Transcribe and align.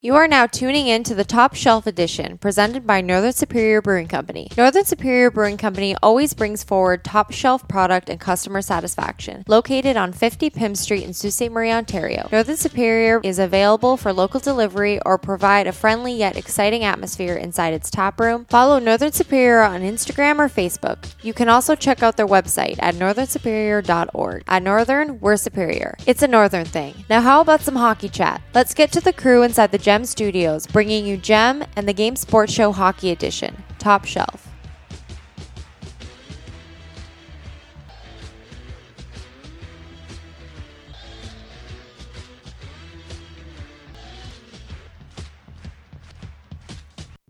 You 0.00 0.14
are 0.14 0.28
now 0.28 0.46
tuning 0.46 0.86
in 0.86 1.02
to 1.02 1.14
the 1.16 1.24
Top 1.24 1.56
Shelf 1.56 1.84
Edition, 1.84 2.38
presented 2.38 2.86
by 2.86 3.00
Northern 3.00 3.32
Superior 3.32 3.82
Brewing 3.82 4.06
Company. 4.06 4.48
Northern 4.56 4.84
Superior 4.84 5.28
Brewing 5.28 5.56
Company 5.56 5.96
always 6.00 6.34
brings 6.34 6.62
forward 6.62 7.02
top 7.02 7.32
shelf 7.32 7.66
product 7.66 8.08
and 8.08 8.20
customer 8.20 8.62
satisfaction. 8.62 9.42
Located 9.48 9.96
on 9.96 10.12
50 10.12 10.50
Pym 10.50 10.76
Street 10.76 11.02
in 11.02 11.12
Sault 11.12 11.32
Ste. 11.32 11.50
Marie, 11.50 11.72
Ontario, 11.72 12.28
Northern 12.30 12.56
Superior 12.56 13.20
is 13.24 13.40
available 13.40 13.96
for 13.96 14.12
local 14.12 14.38
delivery 14.38 15.00
or 15.04 15.18
provide 15.18 15.66
a 15.66 15.72
friendly 15.72 16.12
yet 16.12 16.36
exciting 16.36 16.84
atmosphere 16.84 17.34
inside 17.34 17.74
its 17.74 17.90
tap 17.90 18.20
room. 18.20 18.44
Follow 18.44 18.78
Northern 18.78 19.10
Superior 19.10 19.62
on 19.62 19.80
Instagram 19.80 20.38
or 20.38 20.48
Facebook. 20.48 21.12
You 21.22 21.34
can 21.34 21.48
also 21.48 21.74
check 21.74 22.04
out 22.04 22.16
their 22.16 22.24
website 22.24 22.76
at 22.78 22.94
northernsuperior.org. 22.94 24.44
At 24.46 24.62
Northern, 24.62 25.18
we're 25.18 25.36
superior. 25.36 25.96
It's 26.06 26.22
a 26.22 26.28
Northern 26.28 26.66
thing. 26.66 26.94
Now, 27.10 27.20
how 27.20 27.40
about 27.40 27.62
some 27.62 27.74
hockey 27.74 28.08
chat? 28.08 28.40
Let's 28.54 28.74
get 28.74 28.92
to 28.92 29.00
the 29.00 29.12
crew 29.12 29.42
inside 29.42 29.72
the 29.72 29.87
Gem 29.88 30.04
Studios, 30.04 30.66
bringing 30.66 31.06
you 31.06 31.16
Gem 31.16 31.64
and 31.74 31.88
the 31.88 31.94
Game 31.94 32.14
Sports 32.14 32.52
Show 32.52 32.72
Hockey 32.72 33.10
Edition, 33.10 33.64
Top 33.78 34.04
Shelf. 34.04 34.46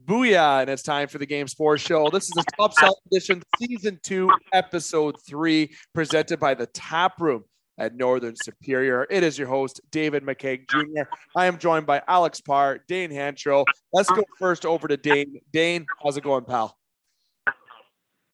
Booyah! 0.05 0.63
And 0.63 0.71
it's 0.71 0.83
time 0.83 1.07
for 1.07 1.19
the 1.19 1.27
Game 1.27 1.47
Sports 1.47 1.85
Show. 1.85 2.11
This 2.11 2.25
is 2.25 2.33
a 2.39 2.57
Top 2.57 2.77
Shelf 2.77 2.99
Edition, 3.07 3.41
Season 3.61 4.01
2, 4.03 4.33
Episode 4.53 5.15
3, 5.25 5.73
presented 5.95 6.41
by 6.41 6.55
the 6.55 6.67
Tap 6.67 7.21
Room 7.21 7.45
at 7.79 7.95
Northern 7.95 8.35
Superior. 8.37 9.07
It 9.09 9.23
is 9.23 9.39
your 9.39 9.49
host, 9.49 9.81
David 9.91 10.25
McKeag 10.25 10.69
Jr. 10.69 11.09
I 11.37 11.47
am 11.47 11.59
joined 11.59 11.87
by 11.87 12.03
Alex 12.09 12.41
Parr, 12.41 12.81
Dane 12.89 13.11
Hantro. 13.11 13.65
Let's 13.93 14.11
go 14.11 14.25
first 14.39 14.67
over 14.67 14.89
to 14.89 14.97
Dane. 14.97 15.41
Dane, 15.53 15.87
how's 16.03 16.17
it 16.17 16.25
going, 16.25 16.45
pal? 16.45 16.77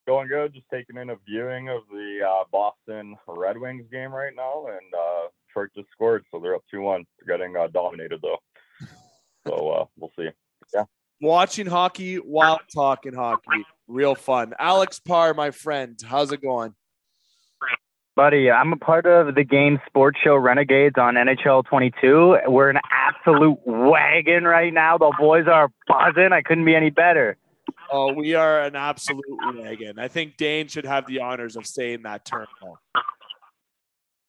Going 0.07 0.29
good. 0.29 0.53
Just 0.55 0.67
taking 0.73 0.97
in 0.97 1.11
a 1.11 1.17
viewing 1.27 1.69
of 1.69 1.83
the 1.91 2.21
uh, 2.27 2.45
Boston 2.51 3.17
Red 3.27 3.59
Wings 3.59 3.87
game 3.91 4.13
right 4.13 4.33
now, 4.37 4.67
and 4.67 4.95
uh, 4.95 5.29
Detroit 5.47 5.71
just 5.77 5.91
scored, 5.93 6.25
so 6.31 6.41
they're 6.41 6.55
up 6.55 6.65
2 6.71 6.81
1. 6.81 7.05
Getting 7.27 7.57
uh, 7.57 7.69
dominated, 7.69 8.21
though. 8.23 8.39
So 9.47 9.69
uh, 9.71 9.85
we'll 9.99 10.13
see. 10.19 10.29
Yeah. 10.75 10.85
Watching 11.21 11.67
hockey 11.67 12.17
while 12.17 12.61
talking 12.75 13.15
hockey. 13.15 13.65
Real 13.87 14.15
fun. 14.15 14.55
Alex 14.59 14.99
Parr, 14.99 15.35
my 15.35 15.51
friend, 15.51 15.99
how's 16.05 16.33
it 16.33 16.43
going? 16.43 16.75
Buddy, 18.17 18.49
I'm 18.49 18.73
a 18.73 18.77
part 18.77 19.07
of 19.07 19.35
the 19.35 19.43
game 19.43 19.81
Sports 19.89 20.21
Show 20.23 20.37
Renegades 20.37 20.95
on 20.97 21.15
NHL 21.15 21.65
22. 21.65 22.39
We're 22.47 22.71
an 22.71 22.79
absolute 22.93 23.59
wagon 23.65 24.45
right 24.45 24.73
now. 24.73 24.97
The 24.97 25.13
boys 25.19 25.47
are 25.49 25.69
buzzing. 25.89 26.33
I 26.33 26.41
couldn't 26.43 26.65
be 26.65 26.77
any 26.77 26.91
better. 26.91 27.37
Oh, 27.91 28.13
we 28.13 28.35
are 28.35 28.63
an 28.63 28.77
absolute 28.77 29.25
wagon. 29.57 29.99
I 29.99 30.07
think 30.07 30.37
Dane 30.37 30.69
should 30.69 30.85
have 30.85 31.09
the 31.09 31.21
honors 31.21 31.57
of 31.57 31.67
saying 31.67 32.03
that 32.05 32.25
term. 32.25 32.47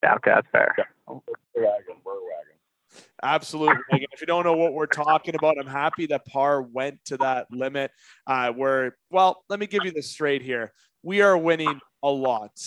Yeah, 0.02 0.16
okay, 0.16 0.32
that's 0.34 0.48
fair. 0.52 0.76
We're 1.08 1.20
wagon. 1.56 1.96
We're 2.04 2.14
wagon. 2.14 3.02
Absolutely. 3.22 3.84
If 4.12 4.20
you 4.20 4.26
don't 4.26 4.46
know 4.46 4.58
what 4.58 4.74
we're 4.74 4.88
talking 4.88 5.36
about, 5.36 5.60
I'm 5.60 5.68
happy 5.68 6.08
that 6.08 6.26
Parr 6.26 6.64
went 6.64 7.06
to 7.06 7.18
that 7.18 7.52
limit. 7.52 7.92
Uh, 8.26 8.52
where, 8.52 8.98
well, 9.12 9.44
let 9.48 9.60
me 9.60 9.68
give 9.68 9.86
you 9.86 9.92
this 9.92 10.10
straight 10.10 10.42
here. 10.42 10.72
We 11.04 11.22
are 11.22 11.38
winning 11.38 11.80
a 12.02 12.10
lot 12.10 12.58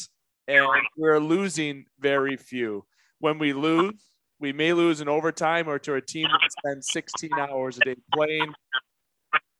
and 0.48 0.66
we're 0.96 1.20
losing 1.20 1.84
very 2.00 2.36
few. 2.36 2.84
When 3.20 3.38
we 3.38 3.52
lose, 3.52 3.94
we 4.40 4.52
may 4.52 4.72
lose 4.72 5.00
in 5.00 5.08
overtime 5.08 5.68
or 5.68 5.78
to 5.80 5.94
a 5.94 6.00
team 6.00 6.26
that 6.30 6.50
spends 6.52 6.88
16 6.90 7.30
hours 7.38 7.76
a 7.78 7.80
day 7.80 7.96
playing, 8.14 8.54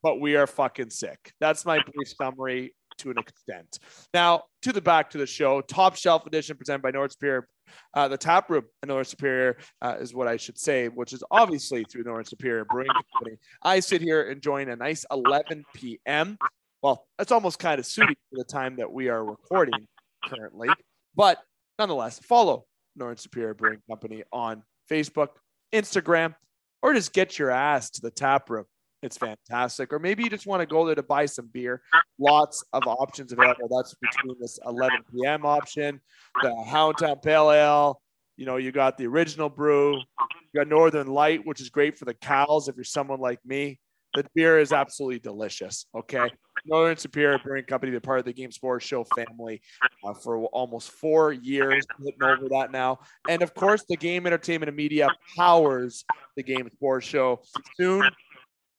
but 0.02 0.20
we 0.20 0.36
are 0.36 0.46
fucking 0.46 0.90
sick. 0.90 1.32
That's 1.40 1.66
my 1.66 1.80
brief 1.82 2.08
summary 2.08 2.74
to 2.98 3.10
an 3.10 3.18
extent. 3.18 3.78
Now, 4.14 4.44
to 4.62 4.72
the 4.72 4.80
back 4.80 5.10
to 5.10 5.18
the 5.18 5.26
show, 5.26 5.60
top 5.60 5.96
shelf 5.96 6.26
edition 6.26 6.56
presented 6.56 6.82
by 6.82 6.90
North 6.90 7.12
Superior. 7.12 7.48
Uh, 7.92 8.08
the 8.08 8.16
tap 8.16 8.48
room 8.48 8.64
at 8.82 8.88
North 8.88 9.08
Superior 9.08 9.58
uh, 9.82 9.96
is 10.00 10.14
what 10.14 10.26
I 10.26 10.36
should 10.36 10.58
say, 10.58 10.88
which 10.88 11.12
is 11.12 11.22
obviously 11.30 11.84
through 11.84 12.04
North 12.04 12.28
Superior 12.28 12.64
Brewing 12.64 12.88
Company. 13.12 13.36
I 13.62 13.80
sit 13.80 14.00
here 14.00 14.22
enjoying 14.22 14.70
a 14.70 14.76
nice 14.76 15.04
11 15.12 15.64
p.m. 15.74 16.38
Well, 16.82 17.06
that's 17.18 17.32
almost 17.32 17.58
kind 17.58 17.78
of 17.78 17.86
suiting 17.86 18.16
for 18.30 18.38
the 18.38 18.44
time 18.44 18.76
that 18.76 18.90
we 18.90 19.08
are 19.08 19.24
recording 19.24 19.86
currently. 20.24 20.68
But 21.14 21.38
nonetheless, 21.78 22.18
follow 22.20 22.66
Northern 22.96 23.16
Superior 23.16 23.54
Brewing 23.54 23.82
Company 23.88 24.22
on 24.32 24.62
Facebook, 24.90 25.28
Instagram, 25.72 26.34
or 26.82 26.94
just 26.94 27.12
get 27.12 27.38
your 27.38 27.50
ass 27.50 27.90
to 27.90 28.00
the 28.00 28.10
tap 28.10 28.50
room. 28.50 28.64
It's 29.02 29.16
fantastic. 29.16 29.92
Or 29.92 29.98
maybe 29.98 30.24
you 30.24 30.30
just 30.30 30.46
want 30.46 30.60
to 30.60 30.66
go 30.66 30.84
there 30.84 30.96
to 30.96 31.02
buy 31.02 31.26
some 31.26 31.48
beer. 31.52 31.82
Lots 32.18 32.64
of 32.72 32.82
options 32.86 33.32
available. 33.32 33.68
That's 33.68 33.94
between 33.94 34.36
this 34.40 34.58
11 34.66 34.98
p.m. 35.12 35.46
option, 35.46 36.00
the 36.42 36.50
Houndtown 36.66 37.22
Pale 37.22 37.52
Ale. 37.52 38.00
You 38.36 38.46
know, 38.46 38.56
you 38.56 38.72
got 38.72 38.98
the 38.98 39.06
original 39.06 39.48
brew. 39.48 39.96
You 39.96 40.60
got 40.60 40.68
Northern 40.68 41.06
Light, 41.06 41.40
which 41.44 41.60
is 41.60 41.70
great 41.70 41.98
for 41.98 42.06
the 42.06 42.14
cows 42.14 42.68
if 42.68 42.76
you're 42.76 42.84
someone 42.84 43.20
like 43.20 43.38
me. 43.44 43.78
The 44.14 44.24
beer 44.34 44.58
is 44.58 44.72
absolutely 44.72 45.18
delicious. 45.18 45.86
Okay. 45.94 46.28
Northern 46.64 46.96
Superior 46.96 47.38
Brewing 47.38 47.64
Company, 47.64 47.92
been 47.92 48.00
part 48.00 48.18
of 48.18 48.24
the 48.24 48.32
Game 48.32 48.50
Sports 48.50 48.84
Show 48.84 49.04
family 49.16 49.60
uh, 50.04 50.14
for 50.14 50.44
almost 50.46 50.90
four 50.90 51.32
years, 51.32 51.86
over 52.22 52.48
that 52.48 52.70
now. 52.72 52.98
And 53.28 53.42
of 53.42 53.54
course, 53.54 53.84
the 53.88 53.96
Game 53.96 54.26
Entertainment 54.26 54.68
and 54.68 54.76
Media 54.76 55.08
powers 55.36 56.04
the 56.36 56.42
Game 56.42 56.68
Sports 56.74 57.06
Show. 57.06 57.42
Soon 57.76 58.02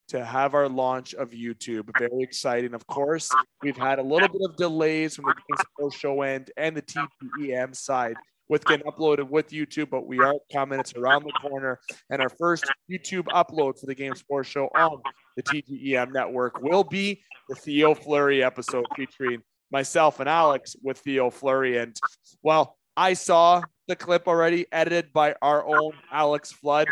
to 0.10 0.26
have 0.26 0.56
our 0.56 0.68
launch 0.68 1.14
of 1.14 1.30
YouTube. 1.30 1.88
Very 1.98 2.24
exciting, 2.24 2.74
of 2.74 2.86
course. 2.88 3.30
We've 3.62 3.78
had 3.78 4.00
a 4.00 4.04
little 4.04 4.28
bit 4.28 4.42
of 4.44 4.56
delays 4.58 5.16
from 5.16 5.26
the 5.26 5.34
Game 5.34 5.66
Sports 5.72 5.98
Show 5.98 6.22
end 6.24 6.52
and 6.58 6.76
the 6.76 6.82
TGEM 6.82 7.76
side 7.76 8.16
with 8.50 8.66
getting 8.66 8.86
uploaded 8.86 9.30
with 9.30 9.50
YouTube, 9.50 9.90
but 9.90 10.08
we 10.08 10.20
are 10.20 10.34
coming. 10.52 10.80
It's 10.80 10.94
around 10.96 11.24
the 11.24 11.32
corner. 11.48 11.80
And 12.10 12.22
our 12.22 12.30
first 12.30 12.66
YouTube 12.92 13.26
upload 13.26 13.80
for 13.80 13.86
the 13.86 13.96
Game 13.96 14.16
Sports 14.16 14.50
Show 14.50 14.70
on 14.76 15.02
the 15.38 15.44
TGEM 15.44 16.12
network 16.12 16.60
will 16.62 16.84
be 16.84 17.22
the 17.48 17.56
Theo 17.56 17.94
Fleury 17.94 18.44
episode 18.44 18.86
featuring 18.96 19.42
myself 19.72 20.20
and 20.20 20.28
Alex 20.28 20.76
with 20.84 20.98
Theo 20.98 21.30
Fleury. 21.30 21.78
And 21.78 21.96
well, 22.42 22.78
I 22.98 23.14
saw 23.14 23.62
the 23.88 23.96
clip 23.96 24.28
already 24.28 24.66
edited 24.72 25.14
by 25.14 25.36
our 25.42 25.66
own 25.66 25.94
Alex 26.12 26.52
Flood. 26.52 26.88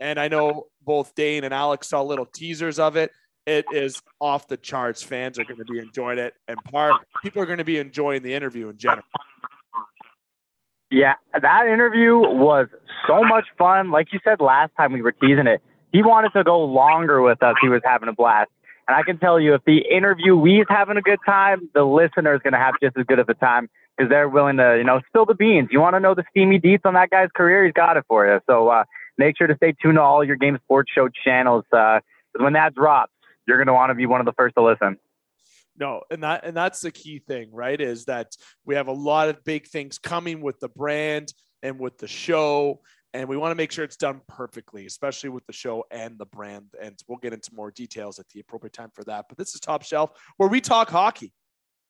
And 0.00 0.18
I 0.20 0.28
know 0.28 0.66
both 0.82 1.14
Dane 1.14 1.44
and 1.44 1.52
Alex 1.52 1.88
saw 1.88 2.02
little 2.02 2.26
teasers 2.26 2.78
of 2.78 2.96
it. 2.96 3.10
It 3.46 3.64
is 3.72 4.00
off 4.20 4.48
the 4.48 4.56
charts. 4.58 5.02
Fans 5.02 5.38
are 5.38 5.44
going 5.44 5.58
to 5.58 5.64
be 5.64 5.78
enjoying 5.78 6.18
it. 6.18 6.34
And 6.46 6.58
part 6.64 6.94
people 7.22 7.42
are 7.42 7.46
going 7.46 7.58
to 7.58 7.64
be 7.64 7.78
enjoying 7.78 8.22
the 8.22 8.34
interview 8.34 8.68
in 8.68 8.76
general. 8.76 9.04
Yeah, 10.90 11.14
that 11.40 11.66
interview 11.66 12.16
was 12.18 12.66
so 13.06 13.22
much 13.22 13.44
fun. 13.56 13.90
Like 13.90 14.12
you 14.12 14.18
said 14.24 14.40
last 14.40 14.72
time 14.76 14.92
we 14.92 15.02
were 15.02 15.12
teasing 15.12 15.46
it, 15.46 15.62
he 15.92 16.02
wanted 16.02 16.32
to 16.32 16.44
go 16.44 16.64
longer 16.64 17.22
with 17.22 17.42
us. 17.42 17.54
He 17.60 17.68
was 17.68 17.80
having 17.84 18.08
a 18.08 18.12
blast. 18.12 18.50
And 18.88 18.96
I 18.96 19.02
can 19.02 19.18
tell 19.18 19.38
you, 19.38 19.54
if 19.54 19.64
the 19.64 19.84
interviewee's 19.92 20.66
having 20.68 20.96
a 20.96 21.02
good 21.02 21.20
time, 21.24 21.68
the 21.74 21.84
listener's 21.84 22.40
going 22.42 22.54
to 22.54 22.58
have 22.58 22.74
just 22.82 22.96
as 22.96 23.06
good 23.06 23.20
of 23.20 23.28
a 23.28 23.34
time 23.34 23.68
because 23.96 24.10
they're 24.10 24.28
willing 24.28 24.56
to, 24.56 24.76
you 24.78 24.84
know, 24.84 25.00
spill 25.06 25.26
the 25.26 25.34
beans. 25.34 25.68
You 25.70 25.80
want 25.80 25.94
to 25.94 26.00
know 26.00 26.14
the 26.14 26.24
steamy 26.30 26.58
deets 26.58 26.84
on 26.84 26.94
that 26.94 27.10
guy's 27.10 27.28
career? 27.36 27.64
He's 27.64 27.72
got 27.72 27.96
it 27.96 28.04
for 28.08 28.26
you. 28.26 28.40
So 28.48 28.68
uh, 28.68 28.84
make 29.16 29.38
sure 29.38 29.46
to 29.46 29.54
stay 29.56 29.74
tuned 29.80 29.96
to 29.96 30.02
all 30.02 30.24
your 30.24 30.36
Game 30.36 30.58
Sports 30.64 30.90
Show 30.92 31.08
channels. 31.24 31.64
Uh, 31.72 32.00
when 32.36 32.54
that 32.54 32.74
drops, 32.74 33.12
you're 33.46 33.58
going 33.58 33.68
to 33.68 33.74
want 33.74 33.90
to 33.90 33.94
be 33.94 34.06
one 34.06 34.20
of 34.20 34.26
the 34.26 34.32
first 34.32 34.56
to 34.56 34.62
listen. 34.62 34.98
No, 35.80 36.02
and 36.10 36.22
that 36.22 36.44
and 36.44 36.54
that's 36.54 36.80
the 36.80 36.90
key 36.90 37.20
thing, 37.26 37.48
right? 37.52 37.80
Is 37.80 38.04
that 38.04 38.36
we 38.66 38.74
have 38.74 38.88
a 38.88 38.92
lot 38.92 39.30
of 39.30 39.42
big 39.44 39.66
things 39.66 39.98
coming 39.98 40.42
with 40.42 40.60
the 40.60 40.68
brand 40.68 41.32
and 41.62 41.80
with 41.80 41.96
the 41.96 42.06
show, 42.06 42.82
and 43.14 43.26
we 43.26 43.38
want 43.38 43.50
to 43.50 43.54
make 43.54 43.72
sure 43.72 43.82
it's 43.82 43.96
done 43.96 44.20
perfectly, 44.28 44.84
especially 44.84 45.30
with 45.30 45.46
the 45.46 45.54
show 45.54 45.84
and 45.90 46.18
the 46.18 46.26
brand. 46.26 46.66
And 46.80 46.98
we'll 47.08 47.18
get 47.18 47.32
into 47.32 47.54
more 47.54 47.70
details 47.70 48.18
at 48.18 48.28
the 48.28 48.40
appropriate 48.40 48.74
time 48.74 48.90
for 48.94 49.04
that. 49.04 49.24
But 49.30 49.38
this 49.38 49.54
is 49.54 49.60
Top 49.60 49.82
Shelf, 49.82 50.10
where 50.36 50.50
we 50.50 50.60
talk 50.60 50.90
hockey. 50.90 51.32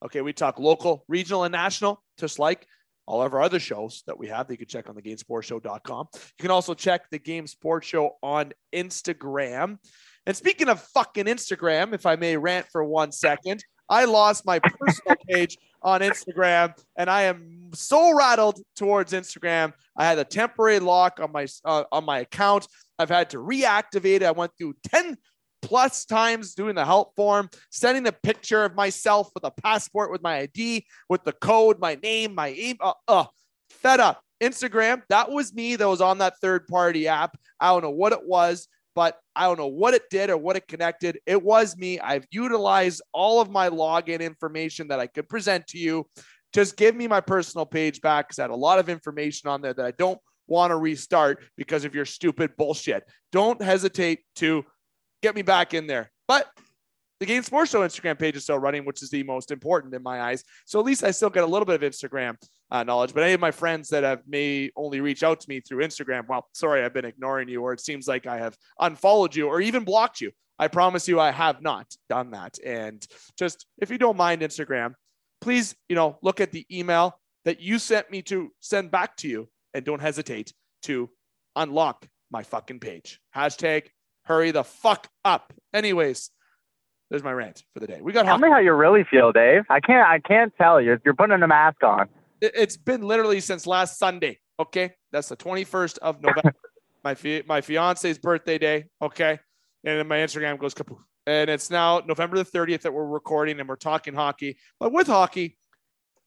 Okay, 0.04 0.20
we 0.20 0.32
talk 0.32 0.60
local, 0.60 1.04
regional, 1.08 1.42
and 1.42 1.52
national, 1.52 2.00
just 2.16 2.38
like 2.38 2.66
all 3.06 3.22
of 3.22 3.34
our 3.34 3.42
other 3.42 3.58
shows 3.58 4.04
that 4.06 4.16
we 4.16 4.28
have 4.28 4.46
that 4.46 4.54
you 4.54 4.58
can 4.58 4.68
check 4.68 4.88
on 4.88 4.94
the 4.94 5.02
gamesportshow.com. 5.02 6.08
You 6.14 6.20
can 6.38 6.52
also 6.52 6.74
check 6.74 7.10
the 7.10 7.18
Game 7.18 7.48
Sports 7.48 7.88
Show 7.88 8.12
on 8.22 8.52
Instagram. 8.72 9.78
And 10.26 10.36
speaking 10.36 10.68
of 10.68 10.80
fucking 10.94 11.24
Instagram, 11.24 11.92
if 11.92 12.06
I 12.06 12.14
may 12.14 12.36
rant 12.36 12.66
for 12.70 12.84
one 12.84 13.10
second, 13.10 13.64
I 13.90 14.04
lost 14.04 14.46
my 14.46 14.60
personal 14.60 15.16
page 15.28 15.58
on 15.82 16.00
Instagram, 16.00 16.74
and 16.96 17.10
I 17.10 17.22
am 17.22 17.70
so 17.74 18.14
rattled 18.16 18.60
towards 18.76 19.12
Instagram. 19.12 19.72
I 19.96 20.04
had 20.06 20.18
a 20.18 20.24
temporary 20.24 20.78
lock 20.78 21.20
on 21.20 21.32
my 21.32 21.46
uh, 21.64 21.84
on 21.92 22.04
my 22.04 22.20
account. 22.20 22.68
I've 22.98 23.10
had 23.10 23.30
to 23.30 23.38
reactivate 23.38 24.16
it. 24.16 24.22
I 24.22 24.30
went 24.30 24.52
through 24.56 24.76
ten 24.88 25.16
plus 25.62 26.04
times 26.04 26.54
doing 26.54 26.74
the 26.74 26.84
help 26.84 27.14
form, 27.16 27.50
sending 27.70 28.06
a 28.06 28.12
picture 28.12 28.64
of 28.64 28.74
myself 28.74 29.30
with 29.34 29.44
a 29.44 29.50
passport 29.50 30.10
with 30.10 30.22
my 30.22 30.38
ID, 30.38 30.86
with 31.08 31.24
the 31.24 31.32
code, 31.32 31.78
my 31.80 31.96
name, 32.02 32.34
my 32.34 32.54
email. 32.56 32.94
Uh, 33.08 33.20
uh, 33.20 33.24
fed 33.68 34.00
up. 34.00 34.22
Instagram, 34.40 35.02
that 35.10 35.30
was 35.30 35.52
me 35.52 35.76
that 35.76 35.86
was 35.86 36.00
on 36.00 36.16
that 36.18 36.38
third 36.40 36.66
party 36.66 37.06
app. 37.06 37.36
I 37.60 37.68
don't 37.68 37.82
know 37.82 37.90
what 37.90 38.12
it 38.12 38.26
was. 38.26 38.68
But 38.94 39.16
I 39.36 39.44
don't 39.44 39.58
know 39.58 39.66
what 39.66 39.94
it 39.94 40.02
did 40.10 40.30
or 40.30 40.36
what 40.36 40.56
it 40.56 40.66
connected. 40.68 41.18
It 41.26 41.42
was 41.42 41.76
me. 41.76 42.00
I've 42.00 42.26
utilized 42.30 43.02
all 43.12 43.40
of 43.40 43.50
my 43.50 43.68
login 43.68 44.20
information 44.20 44.88
that 44.88 45.00
I 45.00 45.06
could 45.06 45.28
present 45.28 45.66
to 45.68 45.78
you. 45.78 46.06
Just 46.52 46.76
give 46.76 46.96
me 46.96 47.06
my 47.06 47.20
personal 47.20 47.64
page 47.64 48.00
back 48.00 48.28
because 48.28 48.38
I 48.38 48.42
had 48.42 48.50
a 48.50 48.56
lot 48.56 48.78
of 48.78 48.88
information 48.88 49.48
on 49.48 49.62
there 49.62 49.72
that 49.72 49.86
I 49.86 49.92
don't 49.92 50.18
want 50.48 50.72
to 50.72 50.76
restart 50.76 51.44
because 51.56 51.84
of 51.84 51.94
your 51.94 52.04
stupid 52.04 52.56
bullshit. 52.56 53.04
Don't 53.30 53.62
hesitate 53.62 54.20
to 54.36 54.64
get 55.22 55.34
me 55.34 55.42
back 55.42 55.74
in 55.74 55.86
there. 55.86 56.10
But 56.26 56.48
the 57.20 57.26
Game 57.26 57.42
Sports 57.42 57.70
Show 57.70 57.80
Instagram 57.80 58.18
page 58.18 58.34
is 58.34 58.44
still 58.44 58.58
running, 58.58 58.86
which 58.86 59.02
is 59.02 59.10
the 59.10 59.22
most 59.22 59.50
important 59.50 59.94
in 59.94 60.02
my 60.02 60.22
eyes. 60.22 60.42
So 60.64 60.80
at 60.80 60.86
least 60.86 61.04
I 61.04 61.10
still 61.10 61.28
get 61.28 61.44
a 61.44 61.46
little 61.46 61.66
bit 61.66 61.80
of 61.80 61.92
Instagram 61.92 62.36
uh, 62.70 62.82
knowledge. 62.82 63.12
But 63.12 63.24
any 63.24 63.34
of 63.34 63.40
my 63.40 63.50
friends 63.50 63.90
that 63.90 64.04
have 64.04 64.22
may 64.26 64.70
only 64.74 65.02
reach 65.02 65.22
out 65.22 65.38
to 65.40 65.48
me 65.48 65.60
through 65.60 65.84
Instagram, 65.84 66.26
well, 66.26 66.48
sorry, 66.54 66.82
I've 66.82 66.94
been 66.94 67.04
ignoring 67.04 67.50
you, 67.50 67.62
or 67.62 67.74
it 67.74 67.80
seems 67.80 68.08
like 68.08 68.26
I 68.26 68.38
have 68.38 68.56
unfollowed 68.80 69.36
you 69.36 69.48
or 69.48 69.60
even 69.60 69.84
blocked 69.84 70.22
you. 70.22 70.30
I 70.58 70.68
promise 70.68 71.06
you, 71.08 71.20
I 71.20 71.30
have 71.30 71.60
not 71.60 71.86
done 72.08 72.30
that. 72.30 72.58
And 72.64 73.06
just 73.38 73.66
if 73.78 73.90
you 73.90 73.98
don't 73.98 74.16
mind 74.16 74.40
Instagram, 74.40 74.94
please, 75.42 75.74
you 75.90 75.96
know, 75.96 76.18
look 76.22 76.40
at 76.40 76.52
the 76.52 76.66
email 76.72 77.18
that 77.44 77.60
you 77.60 77.78
sent 77.78 78.10
me 78.10 78.22
to 78.22 78.50
send 78.60 78.90
back 78.90 79.16
to 79.16 79.28
you, 79.28 79.48
and 79.74 79.84
don't 79.84 80.00
hesitate 80.00 80.52
to 80.82 81.10
unlock 81.54 82.06
my 82.30 82.42
fucking 82.42 82.80
page. 82.80 83.20
Hashtag 83.36 83.88
hurry 84.24 84.52
the 84.52 84.64
fuck 84.64 85.06
up. 85.24 85.52
Anyways 85.72 86.30
there's 87.10 87.24
my 87.24 87.32
rant 87.32 87.64
for 87.74 87.80
the 87.80 87.86
day. 87.86 88.00
We 88.00 88.12
got. 88.12 88.22
Tell 88.22 88.34
hockey. 88.34 88.44
me 88.44 88.50
how 88.50 88.58
you 88.58 88.72
really 88.72 89.04
feel, 89.04 89.32
Dave. 89.32 89.64
I 89.68 89.80
can't. 89.80 90.08
I 90.08 90.20
can't 90.20 90.52
tell 90.56 90.80
you. 90.80 90.98
You're 91.04 91.14
putting 91.14 91.42
a 91.42 91.46
mask 91.46 91.82
on. 91.82 92.08
It's 92.40 92.76
been 92.76 93.02
literally 93.02 93.40
since 93.40 93.66
last 93.66 93.98
Sunday. 93.98 94.38
Okay, 94.58 94.92
that's 95.12 95.28
the 95.28 95.36
21st 95.36 95.98
of 95.98 96.22
November. 96.22 96.54
my 97.04 97.14
fi- 97.14 97.42
my 97.46 97.60
fiance's 97.60 98.18
birthday 98.18 98.58
day. 98.58 98.84
Okay, 99.02 99.38
and 99.84 99.98
then 99.98 100.06
my 100.06 100.18
Instagram 100.18 100.58
goes 100.58 100.72
kaput. 100.74 100.98
And 101.26 101.50
it's 101.50 101.70
now 101.70 102.00
November 102.06 102.38
the 102.38 102.44
30th 102.44 102.82
that 102.82 102.92
we're 102.92 103.06
recording 103.06 103.60
and 103.60 103.68
we're 103.68 103.76
talking 103.76 104.14
hockey. 104.14 104.56
But 104.78 104.92
with 104.92 105.06
hockey, 105.06 105.58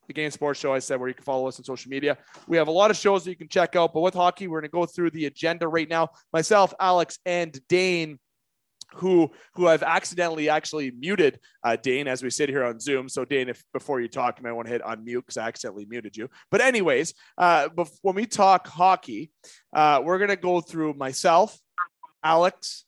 the 0.08 0.14
Game 0.14 0.32
Sports 0.32 0.60
Show, 0.60 0.74
I 0.74 0.80
said, 0.80 1.00
where 1.00 1.10
you 1.10 1.16
can 1.16 1.24
follow 1.24 1.48
us 1.48 1.60
on 1.60 1.66
social 1.66 1.90
media. 1.90 2.18
We 2.48 2.58
have 2.58 2.68
a 2.68 2.72
lot 2.72 2.92
of 2.92 2.98
shows 2.98 3.24
that 3.24 3.30
you 3.30 3.36
can 3.36 3.50
check 3.50 3.76
out. 3.76 3.94
But 3.94 4.02
with 4.02 4.14
hockey, 4.14 4.48
we're 4.48 4.62
going 4.62 4.70
to 4.70 4.74
go 4.74 4.86
through 4.86 5.12
the 5.12 5.26
agenda 5.26 5.68
right 5.68 5.90
now. 5.90 6.10
Myself, 6.32 6.74
Alex, 6.80 7.20
and 7.26 7.60
Dane 7.68 8.20
who 8.96 9.32
who 9.56 9.68
I've 9.68 9.84
accidentally 9.84 10.50
actually 10.50 10.92
muted 10.92 11.40
uh, 11.64 11.76
Dane 11.76 12.08
as 12.08 12.24
we 12.24 12.30
sit 12.30 12.50
here 12.50 12.64
on 12.64 12.80
Zoom. 12.80 13.10
So 13.10 13.26
Dane, 13.26 13.50
if 13.50 13.64
before 13.74 14.02
you 14.02 14.08
talk, 14.08 14.40
you 14.40 14.44
might 14.44 14.54
want 14.54 14.68
to 14.68 14.74
hit 14.74 14.82
unmute 14.82 15.22
because 15.22 15.38
I 15.38 15.48
accidentally 15.48 15.86
muted 15.86 16.16
you. 16.16 16.30
But 16.52 16.62
anyways, 16.62 17.14
uh, 17.38 17.70
bef- 17.70 17.98
when 18.02 18.16
we 18.16 18.26
talk 18.26 18.68
hockey, 18.68 19.32
uh, 19.74 20.02
we're 20.04 20.20
gonna 20.20 20.36
go 20.36 20.62
through 20.62 20.94
myself, 20.94 21.58
Alex, 22.24 22.86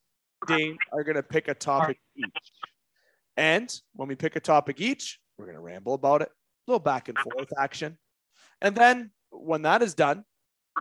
Dane 0.47 0.77
are 0.91 1.03
gonna 1.03 1.23
pick 1.23 1.47
a 1.47 1.53
topic 1.53 1.99
each, 2.15 2.51
and 3.37 3.73
when 3.93 4.07
we 4.07 4.15
pick 4.15 4.35
a 4.35 4.39
topic 4.39 4.81
each, 4.81 5.19
we're 5.37 5.47
gonna 5.47 5.61
ramble 5.61 5.93
about 5.93 6.21
it, 6.21 6.29
a 6.29 6.71
little 6.71 6.79
back 6.79 7.09
and 7.09 7.17
forth 7.17 7.51
action, 7.57 7.97
and 8.61 8.75
then 8.75 9.11
when 9.31 9.63
that 9.63 9.81
is 9.81 9.93
done, 9.93 10.23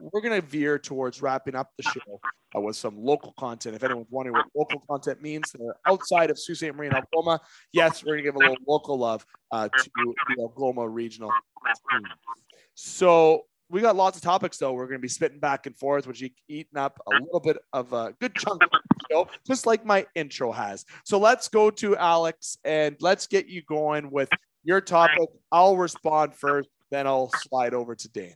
we're 0.01 0.21
going 0.21 0.41
to 0.41 0.47
veer 0.47 0.79
towards 0.79 1.23
wrapping 1.23 1.55
up 1.55 1.71
the 1.77 1.83
show 1.83 2.21
uh, 2.57 2.61
with 2.61 2.77
some 2.77 2.99
local 2.99 3.35
content. 3.39 3.77
If 3.77 3.85
anyone's 3.85 4.09
wondering 4.11 4.35
what 4.35 4.47
local 4.55 4.83
content 4.89 5.23
means, 5.23 5.53
they're 5.53 5.77
outside 5.87 6.31
of 6.31 6.39
Sault 6.39 6.59
Ste. 6.59 6.75
Marie 6.75 6.89
and 6.89 6.97
Algoma. 6.97 7.41
Yes, 7.73 8.05
we're 8.05 8.13
going 8.13 8.25
to 8.25 8.25
give 8.25 8.37
a 8.37 8.39
little 8.39 8.57
local 8.67 8.99
love 8.99 9.25
uh, 9.53 9.69
to 9.69 9.91
the 10.37 10.43
Algoma 10.43 10.89
regional 10.89 11.31
team. 11.91 12.03
So 12.75 13.45
we 13.71 13.81
got 13.81 13.97
lots 13.97 14.17
of 14.17 14.23
topics 14.23 14.59
though. 14.59 14.73
We're 14.73 14.87
going 14.87 14.99
to 14.99 15.03
be 15.03 15.09
spitting 15.09 15.39
back 15.39 15.67
and 15.67 15.77
forth, 15.77 16.07
which 16.07 16.21
you 16.21 16.31
eating 16.49 16.77
up 16.77 17.01
a 17.07 17.11
little 17.11 17.41
bit 17.41 17.59
of 17.73 17.93
a 17.93 18.15
good 18.21 18.35
chunk 18.35 18.63
of 18.63 18.71
the 18.71 18.81
show, 19.11 19.29
just 19.47 19.67
like 19.67 19.85
my 19.85 20.07
intro 20.15 20.53
has. 20.53 20.85
So 21.05 21.19
let's 21.19 21.49
go 21.49 21.71
to 21.71 21.97
Alex 21.97 22.59
and 22.65 22.97
let's 23.01 23.27
get 23.27 23.47
you 23.49 23.63
going 23.63 24.11
with 24.11 24.29
your 24.65 24.81
topic. 24.81 25.29
I'll 25.51 25.77
respond 25.77 26.35
first, 26.35 26.69
then 26.91 27.07
I'll 27.07 27.31
slide 27.49 27.75
over 27.75 27.95
to 27.95 28.09
Dane. 28.09 28.35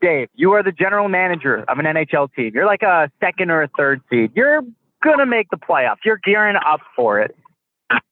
Dave, 0.00 0.28
you 0.34 0.52
are 0.52 0.62
the 0.62 0.72
general 0.72 1.08
manager 1.08 1.64
of 1.68 1.78
an 1.78 1.86
NHL 1.86 2.32
team. 2.34 2.52
You're 2.54 2.66
like 2.66 2.82
a 2.82 3.10
second 3.20 3.50
or 3.50 3.62
a 3.62 3.68
third 3.76 4.02
seed. 4.10 4.32
You're 4.34 4.62
going 5.02 5.18
to 5.18 5.26
make 5.26 5.48
the 5.50 5.56
playoffs. 5.56 5.98
You're 6.04 6.20
gearing 6.22 6.56
up 6.56 6.80
for 6.94 7.20
it. 7.20 7.34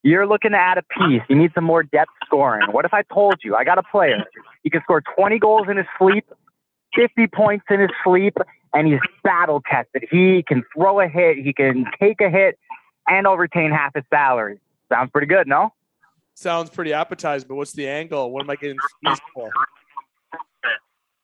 You're 0.03 0.27
looking 0.27 0.53
to 0.53 0.57
add 0.57 0.79
a 0.79 0.83
piece. 0.83 1.23
You 1.29 1.37
need 1.37 1.51
some 1.55 1.65
more 1.65 1.83
depth 1.83 2.13
scoring. 2.25 2.69
What 2.71 2.85
if 2.85 2.95
I 2.95 3.03
told 3.03 3.37
you 3.43 3.57
I 3.57 3.65
got 3.65 3.79
a 3.79 3.83
player? 3.83 4.25
He 4.63 4.71
can 4.71 4.81
score 4.83 5.03
20 5.17 5.39
goals 5.39 5.67
in 5.69 5.77
his 5.77 5.87
sleep, 5.99 6.27
50 6.95 7.27
points 7.27 7.65
in 7.69 7.81
his 7.81 7.91
sleep, 8.05 8.37
and 8.73 8.87
he's 8.87 9.01
battle 9.23 9.63
tested. 9.71 10.09
He 10.11 10.45
can 10.47 10.63
throw 10.75 11.01
a 11.01 11.09
hit, 11.09 11.39
he 11.39 11.53
can 11.53 11.87
take 12.01 12.21
a 12.21 12.31
hit, 12.31 12.59
and 13.09 13.27
I'll 13.27 13.37
retain 13.37 13.73
half 13.73 13.95
his 13.95 14.05
salary. 14.11 14.61
Sounds 14.89 15.11
pretty 15.11 15.27
good, 15.27 15.49
no? 15.49 15.73
Sounds 16.35 16.71
pretty 16.71 16.93
appetizing, 16.93 17.49
but 17.49 17.57
what's 17.57 17.73
the 17.73 17.89
angle? 17.89 18.31
What 18.31 18.43
am 18.43 18.51
I 18.51 18.57
getting 18.57 18.79
for? 19.35 19.51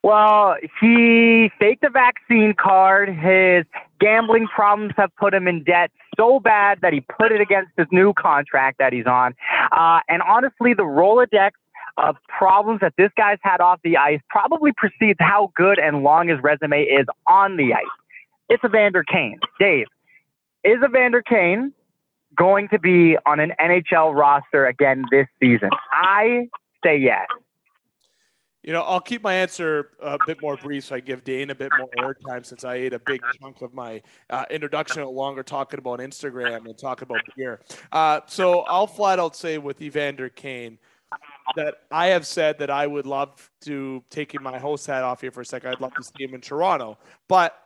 Well, 0.02 0.56
he 0.81 1.50
faked 1.58 1.85
a 1.85 1.91
vaccine 1.91 2.55
card. 2.55 3.11
His 3.11 3.64
gambling 4.00 4.47
problems 4.47 4.94
have 4.97 5.14
put 5.17 5.35
him 5.35 5.47
in 5.47 5.62
debt 5.62 5.91
so 6.17 6.41
bad 6.41 6.81
that 6.81 6.93
he 6.93 7.00
put 7.00 7.32
it 7.32 7.41
against 7.41 7.70
his 7.76 7.87
new 7.93 8.14
contract 8.14 8.79
that 8.79 8.93
he's 8.93 9.06
on. 9.06 9.35
Uh, 9.73 10.00
and 10.08 10.23
honestly, 10.23 10.73
the 10.73 10.85
Rolodex 10.85 11.50
of 11.99 12.17
problems 12.29 12.81
that 12.81 12.94
this 12.97 13.11
guy's 13.17 13.38
had 13.43 13.61
off 13.61 13.81
the 13.85 13.97
ice 13.97 14.20
probably 14.29 14.73
precedes 14.75 15.19
how 15.20 15.52
good 15.55 15.79
and 15.79 16.02
long 16.02 16.29
his 16.29 16.38
resume 16.43 16.82
is 16.82 17.06
on 17.26 17.56
the 17.56 17.75
ice. 17.75 17.85
It's 18.49 18.64
Evander 18.64 19.05
Kane. 19.05 19.38
Dave, 19.58 19.87
is 20.64 20.79
Evander 20.85 21.23
Kane 21.23 21.73
going 22.35 22.69
to 22.69 22.79
be 22.79 23.17
on 23.26 23.38
an 23.41 23.52
NHL 23.61 24.14
roster 24.14 24.67
again 24.67 25.05
this 25.11 25.26
season? 25.41 25.70
I 25.93 26.49
say 26.82 26.97
yes. 26.97 27.26
You 28.62 28.75
know, 28.75 28.83
I'll 28.83 29.01
keep 29.01 29.23
my 29.23 29.35
answer 29.35 29.93
a 30.03 30.19
bit 30.27 30.43
more 30.43 30.57
brief 30.57 30.85
so 30.85 30.97
I 30.97 31.01
give 31.01 31.25
Dane 31.25 31.51
a 31.51 31.55
bit 31.55 31.73
more 31.79 31.89
airtime 31.99 32.45
since 32.45 32.62
I 32.62 32.75
ate 32.75 32.93
a 32.93 32.99
big 32.99 33.23
chunk 33.41 33.62
of 33.62 33.73
my 33.73 34.03
uh, 34.29 34.45
introduction 34.51 35.03
longer 35.05 35.43
talking 35.43 35.79
about 35.79 36.01
Instagram 36.01 36.67
and 36.67 36.77
talking 36.77 37.05
about 37.05 37.23
beer. 37.37 37.61
Uh, 37.91 38.21
so 38.27 38.61
I'll 38.61 38.87
flat 38.87 39.19
out 39.19 39.35
say 39.35 39.57
with 39.57 39.81
Evander 39.81 40.29
Kane 40.29 40.79
that 41.57 41.77
I 41.91 42.09
have 42.09 42.27
said 42.27 42.59
that 42.59 42.71
I 42.71 42.87
would 42.87 43.07
love 43.07 43.51
to, 43.62 44.05
taking 44.11 44.43
my 44.43 44.59
host 44.59 44.87
hat 44.87 45.03
off 45.03 45.21
here 45.21 45.31
for 45.31 45.41
a 45.41 45.47
second, 45.47 45.71
I'd 45.71 45.81
love 45.81 45.95
to 45.95 46.03
see 46.03 46.25
him 46.25 46.35
in 46.35 46.41
Toronto. 46.41 46.99
But 47.29 47.57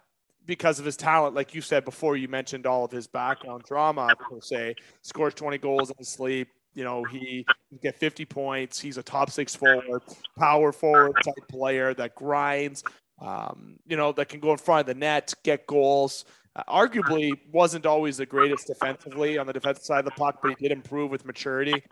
because 0.47 0.79
of 0.79 0.85
his 0.85 0.97
talent, 0.97 1.35
like 1.35 1.55
you 1.55 1.61
said 1.61 1.85
before, 1.85 2.17
you 2.17 2.29
mentioned 2.29 2.67
all 2.67 2.85
of 2.85 2.91
his 2.91 3.07
background 3.07 3.65
drama, 3.65 4.15
per 4.17 4.41
se, 4.41 4.77
scores 5.03 5.35
20 5.35 5.59
goals 5.59 5.93
in 5.97 6.05
sleep, 6.05 6.49
you 6.75 6.85
know, 6.85 7.05
he 7.05 7.47
get 7.83 7.99
50 7.99 8.25
points. 8.25 8.81
He's 8.81 8.99
a 8.99 9.03
top 9.03 9.31
six 9.31 9.55
forward, 9.55 10.03
power 10.39 10.73
forward 10.73 11.17
type 11.25 11.49
player 11.49 11.95
that 11.95 12.15
grinds, 12.15 12.83
um, 13.21 13.79
you 13.87 13.97
know, 13.97 14.13
that 14.13 14.29
can 14.29 14.41
go 14.41 14.53
in 14.53 14.59
front 14.59 14.81
of 14.81 14.87
the 14.87 14.95
net, 14.95 15.33
get 15.45 15.67
goals. 15.67 16.25
Uh, 16.57 16.63
arguably 16.69 17.33
wasn't 17.53 17.87
always 17.87 18.17
the 18.17 18.27
greatest 18.27 18.67
defensively 18.67 19.39
on 19.39 19.47
the 19.47 19.53
defensive 19.53 19.85
side 19.85 20.01
of 20.01 20.05
the 20.05 20.11
puck, 20.13 20.39
but 20.43 20.51
he 20.51 20.55
did 20.57 20.71
improve 20.71 21.11
with 21.11 21.25
maturity. 21.25 21.83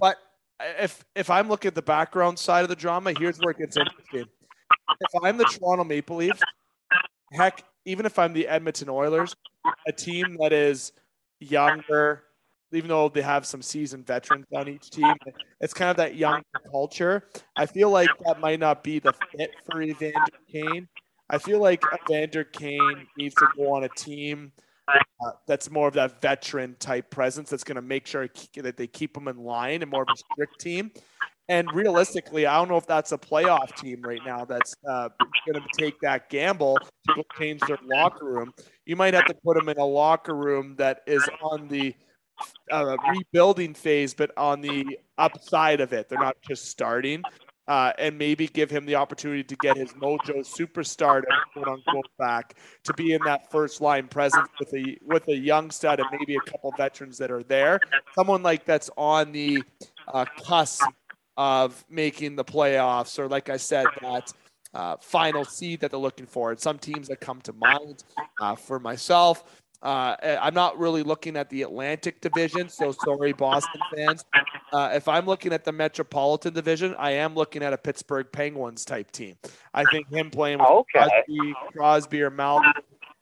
But 0.00 0.16
if 0.80 1.04
if 1.14 1.30
I'm 1.30 1.48
looking 1.48 1.68
at 1.68 1.74
the 1.74 1.82
background 1.82 2.38
side 2.38 2.62
of 2.62 2.68
the 2.68 2.76
drama, 2.76 3.12
here's 3.18 3.38
where 3.38 3.50
it 3.50 3.58
gets 3.58 3.76
interesting. 3.76 4.26
If 5.00 5.22
I'm 5.22 5.36
the 5.36 5.44
Toronto 5.44 5.84
Maple 5.84 6.16
Leafs, 6.16 6.40
heck, 7.32 7.64
even 7.84 8.06
if 8.06 8.18
I'm 8.18 8.32
the 8.32 8.48
Edmonton 8.48 8.88
Oilers, 8.88 9.34
a 9.86 9.92
team 9.92 10.36
that 10.40 10.52
is 10.52 10.92
younger, 11.40 12.24
even 12.72 12.88
though 12.88 13.08
they 13.08 13.22
have 13.22 13.44
some 13.46 13.62
seasoned 13.62 14.06
veterans 14.06 14.46
on 14.54 14.68
each 14.68 14.90
team, 14.90 15.14
it's 15.60 15.74
kind 15.74 15.90
of 15.90 15.96
that 15.96 16.16
young 16.16 16.42
culture. 16.70 17.28
I 17.56 17.66
feel 17.66 17.90
like 17.90 18.08
that 18.26 18.40
might 18.40 18.60
not 18.60 18.82
be 18.82 18.98
the 18.98 19.12
fit 19.36 19.50
for 19.66 19.82
Evander 19.82 20.14
Kane. 20.50 20.88
I 21.30 21.38
feel 21.38 21.60
like 21.60 21.82
Evander 22.08 22.44
Kane 22.44 23.06
needs 23.16 23.34
to 23.36 23.46
go 23.56 23.72
on 23.72 23.84
a 23.84 23.88
team 23.90 24.52
uh, 24.88 25.30
that's 25.46 25.70
more 25.70 25.88
of 25.88 25.94
that 25.94 26.20
veteran 26.20 26.76
type 26.78 27.10
presence 27.10 27.50
that's 27.50 27.64
going 27.64 27.76
to 27.76 27.82
make 27.82 28.06
sure 28.06 28.28
that 28.56 28.76
they 28.76 28.86
keep 28.86 29.16
him 29.16 29.28
in 29.28 29.36
line 29.36 29.82
and 29.82 29.90
more 29.90 30.02
of 30.02 30.08
a 30.12 30.16
strict 30.16 30.60
team. 30.60 30.90
And 31.48 31.68
realistically, 31.74 32.46
I 32.46 32.56
don't 32.56 32.68
know 32.68 32.76
if 32.76 32.86
that's 32.86 33.12
a 33.12 33.18
playoff 33.18 33.74
team 33.76 34.00
right 34.02 34.20
now 34.24 34.44
that's 34.44 34.74
uh, 34.88 35.08
going 35.46 35.62
to 35.62 35.68
take 35.78 36.00
that 36.00 36.30
gamble 36.30 36.78
to 37.08 37.24
change 37.38 37.60
their 37.62 37.78
locker 37.84 38.24
room. 38.24 38.52
You 38.86 38.96
might 38.96 39.14
have 39.14 39.26
to 39.26 39.34
put 39.44 39.56
them 39.56 39.68
in 39.68 39.78
a 39.78 39.84
locker 39.84 40.34
room 40.34 40.76
that 40.76 41.02
is 41.06 41.28
on 41.42 41.68
the– 41.68 41.94
uh, 42.70 42.96
rebuilding 43.10 43.74
phase, 43.74 44.14
but 44.14 44.30
on 44.36 44.60
the 44.60 44.98
upside 45.18 45.80
of 45.80 45.92
it. 45.92 46.08
They're 46.08 46.18
not 46.18 46.36
just 46.46 46.66
starting. 46.66 47.22
Uh, 47.68 47.92
and 47.96 48.18
maybe 48.18 48.48
give 48.48 48.68
him 48.68 48.84
the 48.84 48.96
opportunity 48.96 49.44
to 49.44 49.54
get 49.56 49.76
his 49.76 49.92
mojo 49.92 50.38
superstar 50.38 51.22
quote 51.52 51.68
unquote 51.68 52.08
back 52.18 52.56
to 52.82 52.92
be 52.94 53.12
in 53.12 53.22
that 53.24 53.48
first 53.52 53.80
line 53.80 54.08
presence 54.08 54.48
with 54.58 54.74
a 54.74 54.98
with 55.06 55.28
a 55.28 55.36
young 55.36 55.70
stud 55.70 56.00
and 56.00 56.08
maybe 56.10 56.34
a 56.34 56.50
couple 56.50 56.72
veterans 56.76 57.16
that 57.18 57.30
are 57.30 57.44
there. 57.44 57.78
Someone 58.16 58.42
like 58.42 58.64
that's 58.64 58.90
on 58.96 59.30
the 59.30 59.62
uh, 60.12 60.24
cusp 60.44 60.82
of 61.36 61.84
making 61.88 62.34
the 62.34 62.44
playoffs, 62.44 63.16
or 63.16 63.28
like 63.28 63.48
I 63.48 63.58
said, 63.58 63.86
that 64.02 64.32
uh, 64.74 64.96
final 65.00 65.44
seed 65.44 65.80
that 65.80 65.92
they're 65.92 66.00
looking 66.00 66.26
for. 66.26 66.50
And 66.50 66.58
some 66.58 66.78
teams 66.78 67.06
that 67.08 67.20
come 67.20 67.40
to 67.42 67.52
mind 67.52 68.02
uh, 68.40 68.56
for 68.56 68.80
myself 68.80 69.61
Uh, 69.82 70.14
I'm 70.40 70.54
not 70.54 70.78
really 70.78 71.02
looking 71.02 71.36
at 71.36 71.50
the 71.50 71.62
Atlantic 71.62 72.20
Division, 72.20 72.68
so 72.68 72.92
sorry, 73.04 73.32
Boston 73.32 73.80
fans. 73.94 74.24
Uh, 74.72 74.90
if 74.94 75.08
I'm 75.08 75.26
looking 75.26 75.52
at 75.52 75.64
the 75.64 75.72
Metropolitan 75.72 76.54
Division, 76.54 76.94
I 76.98 77.12
am 77.12 77.34
looking 77.34 77.62
at 77.62 77.72
a 77.72 77.78
Pittsburgh 77.78 78.26
Penguins 78.32 78.84
type 78.84 79.10
team. 79.10 79.36
I 79.74 79.84
think 79.90 80.08
him 80.12 80.30
playing 80.30 80.58
with 80.58 80.68
Okay. 80.68 81.00
Crosby, 81.00 81.54
Crosby 81.72 82.22
or 82.22 82.30
Malkin 82.30 82.72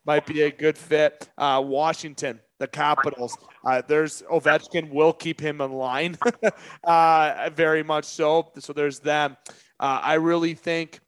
might 0.04 0.26
be 0.26 0.42
a 0.42 0.50
good 0.50 0.76
fit. 0.76 1.28
Uh, 1.38 1.62
Washington, 1.64 2.40
the 2.58 2.66
Capitals. 2.68 3.36
Uh, 3.64 3.80
there's 3.88 4.22
Ovechkin 4.30 4.90
will 4.90 5.12
keep 5.14 5.40
him 5.40 5.60
in 5.62 5.72
line, 5.72 6.18
uh, 6.84 7.50
very 7.54 7.82
much 7.82 8.04
so. 8.04 8.52
So 8.58 8.72
there's 8.74 8.98
them. 9.00 9.36
Uh, 9.78 10.00
I 10.02 10.14
really 10.14 10.54
think 10.54 11.00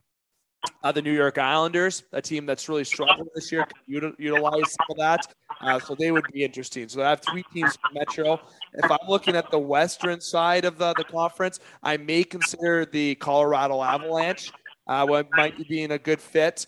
uh, 0.82 0.92
the 0.92 1.02
New 1.02 1.12
York 1.12 1.38
Islanders, 1.38 2.04
a 2.12 2.22
team 2.22 2.46
that's 2.46 2.68
really 2.68 2.84
struggled 2.84 3.28
this 3.34 3.50
year, 3.52 3.64
can 3.64 4.14
utilize 4.18 4.72
some 4.72 4.86
of 4.90 4.96
that. 4.98 5.26
Uh, 5.60 5.78
so 5.78 5.94
they 5.94 6.10
would 6.10 6.26
be 6.32 6.44
interesting. 6.44 6.88
So 6.88 7.02
I 7.02 7.10
have 7.10 7.20
three 7.20 7.44
teams 7.52 7.76
from 7.76 7.94
Metro. 7.94 8.40
If 8.74 8.90
I'm 8.90 9.08
looking 9.08 9.36
at 9.36 9.50
the 9.50 9.58
western 9.58 10.20
side 10.20 10.64
of 10.64 10.78
the, 10.78 10.92
the 10.94 11.04
conference, 11.04 11.60
I 11.82 11.96
may 11.96 12.24
consider 12.24 12.84
the 12.84 13.14
Colorado 13.16 13.82
Avalanche. 13.82 14.50
Uh, 14.86 15.06
what 15.06 15.28
might 15.36 15.56
be 15.56 15.64
being 15.64 15.92
a 15.92 15.98
good 15.98 16.20
fit. 16.20 16.66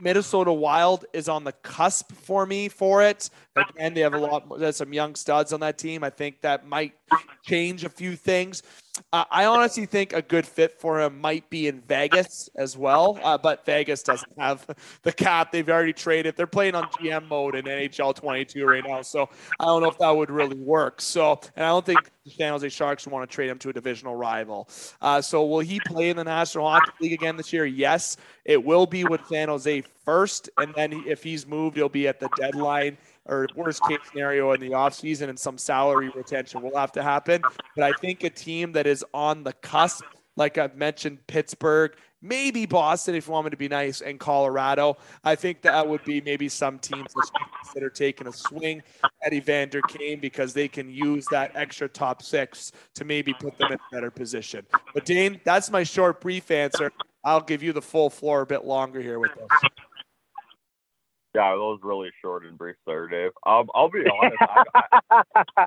Minnesota 0.00 0.52
Wild 0.52 1.04
is 1.12 1.28
on 1.28 1.44
the 1.44 1.52
cusp 1.52 2.12
for 2.12 2.44
me 2.44 2.68
for 2.68 3.02
it. 3.02 3.30
Again, 3.56 3.94
they 3.94 4.00
have 4.00 4.14
a 4.14 4.18
lot. 4.18 4.74
Some 4.74 4.92
young 4.92 5.14
studs 5.14 5.52
on 5.52 5.60
that 5.60 5.78
team. 5.78 6.02
I 6.02 6.10
think 6.10 6.40
that 6.40 6.66
might 6.66 6.94
change 7.44 7.84
a 7.84 7.88
few 7.88 8.16
things. 8.16 8.62
Uh, 9.10 9.24
I 9.30 9.46
honestly 9.46 9.86
think 9.86 10.12
a 10.12 10.20
good 10.20 10.46
fit 10.46 10.78
for 10.78 11.00
him 11.00 11.18
might 11.18 11.48
be 11.48 11.66
in 11.66 11.80
Vegas 11.80 12.50
as 12.56 12.76
well, 12.76 13.18
uh, 13.22 13.38
but 13.38 13.64
Vegas 13.64 14.02
doesn't 14.02 14.38
have 14.38 14.66
the 15.02 15.12
cap. 15.12 15.50
They've 15.50 15.68
already 15.68 15.94
traded. 15.94 16.36
They're 16.36 16.46
playing 16.46 16.74
on 16.74 16.84
GM 16.84 17.26
mode 17.26 17.54
in 17.54 17.64
NHL 17.64 18.14
22 18.14 18.66
right 18.66 18.84
now, 18.86 19.00
so 19.00 19.30
I 19.58 19.64
don't 19.64 19.82
know 19.82 19.88
if 19.88 19.96
that 19.98 20.10
would 20.10 20.30
really 20.30 20.58
work. 20.58 21.00
So, 21.00 21.40
and 21.56 21.64
I 21.64 21.68
don't 21.68 21.86
think 21.86 22.10
the 22.24 22.30
San 22.30 22.52
Jose 22.52 22.68
Sharks 22.68 23.06
want 23.06 23.28
to 23.28 23.34
trade 23.34 23.48
him 23.48 23.58
to 23.60 23.70
a 23.70 23.72
divisional 23.72 24.14
rival. 24.14 24.68
Uh, 25.00 25.22
so, 25.22 25.46
will 25.46 25.60
he 25.60 25.80
play 25.86 26.10
in 26.10 26.16
the 26.18 26.24
National 26.24 26.68
Hockey 26.68 26.92
League 27.00 27.12
again 27.14 27.38
this 27.38 27.50
year? 27.50 27.64
Yes, 27.64 28.18
it 28.44 28.62
will 28.62 28.86
be 28.86 29.04
with 29.04 29.26
San 29.26 29.48
Jose 29.48 29.84
first, 30.04 30.50
and 30.58 30.74
then 30.74 31.02
if 31.06 31.22
he's 31.22 31.46
moved, 31.46 31.76
he'll 31.76 31.88
be 31.88 32.08
at 32.08 32.20
the 32.20 32.28
deadline 32.36 32.98
or 33.26 33.46
worst 33.54 33.82
case 33.84 33.98
scenario 34.10 34.52
in 34.52 34.60
the 34.60 34.70
offseason 34.70 35.28
and 35.28 35.38
some 35.38 35.58
salary 35.58 36.10
retention 36.14 36.62
will 36.62 36.76
have 36.76 36.92
to 36.92 37.02
happen. 37.02 37.42
But 37.76 37.84
I 37.84 37.92
think 38.00 38.24
a 38.24 38.30
team 38.30 38.72
that 38.72 38.86
is 38.86 39.04
on 39.14 39.44
the 39.44 39.52
cusp, 39.54 40.04
like 40.36 40.58
I've 40.58 40.76
mentioned, 40.76 41.24
Pittsburgh, 41.26 41.94
maybe 42.22 42.66
Boston, 42.66 43.14
if 43.14 43.26
you 43.26 43.32
want 43.32 43.46
me 43.46 43.50
to 43.50 43.56
be 43.56 43.68
nice, 43.68 44.00
and 44.00 44.18
Colorado. 44.18 44.96
I 45.24 45.34
think 45.34 45.62
that 45.62 45.86
would 45.86 46.04
be 46.04 46.20
maybe 46.20 46.48
some 46.48 46.78
teams 46.78 47.12
that 47.74 47.82
are 47.82 47.90
taking 47.90 48.26
a 48.26 48.32
swing 48.32 48.82
at 49.24 49.32
Evander 49.32 49.82
Kane 49.82 50.20
because 50.20 50.54
they 50.54 50.68
can 50.68 50.90
use 50.90 51.26
that 51.30 51.52
extra 51.54 51.88
top 51.88 52.22
six 52.22 52.72
to 52.94 53.04
maybe 53.04 53.34
put 53.34 53.58
them 53.58 53.72
in 53.72 53.74
a 53.78 53.94
better 53.94 54.10
position. 54.10 54.64
But 54.94 55.04
Dane, 55.04 55.40
that's 55.44 55.70
my 55.70 55.82
short, 55.82 56.20
brief 56.20 56.50
answer. 56.50 56.92
I'll 57.24 57.40
give 57.40 57.62
you 57.62 57.72
the 57.72 57.82
full 57.82 58.10
floor 58.10 58.42
a 58.42 58.46
bit 58.46 58.64
longer 58.64 59.00
here 59.00 59.18
with 59.18 59.32
this. 59.34 59.70
Yeah, 61.34 61.52
that 61.52 61.58
was 61.58 61.80
really 61.82 62.10
short 62.20 62.44
and 62.44 62.58
brief 62.58 62.76
there, 62.86 63.08
Dave. 63.08 63.30
Um, 63.46 63.68
I'll 63.74 63.90
be 63.90 64.04
honest. 64.20 64.36
I, 65.10 65.24
I, 65.56 65.66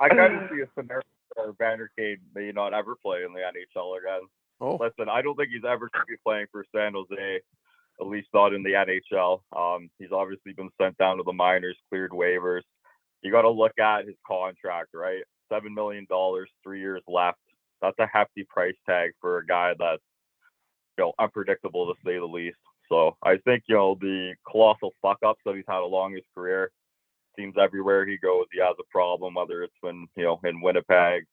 I 0.00 0.08
kind 0.08 0.34
of 0.34 0.50
see 0.50 0.62
a 0.62 0.68
scenario 0.74 1.02
where 1.34 1.52
Vander 1.58 1.90
Kane 1.96 2.18
may 2.34 2.52
not 2.52 2.72
ever 2.72 2.94
play 2.96 3.24
in 3.24 3.32
the 3.32 3.40
NHL 3.40 3.98
again. 3.98 4.26
Oh, 4.60 4.78
Listen, 4.80 5.10
I 5.10 5.20
don't 5.20 5.36
think 5.36 5.50
he's 5.50 5.64
ever 5.68 5.90
going 5.92 6.06
to 6.06 6.10
be 6.10 6.16
playing 6.24 6.46
for 6.50 6.64
San 6.74 6.94
Jose, 6.94 7.40
at 8.00 8.06
least 8.06 8.28
not 8.32 8.54
in 8.54 8.62
the 8.62 8.70
NHL. 8.70 9.40
Um, 9.54 9.90
he's 9.98 10.12
obviously 10.12 10.52
been 10.52 10.70
sent 10.80 10.96
down 10.96 11.18
to 11.18 11.22
the 11.22 11.32
minors, 11.32 11.76
cleared 11.90 12.12
waivers. 12.12 12.62
You 13.22 13.30
got 13.30 13.42
to 13.42 13.50
look 13.50 13.78
at 13.78 14.06
his 14.06 14.16
contract, 14.26 14.90
right? 14.94 15.22
Seven 15.52 15.74
million 15.74 16.06
dollars, 16.08 16.48
three 16.62 16.80
years 16.80 17.02
left. 17.06 17.38
That's 17.82 17.98
a 17.98 18.06
hefty 18.10 18.44
price 18.48 18.74
tag 18.88 19.12
for 19.20 19.38
a 19.38 19.46
guy 19.46 19.74
that's 19.78 20.02
you 20.96 21.04
know 21.04 21.12
unpredictable 21.18 21.92
to 21.92 22.00
say 22.04 22.18
the 22.18 22.24
least. 22.24 22.56
So 22.88 23.16
I 23.22 23.36
think 23.38 23.64
you 23.68 23.74
know 23.74 23.96
the 24.00 24.34
colossal 24.50 24.92
fuck 25.02 25.18
ups 25.26 25.40
that 25.44 25.54
he's 25.56 25.64
had 25.68 25.80
along 25.80 26.14
his 26.14 26.24
career. 26.34 26.70
Seems 27.36 27.54
everywhere 27.60 28.06
he 28.06 28.16
goes, 28.16 28.46
he 28.52 28.60
has 28.60 28.76
a 28.78 28.84
problem. 28.90 29.34
Whether 29.34 29.62
it's 29.62 29.74
when 29.80 30.06
you 30.16 30.24
know 30.24 30.40
in 30.44 30.60
Winnipeg, 30.60 31.24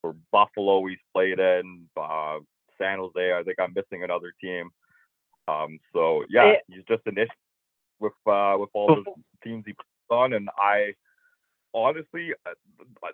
for 0.00 0.14
Buffalo, 0.32 0.84
he's 0.86 0.98
played 1.12 1.38
in 1.38 1.86
uh, 1.96 2.38
San 2.78 2.98
Jose. 2.98 3.32
I 3.32 3.42
think 3.42 3.58
I'm 3.60 3.74
missing 3.74 4.04
another 4.04 4.32
team. 4.40 4.70
Um, 5.48 5.78
so 5.92 6.24
yeah, 6.28 6.52
It- 6.52 6.62
he's 6.68 6.84
just 6.88 7.06
an 7.06 7.18
issue 7.18 7.28
with 8.00 8.12
uh, 8.26 8.56
with 8.58 8.70
all 8.74 8.94
the 8.94 9.04
teams 9.44 9.64
he 9.66 9.72
puts 9.72 9.88
on, 10.10 10.32
and 10.32 10.48
I 10.58 10.94
honestly, 11.74 12.32
uh, 12.46 12.50
uh, 13.02 13.08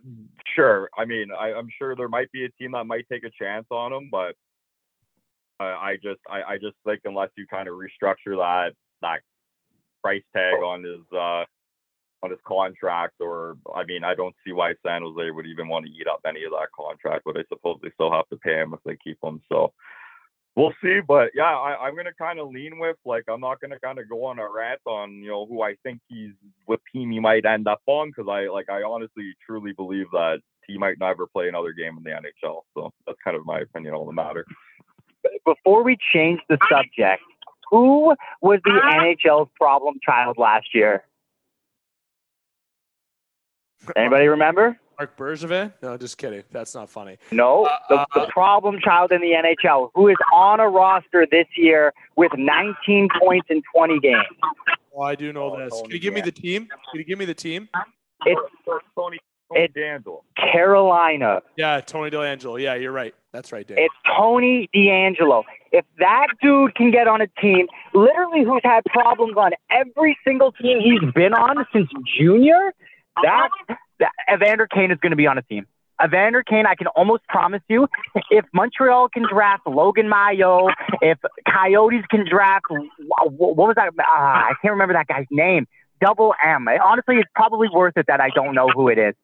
sure. 0.55 0.91
I 0.97 1.05
mean, 1.05 1.29
I, 1.39 1.53
I'm 1.53 1.69
sure 1.79 1.97
there 1.97 2.09
might 2.09 2.31
be 2.33 2.45
a 2.45 2.51
team 2.51 2.73
that 2.73 2.85
might 2.85 3.07
take 3.11 3.25
a 3.25 3.31
chance 3.31 3.67
on 3.71 3.93
him, 3.93 4.09
but 4.11 4.35
uh, 5.61 5.77
I 5.79 5.97
just 6.03 6.21
I, 6.29 6.55
I 6.55 6.57
just 6.57 6.77
think 6.87 7.01
unless 7.05 7.29
you 7.37 7.47
kind 7.47 7.69
of 7.69 7.75
restructure 7.75 8.37
that 8.39 8.73
that 9.03 9.21
price 10.03 10.23
tag 10.35 10.55
on 10.55 10.83
his 10.83 11.03
uh, 11.13 11.45
on 12.23 12.31
his 12.31 12.39
contract, 12.47 13.15
or 13.21 13.57
I 13.75 13.85
mean, 13.85 14.03
I 14.03 14.15
don't 14.15 14.35
see 14.45 14.53
why 14.53 14.75
San 14.85 15.03
Jose 15.03 15.31
would 15.31 15.47
even 15.47 15.69
want 15.69 15.87
to 15.87 15.93
eat 15.93 16.07
up 16.07 16.21
any 16.27 16.45
of 16.45 16.53
that 16.53 16.69
contract, 16.75 17.23
but 17.25 17.37
I 17.37 17.43
suppose 17.49 17.79
they 17.83 17.91
still 17.95 18.13
have 18.13 18.29
to 18.31 18.37
pay 18.37 18.55
him 18.55 18.75
if 18.75 18.81
they 18.85 18.97
keep 19.03 19.19
him. 19.23 19.41
So 19.51 19.73
we'll 20.57 20.73
see. 20.83 21.01
But 21.07 21.31
yeah, 21.35 21.45
I, 21.45 21.87
I'm 21.87 21.97
gonna 21.97 22.11
kind 22.19 22.39
of 22.39 22.49
lean 22.49 22.79
with 22.79 22.97
like 23.05 23.25
I'm 23.29 23.41
not 23.41 23.61
gonna 23.61 23.79
kind 23.81 23.99
of 23.99 24.09
go 24.09 24.25
on 24.25 24.39
a 24.39 24.49
rant 24.51 24.81
on 24.87 25.13
you 25.13 25.29
know 25.29 25.45
who 25.45 25.63
I 25.63 25.75
think 25.83 26.01
he's 26.09 26.33
what 26.65 26.81
team 26.93 27.11
he 27.11 27.21
might 27.21 27.45
end 27.45 27.69
up 27.69 27.83
on 27.87 28.09
because 28.09 28.29
I 28.31 28.47
like 28.51 28.71
I 28.71 28.83
honestly 28.83 29.35
truly 29.45 29.73
believe 29.73 30.07
that 30.13 30.39
he 30.67 30.79
might 30.79 30.99
never 30.99 31.27
play 31.27 31.49
another 31.49 31.73
game 31.73 31.99
in 31.99 32.05
the 32.05 32.11
NHL. 32.11 32.63
So 32.75 32.93
that's 33.07 33.19
kind 33.23 33.37
of 33.37 33.45
my 33.45 33.61
opinion 33.61 33.95
on 33.95 34.07
the 34.07 34.13
matter. 34.13 34.47
Before 35.45 35.83
we 35.83 35.97
change 36.13 36.41
the 36.49 36.59
subject, 36.71 37.23
who 37.71 38.15
was 38.43 38.61
the 38.65 38.73
uh-huh. 38.73 39.05
NHL's 39.05 39.51
problem 39.59 39.95
child 40.05 40.37
last 40.39 40.75
year? 40.75 41.05
Anybody 43.97 44.27
remember? 44.27 44.79
Marc 44.99 45.17
Bergevin? 45.17 45.73
No, 45.83 45.97
just 45.97 46.19
kidding. 46.19 46.43
That's 46.51 46.75
not 46.75 46.91
funny. 46.91 47.17
No, 47.33 47.67
the, 47.89 48.01
uh, 48.01 48.05
the 48.15 48.27
problem 48.27 48.79
child 48.85 49.13
in 49.13 49.23
the 49.23 49.33
NHL, 49.33 49.91
who 49.95 50.09
is 50.09 50.17
on 50.31 50.61
a 50.61 50.69
roster 50.69 51.27
this 51.31 51.47
year 51.57 51.95
with 52.17 52.33
19 52.37 53.09
points 53.19 53.47
in 53.49 53.63
20 53.75 53.99
games. 54.01 54.23
Oh, 54.95 55.01
I 55.01 55.15
do 55.15 55.33
know 55.33 55.55
Oh, 55.55 55.59
this. 55.59 55.81
Can 55.81 55.91
you 55.91 55.99
give 55.99 56.13
me 56.13 56.21
the 56.21 56.31
team? 56.33 56.67
Can 56.67 56.99
you 56.99 57.05
give 57.05 57.19
me 57.19 57.25
the 57.25 57.33
team? 57.35 57.71
It's 58.27 58.41
Tony, 58.95 59.19
It- 59.53 59.75
DeAngelo. 59.75 60.23
Carolina. 60.37 61.43
Yeah, 61.57 61.81
Tony 61.81 62.11
DeAngelo. 62.11 62.61
Yeah, 62.61 62.75
you're 62.75 62.93
right. 62.93 63.15
That's 63.33 63.53
right, 63.53 63.67
Dave. 63.67 63.79
It's 63.79 63.95
Tony 64.17 64.69
DeAngelo. 64.75 65.45
If 65.73 65.85
that 65.99 66.29
dude 66.43 66.75
can 66.75 66.91
get 66.91 67.07
on 67.07 67.21
a 67.21 67.27
team, 67.41 67.69
literally 67.95 68.45
who's 68.45 68.63
had 68.65 68.83
problems 68.87 69.35
on 69.37 69.53
every 69.71 70.19
single 70.27 70.53
team 70.53 70.81
he's 70.81 71.13
been 71.13 71.33
on 71.33 71.65
since 71.73 71.89
junior, 72.19 72.73
that, 73.23 73.49
that 74.01 74.11
Evander 74.33 74.67
Kane 74.67 74.91
is 74.91 74.99
going 75.01 75.11
to 75.11 75.17
be 75.17 75.27
on 75.27 75.39
a 75.39 75.43
team. 75.43 75.67
Evander 76.03 76.43
Kane, 76.43 76.65
I 76.67 76.75
can 76.75 76.87
almost 76.89 77.25
promise 77.29 77.63
you, 77.69 77.87
if 78.31 78.45
Montreal 78.53 79.11
can 79.11 79.25
draft 79.31 79.67
Logan 79.67 80.11
Mailloux, 80.11 80.73
if 81.03 81.19
Coyotes 81.49 82.05
can 82.11 82.25
draft, 82.29 82.65
what 82.69 83.57
was 83.57 83.75
that? 83.77 83.89
Uh, 83.89 84.03
I 84.09 84.53
can't 84.63 84.73
remember 84.73 84.95
that 84.95 85.07
guy's 85.07 85.27
name. 85.31 85.67
Double 86.01 86.35
M. 86.43 86.67
Honestly, 86.83 87.17
it's 87.17 87.29
probably 87.35 87.69
worth 87.73 87.97
it 87.97 88.07
that 88.09 88.21
I 88.21 88.31
don't 88.35 88.55
know 88.55 88.69
who 88.75 88.89
it 88.89 88.99
is. 88.99 89.15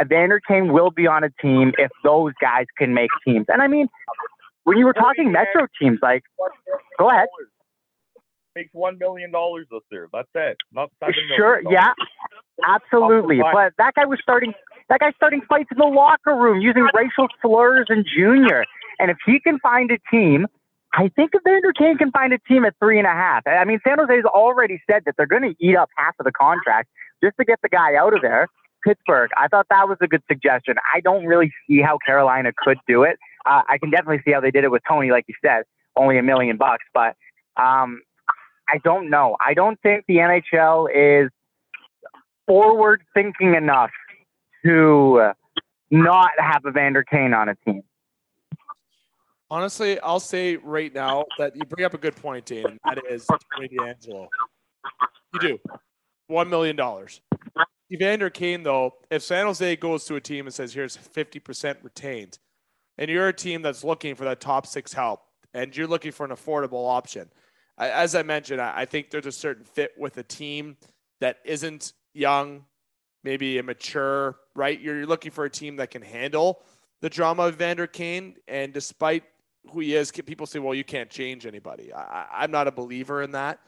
Evander 0.00 0.40
Kane 0.46 0.72
will 0.72 0.90
be 0.90 1.06
on 1.06 1.24
a 1.24 1.30
team 1.42 1.72
if 1.78 1.90
those 2.04 2.32
guys 2.40 2.66
can 2.78 2.94
make 2.94 3.10
teams. 3.26 3.46
And 3.48 3.62
I 3.62 3.66
mean, 3.66 3.88
when 4.64 4.78
you 4.78 4.84
were 4.84 4.92
talking 4.92 5.32
Metro 5.32 5.66
teams, 5.80 5.98
like, 6.02 6.22
go 6.98 7.10
ahead. 7.10 7.28
Makes 8.56 8.70
one 8.72 8.98
million 8.98 9.30
dollars 9.30 9.66
this 9.70 9.80
year. 9.90 10.08
That's 10.12 10.28
it. 10.34 10.56
Not 10.72 10.90
seven 10.98 11.14
million. 11.14 11.36
Sure, 11.36 11.62
yeah, 11.70 11.92
absolutely. 12.66 13.40
But 13.40 13.74
that 13.78 13.94
guy 13.94 14.04
was 14.06 14.18
starting. 14.22 14.52
That 14.88 14.98
guy 15.00 15.12
starting 15.14 15.40
fights 15.48 15.68
in 15.70 15.78
the 15.78 15.84
locker 15.84 16.34
room 16.34 16.60
using 16.60 16.86
racial 16.94 17.28
slurs 17.40 17.86
in 17.90 18.04
junior. 18.04 18.64
And 18.98 19.10
if 19.10 19.18
he 19.24 19.38
can 19.38 19.60
find 19.60 19.90
a 19.92 19.98
team, 20.10 20.46
I 20.92 21.08
think 21.14 21.30
Evander 21.34 21.72
Kane 21.72 21.96
can 21.96 22.10
find 22.10 22.32
a 22.32 22.38
team 22.38 22.64
at 22.64 22.74
three 22.80 22.98
and 22.98 23.06
a 23.06 23.12
half. 23.12 23.46
I 23.46 23.64
mean, 23.64 23.78
San 23.86 23.98
Jose's 23.98 24.24
already 24.24 24.82
said 24.90 25.02
that 25.06 25.14
they're 25.16 25.26
going 25.26 25.42
to 25.42 25.54
eat 25.64 25.76
up 25.76 25.88
half 25.96 26.14
of 26.18 26.24
the 26.24 26.32
contract 26.32 26.88
just 27.22 27.36
to 27.38 27.44
get 27.44 27.60
the 27.62 27.68
guy 27.68 27.94
out 27.94 28.14
of 28.14 28.22
there. 28.22 28.48
Pittsburgh, 28.84 29.30
I 29.36 29.48
thought 29.48 29.66
that 29.70 29.88
was 29.88 29.98
a 30.00 30.06
good 30.06 30.22
suggestion. 30.28 30.74
I 30.94 31.00
don't 31.00 31.24
really 31.26 31.52
see 31.66 31.80
how 31.80 31.98
Carolina 32.04 32.52
could 32.56 32.78
do 32.88 33.02
it. 33.04 33.18
Uh, 33.46 33.62
I 33.68 33.78
can 33.78 33.90
definitely 33.90 34.22
see 34.24 34.32
how 34.32 34.40
they 34.40 34.50
did 34.50 34.64
it 34.64 34.70
with 34.70 34.82
Tony, 34.88 35.10
like 35.10 35.24
you 35.28 35.34
said, 35.44 35.62
only 35.96 36.18
a 36.18 36.22
million 36.22 36.56
bucks. 36.56 36.84
But 36.92 37.16
um, 37.56 38.00
I 38.68 38.78
don't 38.84 39.10
know. 39.10 39.36
I 39.44 39.54
don't 39.54 39.80
think 39.82 40.04
the 40.06 40.16
NHL 40.16 41.24
is 41.24 41.30
forward 42.46 43.02
thinking 43.14 43.54
enough 43.54 43.90
to 44.64 45.32
not 45.90 46.30
have 46.38 46.64
a 46.64 46.70
Vander 46.70 47.02
Kane 47.02 47.34
on 47.34 47.48
a 47.48 47.54
team. 47.64 47.82
Honestly, 49.50 49.98
I'll 50.00 50.20
say 50.20 50.56
right 50.56 50.94
now 50.94 51.24
that 51.38 51.56
you 51.56 51.62
bring 51.64 51.84
up 51.84 51.94
a 51.94 51.98
good 51.98 52.14
point, 52.14 52.44
Dane. 52.46 52.66
and 52.66 52.78
That 52.84 53.02
is 53.10 53.26
Tony 53.26 53.68
DeAngelo. 53.68 54.28
You 55.34 55.40
do. 55.40 55.58
one 56.28 56.48
million 56.48 56.76
dollars. 56.76 57.20
Evander 57.92 58.30
Kane, 58.30 58.62
though, 58.62 58.94
if 59.10 59.22
San 59.22 59.46
Jose 59.46 59.76
goes 59.76 60.04
to 60.04 60.14
a 60.16 60.20
team 60.20 60.46
and 60.46 60.54
says, 60.54 60.74
"Here's 60.74 60.96
50% 60.96 61.78
retained," 61.82 62.38
and 62.98 63.10
you're 63.10 63.28
a 63.28 63.32
team 63.32 63.62
that's 63.62 63.82
looking 63.82 64.14
for 64.14 64.24
that 64.24 64.40
top 64.40 64.66
six 64.66 64.92
help, 64.92 65.22
and 65.54 65.76
you're 65.76 65.88
looking 65.88 66.12
for 66.12 66.24
an 66.24 66.30
affordable 66.30 66.88
option, 66.88 67.30
as 67.78 68.14
I 68.14 68.22
mentioned, 68.22 68.60
I 68.60 68.84
think 68.84 69.10
there's 69.10 69.26
a 69.26 69.32
certain 69.32 69.64
fit 69.64 69.92
with 69.98 70.18
a 70.18 70.22
team 70.22 70.76
that 71.20 71.38
isn't 71.44 71.94
young, 72.12 72.64
maybe 73.24 73.58
immature, 73.58 74.36
right? 74.54 74.78
You're 74.78 75.06
looking 75.06 75.32
for 75.32 75.44
a 75.44 75.50
team 75.50 75.76
that 75.76 75.90
can 75.90 76.02
handle 76.02 76.62
the 77.00 77.08
drama 77.10 77.44
of 77.44 77.56
Vander 77.56 77.86
Kane, 77.86 78.36
and 78.46 78.72
despite 78.72 79.24
who 79.72 79.80
he 79.80 79.94
is, 79.96 80.12
people 80.12 80.46
say, 80.46 80.58
"Well, 80.58 80.74
you 80.74 80.84
can't 80.84 81.10
change 81.10 81.46
anybody." 81.46 81.92
I, 81.92 82.44
am 82.44 82.50
not 82.50 82.68
a 82.68 82.72
believer 82.72 83.22
in 83.22 83.32
that 83.32 83.60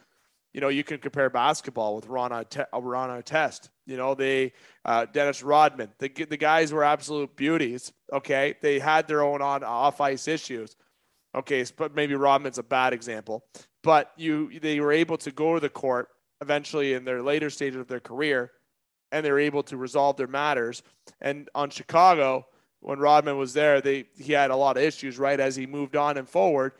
you 0.53 0.61
know, 0.61 0.69
you 0.69 0.85
can 0.85 0.99
compare 0.99 1.31
basketball 1.31 1.97
with 1.97 2.07
Ron, 2.07 2.33
Arte- 2.33 2.67
Ron 2.75 3.23
Artest. 3.23 3.71
You 3.87 3.97
know, 3.97 4.15
they 4.15 4.53
uh, 4.85 5.07
Dennis 5.07 5.43
Rodman. 5.43 5.91
The 5.99 6.09
the 6.09 6.37
guys 6.37 6.73
were 6.73 6.85
absolute 6.85 7.35
beauties. 7.37 7.93
Okay, 8.13 8.55
they 8.61 8.79
had 8.79 9.09
their 9.09 9.23
own 9.23 9.41
on 9.41 9.65
off 9.65 10.01
ice 10.01 10.29
issues. 10.29 10.77
Okay, 11.35 11.65
but 11.77 11.95
maybe 11.95 12.15
Rodman's 12.15 12.59
a 12.59 12.63
bad 12.63 12.93
example. 12.93 13.45
But 13.83 14.13
you 14.17 14.61
they 14.61 14.79
were 14.81 14.93
able 14.93 15.17
to 15.19 15.31
go 15.31 15.55
to 15.55 15.61
the 15.61 15.71
court 15.71 16.09
eventually 16.41 16.93
in 16.93 17.05
their 17.05 17.23
later 17.23 17.49
stages 17.49 17.81
of 17.81 17.89
their 17.89 18.01
career, 18.01 18.53
and 19.11 19.25
they 19.25 19.31
were 19.31 19.39
able 19.39 19.63
to 19.65 19.77
resolve 19.77 20.17
their 20.17 20.27
matters. 20.27 20.83
And 21.21 21.49
on 21.55 21.71
Chicago, 21.71 22.47
when 22.81 22.99
Rodman 22.99 23.39
was 23.39 23.55
there, 23.55 23.81
they 23.81 24.05
he 24.19 24.35
had 24.35 24.51
a 24.51 24.57
lot 24.57 24.77
of 24.77 24.83
issues. 24.83 25.19
Right 25.19 25.41
as 25.41 25.57
he 25.57 25.67
moved 25.67 25.97
on 25.97 26.19
and 26.19 26.29
forward 26.29 26.73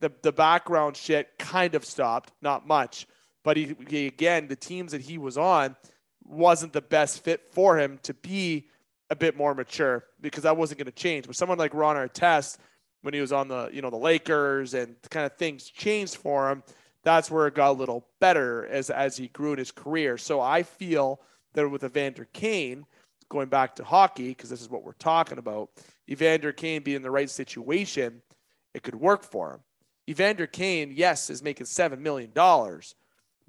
the, 0.00 0.10
the 0.22 0.32
background 0.32 0.96
shit 0.96 1.38
kind 1.38 1.74
of 1.74 1.84
stopped, 1.84 2.32
not 2.42 2.66
much. 2.66 3.06
But 3.42 3.56
he, 3.56 3.74
he, 3.88 4.06
again, 4.06 4.48
the 4.48 4.56
teams 4.56 4.92
that 4.92 5.00
he 5.00 5.18
was 5.18 5.38
on 5.38 5.76
wasn't 6.24 6.72
the 6.72 6.82
best 6.82 7.24
fit 7.24 7.52
for 7.52 7.78
him 7.78 7.98
to 8.02 8.14
be 8.14 8.68
a 9.10 9.16
bit 9.16 9.36
more 9.36 9.54
mature 9.54 10.04
because 10.20 10.44
that 10.44 10.56
wasn't 10.56 10.78
going 10.78 10.86
to 10.86 10.92
change. 10.92 11.26
But 11.26 11.36
someone 11.36 11.58
like 11.58 11.74
Ron 11.74 11.96
Artest, 11.96 12.58
when 13.02 13.14
he 13.14 13.20
was 13.20 13.32
on 13.32 13.48
the 13.48 13.70
you 13.72 13.82
know 13.82 13.90
the 13.90 13.96
Lakers 13.96 14.74
and 14.74 14.94
kind 15.10 15.26
of 15.26 15.36
things 15.36 15.68
changed 15.68 16.16
for 16.16 16.50
him, 16.50 16.62
that's 17.02 17.30
where 17.30 17.46
it 17.46 17.54
got 17.54 17.70
a 17.70 17.72
little 17.72 18.06
better 18.20 18.66
as 18.66 18.90
as 18.90 19.16
he 19.16 19.28
grew 19.28 19.52
in 19.52 19.58
his 19.58 19.72
career. 19.72 20.18
So 20.18 20.40
I 20.40 20.62
feel 20.62 21.20
that 21.54 21.68
with 21.68 21.82
Evander 21.82 22.28
Kane, 22.32 22.86
going 23.28 23.48
back 23.48 23.74
to 23.76 23.84
hockey 23.84 24.28
because 24.28 24.50
this 24.50 24.60
is 24.60 24.70
what 24.70 24.84
we're 24.84 24.92
talking 24.92 25.38
about, 25.38 25.70
Evander 26.08 26.52
Kane 26.52 26.82
being 26.82 26.96
in 26.96 27.02
the 27.02 27.10
right 27.10 27.30
situation, 27.30 28.22
it 28.74 28.82
could 28.82 28.94
work 28.94 29.24
for 29.24 29.54
him. 29.54 29.60
Evander 30.08 30.46
Kane, 30.46 30.92
yes, 30.94 31.30
is 31.30 31.42
making 31.42 31.66
$7 31.66 31.98
million. 31.98 32.32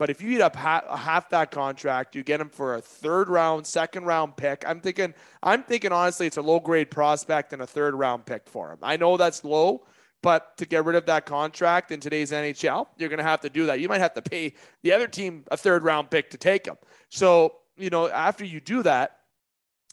But 0.01 0.09
if 0.09 0.19
you 0.19 0.31
eat 0.31 0.41
up 0.41 0.55
half, 0.55 0.83
half, 0.89 1.29
that 1.29 1.51
contract, 1.51 2.15
you 2.15 2.23
get 2.23 2.41
him 2.41 2.49
for 2.49 2.73
a 2.73 2.81
third 2.81 3.29
round, 3.29 3.67
second 3.67 4.05
round 4.05 4.35
pick. 4.35 4.63
I'm 4.67 4.81
thinking, 4.81 5.13
I'm 5.43 5.61
thinking 5.61 5.91
honestly, 5.91 6.25
it's 6.25 6.37
a 6.37 6.41
low 6.41 6.59
grade 6.59 6.89
prospect 6.89 7.53
and 7.53 7.61
a 7.61 7.67
third 7.67 7.93
round 7.93 8.25
pick 8.25 8.49
for 8.49 8.71
him. 8.71 8.79
I 8.81 8.97
know 8.97 9.15
that's 9.15 9.43
low, 9.43 9.85
but 10.23 10.57
to 10.57 10.65
get 10.65 10.85
rid 10.85 10.95
of 10.95 11.05
that 11.05 11.27
contract 11.27 11.91
in 11.91 11.99
today's 11.99 12.31
NHL, 12.31 12.87
you're 12.97 13.09
going 13.09 13.19
to 13.19 13.23
have 13.23 13.41
to 13.41 13.49
do 13.51 13.67
that. 13.67 13.79
You 13.79 13.89
might 13.89 14.01
have 14.01 14.15
to 14.15 14.23
pay 14.23 14.55
the 14.81 14.91
other 14.91 15.05
team 15.05 15.43
a 15.51 15.55
third 15.55 15.83
round 15.83 16.09
pick 16.09 16.31
to 16.31 16.37
take 16.39 16.65
him. 16.65 16.77
So, 17.09 17.57
you 17.77 17.91
know, 17.91 18.09
after 18.09 18.43
you 18.43 18.59
do 18.59 18.81
that, 18.81 19.19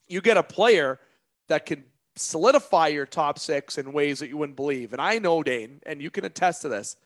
you 0.06 0.22
get 0.22 0.38
a 0.38 0.42
player 0.42 1.00
that 1.48 1.66
can 1.66 1.84
solidify 2.16 2.86
your 2.86 3.04
top 3.04 3.38
six 3.38 3.76
in 3.76 3.92
ways 3.92 4.20
that 4.20 4.30
you 4.30 4.38
wouldn't 4.38 4.56
believe. 4.56 4.94
And 4.94 5.02
I 5.02 5.18
know, 5.18 5.42
Dane, 5.42 5.82
and 5.84 6.00
you 6.00 6.10
can 6.10 6.24
attest 6.24 6.62
to 6.62 6.70
this. 6.70 6.96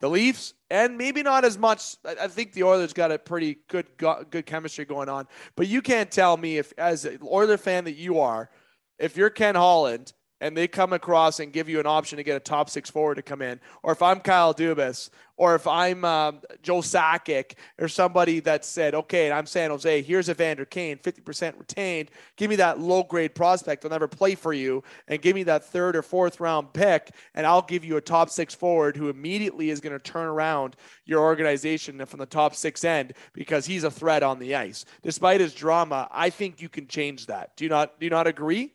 The 0.00 0.10
Leafs, 0.10 0.52
and 0.70 0.98
maybe 0.98 1.22
not 1.22 1.44
as 1.44 1.56
much. 1.56 1.96
I 2.04 2.28
think 2.28 2.52
the 2.52 2.64
Oilers 2.64 2.92
got 2.92 3.10
a 3.10 3.18
pretty 3.18 3.58
good 3.68 3.86
good 3.96 4.44
chemistry 4.44 4.84
going 4.84 5.08
on. 5.08 5.26
But 5.56 5.68
you 5.68 5.80
can't 5.80 6.10
tell 6.10 6.36
me 6.36 6.58
if, 6.58 6.72
as 6.76 7.04
an 7.06 7.20
Oiler 7.24 7.56
fan 7.56 7.84
that 7.84 7.96
you 7.96 8.20
are, 8.20 8.50
if 8.98 9.16
you're 9.16 9.30
Ken 9.30 9.54
Holland 9.54 10.12
and 10.40 10.56
they 10.56 10.68
come 10.68 10.92
across 10.92 11.40
and 11.40 11.52
give 11.52 11.68
you 11.68 11.80
an 11.80 11.86
option 11.86 12.16
to 12.18 12.22
get 12.22 12.36
a 12.36 12.40
top 12.40 12.68
six 12.68 12.90
forward 12.90 13.16
to 13.16 13.22
come 13.22 13.42
in, 13.42 13.60
or 13.82 13.92
if 13.92 14.02
I'm 14.02 14.20
Kyle 14.20 14.54
Dubas, 14.54 15.10
or 15.38 15.54
if 15.54 15.66
I'm 15.66 16.04
um, 16.04 16.40
Joe 16.62 16.80
Sakic, 16.80 17.54
or 17.78 17.88
somebody 17.88 18.40
that 18.40 18.64
said, 18.64 18.94
okay, 18.94 19.30
I'm 19.30 19.46
San 19.46 19.70
Jose, 19.70 20.02
here's 20.02 20.30
Evander 20.30 20.64
Kane, 20.64 20.96
50% 20.96 21.58
retained, 21.58 22.10
give 22.36 22.48
me 22.48 22.56
that 22.56 22.80
low 22.80 23.02
grade 23.02 23.34
prospect, 23.34 23.84
I'll 23.84 23.90
never 23.90 24.08
play 24.08 24.34
for 24.34 24.52
you, 24.52 24.82
and 25.08 25.20
give 25.20 25.34
me 25.34 25.42
that 25.44 25.64
third 25.64 25.96
or 25.96 26.02
fourth 26.02 26.40
round 26.40 26.72
pick, 26.72 27.10
and 27.34 27.46
I'll 27.46 27.62
give 27.62 27.84
you 27.84 27.96
a 27.96 28.00
top 28.00 28.30
six 28.30 28.54
forward 28.54 28.96
who 28.96 29.08
immediately 29.08 29.70
is 29.70 29.80
going 29.80 29.92
to 29.92 29.98
turn 29.98 30.26
around 30.26 30.76
your 31.04 31.20
organization 31.20 32.04
from 32.06 32.18
the 32.18 32.26
top 32.26 32.54
six 32.54 32.84
end 32.84 33.12
because 33.32 33.66
he's 33.66 33.84
a 33.84 33.90
threat 33.90 34.22
on 34.22 34.38
the 34.38 34.54
ice. 34.54 34.84
Despite 35.02 35.40
his 35.40 35.54
drama, 35.54 36.08
I 36.10 36.30
think 36.30 36.60
you 36.60 36.68
can 36.68 36.86
change 36.86 37.26
that. 37.26 37.56
Do 37.56 37.64
you 37.64 37.70
not? 37.70 37.98
Do 38.00 38.06
you 38.06 38.10
not 38.10 38.26
agree? 38.26 38.72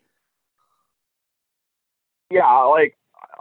Yeah, 2.31 2.51
like 2.63 2.97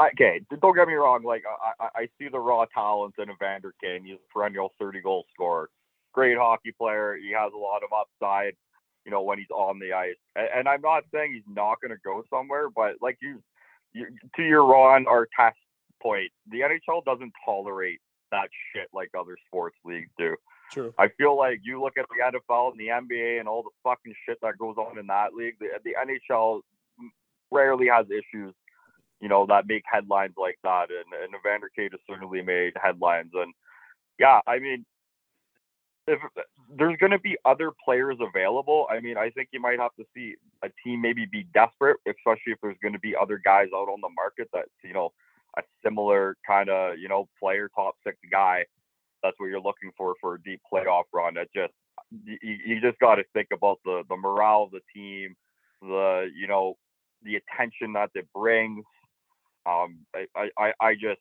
okay, 0.09 0.41
don't 0.61 0.75
get 0.75 0.89
me 0.89 0.95
wrong. 0.95 1.23
Like 1.23 1.45
I, 1.81 1.89
I 1.95 2.09
see 2.19 2.29
the 2.29 2.39
raw 2.39 2.65
talent 2.67 3.15
in 3.19 3.31
Evander 3.31 3.75
Kane. 3.83 4.05
He's 4.05 4.17
a 4.17 4.33
perennial 4.33 4.73
30 4.79 5.01
goal 5.01 5.27
scorer, 5.35 5.71
great 6.13 6.37
hockey 6.37 6.73
player. 6.73 7.17
He 7.17 7.33
has 7.33 7.53
a 7.55 7.59
lot 7.59 7.83
of 7.83 7.91
upside, 7.93 8.55
you 9.05 9.11
know, 9.11 9.23
when 9.23 9.39
he's 9.39 9.51
on 9.51 9.79
the 9.79 9.93
ice. 9.93 10.17
And, 10.37 10.49
and 10.55 10.69
I'm 10.69 10.81
not 10.81 11.05
saying 11.13 11.33
he's 11.35 11.55
not 11.55 11.81
going 11.81 11.91
to 11.91 12.01
go 12.05 12.23
somewhere, 12.31 12.69
but 12.71 12.95
like 13.01 13.19
you, 13.21 13.43
you 13.93 14.07
to 14.37 14.43
your 14.43 14.65
Ron 14.65 15.05
Artest 15.05 15.53
point, 16.03 16.31
the 16.51 16.61
NHL 16.61 17.05
doesn't 17.05 17.33
tolerate 17.45 18.01
that 18.31 18.49
shit 18.73 18.89
like 18.95 19.11
other 19.19 19.37
sports 19.47 19.77
leagues 19.85 20.11
do. 20.17 20.37
True. 20.73 20.95
I 20.99 21.09
feel 21.19 21.37
like 21.37 21.61
you 21.65 21.83
look 21.83 21.95
at 21.99 22.07
the 22.09 22.39
NFL 22.39 22.71
and 22.71 22.79
the 22.79 22.87
NBA 22.87 23.41
and 23.41 23.49
all 23.49 23.65
the 23.65 23.71
fucking 23.83 24.15
shit 24.25 24.39
that 24.41 24.57
goes 24.57 24.77
on 24.77 24.99
in 25.01 25.09
that 25.09 25.35
league. 25.35 25.57
The, 25.59 25.67
the 25.85 25.97
NHL 26.01 26.61
rarely 27.51 27.89
has 27.89 28.07
issues 28.09 28.55
you 29.21 29.29
know, 29.29 29.47
that 29.47 29.67
make 29.67 29.85
headlines 29.91 30.35
like 30.37 30.59
that. 30.65 30.89
And, 30.91 31.23
and 31.23 31.35
Evander 31.35 31.71
Kane 31.77 31.91
has 31.93 32.01
certainly 32.09 32.43
made 32.43 32.73
headlines. 32.83 33.31
And 33.35 33.53
yeah, 34.19 34.41
I 34.47 34.59
mean, 34.59 34.85
if 36.07 36.19
there's 36.77 36.97
going 36.99 37.13
to 37.13 37.19
be 37.19 37.37
other 37.45 37.71
players 37.85 38.17
available, 38.21 38.87
I 38.91 39.01
mean, 39.01 39.17
I 39.17 39.31
think 39.31 39.49
you 39.53 39.61
might 39.61 39.79
have 39.79 39.95
to 39.99 40.05
see 40.15 40.35
a 40.63 40.69
team 40.83 41.01
maybe 41.01 41.27
be 41.27 41.47
desperate, 41.55 41.99
especially 42.07 42.53
if 42.53 42.59
there's 42.63 42.79
going 42.83 42.95
to 42.95 42.99
be 42.99 43.15
other 43.15 43.41
guys 43.45 43.69
out 43.75 43.89
on 43.89 44.01
the 44.01 44.09
market 44.17 44.49
that, 44.53 44.65
you 44.83 44.93
know, 44.93 45.13
a 45.59 45.63
similar 45.85 46.37
kind 46.47 46.71
of, 46.71 46.99
you 46.99 47.09
know, 47.09 47.29
player 47.39 47.71
top 47.75 47.95
six 48.05 48.17
guy. 48.31 48.65
That's 49.23 49.35
what 49.39 49.47
you're 49.47 49.61
looking 49.61 49.91
for 49.97 50.15
for 50.21 50.35
a 50.35 50.43
deep 50.43 50.63
playoff 50.73 51.05
run. 51.13 51.37
It 51.37 51.51
just, 51.55 51.75
you, 52.25 52.39
you 52.43 52.81
just 52.81 52.99
got 52.99 53.17
to 53.17 53.25
think 53.35 53.49
about 53.53 53.79
the, 53.85 54.03
the 54.09 54.17
morale 54.17 54.63
of 54.63 54.71
the 54.71 54.81
team, 54.95 55.37
the, 55.83 56.31
you 56.35 56.47
know, 56.47 56.77
the 57.23 57.37
attention 57.37 57.93
that 57.93 58.11
it 58.15 58.27
brings, 58.35 58.85
um, 59.67 59.99
I, 60.15 60.49
I, 60.59 60.73
I 60.81 60.95
just, 60.95 61.21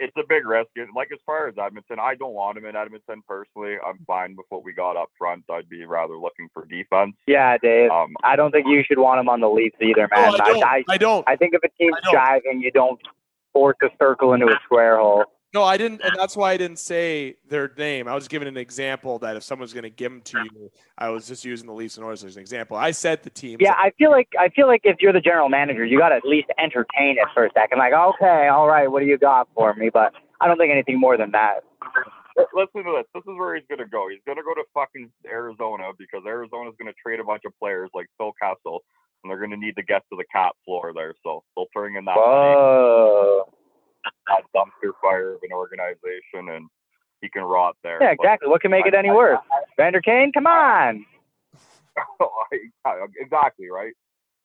it's 0.00 0.16
a 0.16 0.22
big 0.28 0.46
risk. 0.46 0.68
Like 0.94 1.08
as 1.12 1.18
far 1.26 1.48
as 1.48 1.54
Edmonton, 1.58 1.98
I 2.00 2.14
don't 2.14 2.32
want 2.32 2.56
him 2.56 2.66
in 2.66 2.76
Edmonton 2.76 3.20
personally. 3.26 3.76
I'm 3.84 3.98
fine 4.06 4.36
with 4.36 4.46
what 4.48 4.64
we 4.64 4.72
got 4.72 4.96
up 4.96 5.10
front. 5.18 5.44
I'd 5.50 5.68
be 5.68 5.84
rather 5.84 6.16
looking 6.16 6.48
for 6.54 6.66
defense. 6.66 7.16
Yeah, 7.26 7.58
Dave. 7.58 7.90
Um, 7.90 8.14
I 8.22 8.36
don't 8.36 8.52
think 8.52 8.66
you 8.68 8.84
should 8.86 8.98
want 8.98 9.18
him 9.18 9.28
on 9.28 9.40
the 9.40 9.48
Leafs 9.48 9.76
either, 9.80 10.08
man. 10.14 10.30
No, 10.30 10.34
I, 10.34 10.36
don't. 10.36 10.62
I, 10.62 10.68
I, 10.68 10.84
I 10.90 10.98
don't. 10.98 11.28
I 11.28 11.34
think 11.34 11.54
if 11.54 11.64
a 11.64 11.68
team's 11.76 11.96
driving, 12.12 12.60
you 12.60 12.70
don't 12.70 13.00
force 13.52 13.76
a 13.82 13.88
circle 13.98 14.34
into 14.34 14.46
a 14.46 14.58
square 14.64 14.98
hole. 14.98 15.24
No, 15.54 15.64
I 15.64 15.78
didn't, 15.78 16.02
and 16.02 16.12
that's 16.14 16.36
why 16.36 16.52
I 16.52 16.58
didn't 16.58 16.78
say 16.78 17.36
their 17.48 17.72
name. 17.78 18.06
I 18.06 18.14
was 18.14 18.28
giving 18.28 18.48
an 18.48 18.58
example 18.58 19.18
that 19.20 19.34
if 19.34 19.42
someone's 19.42 19.72
going 19.72 19.84
to 19.84 19.90
give 19.90 20.12
them 20.12 20.20
to 20.20 20.44
you, 20.44 20.70
I 20.98 21.08
was 21.08 21.26
just 21.26 21.42
using 21.42 21.66
the 21.66 21.72
Leafs 21.72 21.96
and 21.96 22.04
Oilers 22.04 22.22
as 22.22 22.36
an 22.36 22.42
example. 22.42 22.76
I 22.76 22.90
said 22.90 23.22
the 23.22 23.30
team. 23.30 23.56
Yeah, 23.58 23.72
I 23.72 23.90
feel 23.96 24.10
like 24.10 24.28
I 24.38 24.50
feel 24.50 24.66
like 24.66 24.82
if 24.84 24.98
you're 25.00 25.14
the 25.14 25.22
general 25.22 25.48
manager, 25.48 25.86
you 25.86 25.98
got 25.98 26.10
to 26.10 26.16
at 26.16 26.24
least 26.26 26.48
entertain 26.58 27.16
it 27.16 27.28
for 27.32 27.46
a 27.46 27.50
second. 27.54 27.78
Like, 27.78 27.94
okay, 27.94 28.48
all 28.48 28.68
right, 28.68 28.92
what 28.92 29.00
do 29.00 29.06
you 29.06 29.16
got 29.16 29.48
for 29.54 29.72
me? 29.72 29.88
But 29.90 30.12
I 30.42 30.48
don't 30.48 30.58
think 30.58 30.70
anything 30.70 31.00
more 31.00 31.16
than 31.16 31.30
that. 31.30 31.64
Listen 32.54 32.84
to 32.84 32.92
this. 32.98 33.06
This 33.14 33.22
is 33.22 33.38
where 33.38 33.56
he's 33.56 33.64
going 33.68 33.80
to 33.80 33.88
go. 33.88 34.06
He's 34.10 34.20
going 34.26 34.36
to 34.36 34.44
go 34.44 34.52
to 34.52 34.64
fucking 34.74 35.10
Arizona 35.26 35.92
because 35.98 36.22
Arizona's 36.26 36.74
going 36.78 36.92
to 36.92 36.98
trade 37.02 37.20
a 37.20 37.24
bunch 37.24 37.42
of 37.46 37.52
players 37.58 37.88
like 37.94 38.06
Phil 38.18 38.32
Kessel, 38.40 38.84
and 39.24 39.30
they're 39.30 39.38
going 39.38 39.50
to 39.50 39.56
need 39.56 39.76
to 39.76 39.82
get 39.82 40.02
to 40.12 40.16
the 40.16 40.24
cap 40.30 40.52
floor 40.66 40.92
there. 40.94 41.14
So 41.24 41.42
they'll 41.56 41.66
turn 41.74 41.96
in 41.96 42.04
that. 42.04 42.16
Whoa. 42.16 43.44
Money 43.46 43.57
that 44.28 44.44
dumpster 44.54 44.92
fire 45.02 45.34
of 45.34 45.40
an 45.42 45.52
organization 45.52 46.54
and 46.54 46.68
he 47.20 47.28
can 47.28 47.42
rot 47.42 47.76
there. 47.82 47.98
Yeah, 48.00 48.12
exactly. 48.12 48.48
What 48.48 48.60
can 48.60 48.70
make 48.70 48.84
I, 48.84 48.88
it 48.88 48.94
any 48.94 49.10
I, 49.10 49.14
worse? 49.14 49.38
I, 49.52 49.62
Vander 49.76 50.00
Kane, 50.00 50.32
come 50.32 50.46
on. 50.46 51.04
Oh, 52.20 52.30
exactly 53.20 53.68
right. 53.68 53.92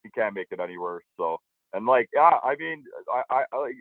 He 0.03 0.09
can't 0.09 0.33
make 0.33 0.47
it 0.49 0.59
any 0.59 0.79
worse. 0.79 1.03
So 1.17 1.37
and 1.73 1.85
like 1.85 2.09
yeah, 2.11 2.39
I 2.43 2.55
mean 2.57 2.83
I 3.13 3.43
I 3.53 3.57
like 3.57 3.75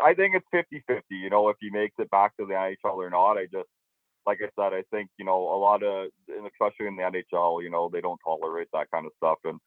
I 0.00 0.14
think 0.14 0.36
it's 0.36 0.46
50-50, 0.88 1.02
you 1.10 1.28
know, 1.28 1.48
if 1.48 1.56
he 1.60 1.70
makes 1.70 1.94
it 1.98 2.10
back 2.10 2.36
to 2.36 2.46
the 2.46 2.54
NHL 2.54 2.94
or 2.94 3.10
not. 3.10 3.36
I 3.36 3.46
just 3.46 3.68
like 4.26 4.38
I 4.42 4.48
said, 4.56 4.76
I 4.76 4.82
think, 4.92 5.10
you 5.18 5.24
know, 5.24 5.38
a 5.38 5.58
lot 5.58 5.82
of 5.82 6.08
especially 6.28 6.86
in 6.86 6.96
the 6.96 7.02
NHL, 7.02 7.62
you 7.62 7.70
know, 7.70 7.90
they 7.92 8.00
don't 8.00 8.20
tolerate 8.24 8.68
that 8.72 8.90
kind 8.92 9.06
of 9.06 9.12
stuff 9.16 9.38
and 9.44 9.58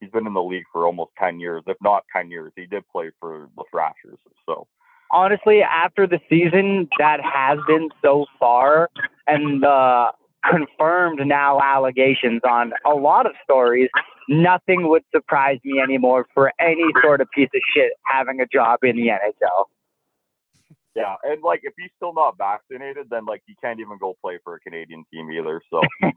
he's 0.00 0.10
been 0.10 0.26
in 0.26 0.34
the 0.34 0.42
league 0.42 0.64
for 0.72 0.86
almost 0.86 1.12
10 1.18 1.38
years, 1.40 1.62
if 1.66 1.76
not 1.82 2.04
10 2.14 2.30
years. 2.30 2.52
He 2.56 2.66
did 2.66 2.84
play 2.90 3.10
for 3.20 3.48
the 3.56 3.64
Thrashers. 3.70 4.18
So 4.46 4.66
honestly, 5.10 5.62
after 5.62 6.06
the 6.06 6.20
season 6.28 6.88
that 6.98 7.20
has 7.20 7.58
been 7.66 7.90
so 8.02 8.26
far 8.38 8.90
and 9.26 9.62
the 9.62 10.12
confirmed 10.48 11.20
now 11.26 11.60
allegations 11.60 12.40
on 12.48 12.72
a 12.86 12.94
lot 12.94 13.26
of 13.26 13.32
stories, 13.44 13.90
nothing 14.28 14.88
would 14.88 15.02
surprise 15.14 15.58
me 15.64 15.80
anymore 15.80 16.26
for 16.32 16.52
any 16.58 16.86
sort 17.02 17.20
of 17.20 17.28
piece 17.34 17.50
of 17.54 17.60
shit 17.74 17.92
having 18.06 18.40
a 18.40 18.46
job 18.46 18.80
in 18.82 18.96
the 18.96 19.08
NHL. 19.08 19.66
Yeah, 20.96 21.14
and 21.22 21.40
like 21.42 21.60
if 21.62 21.72
he's 21.78 21.90
still 21.96 22.12
not 22.12 22.36
vaccinated, 22.36 23.06
then 23.10 23.24
like 23.24 23.42
he 23.46 23.54
can't 23.62 23.78
even 23.78 23.96
go 24.00 24.16
play 24.20 24.38
for 24.42 24.54
a 24.54 24.60
Canadian 24.60 25.04
team 25.12 25.30
either. 25.30 25.60
So 25.70 25.80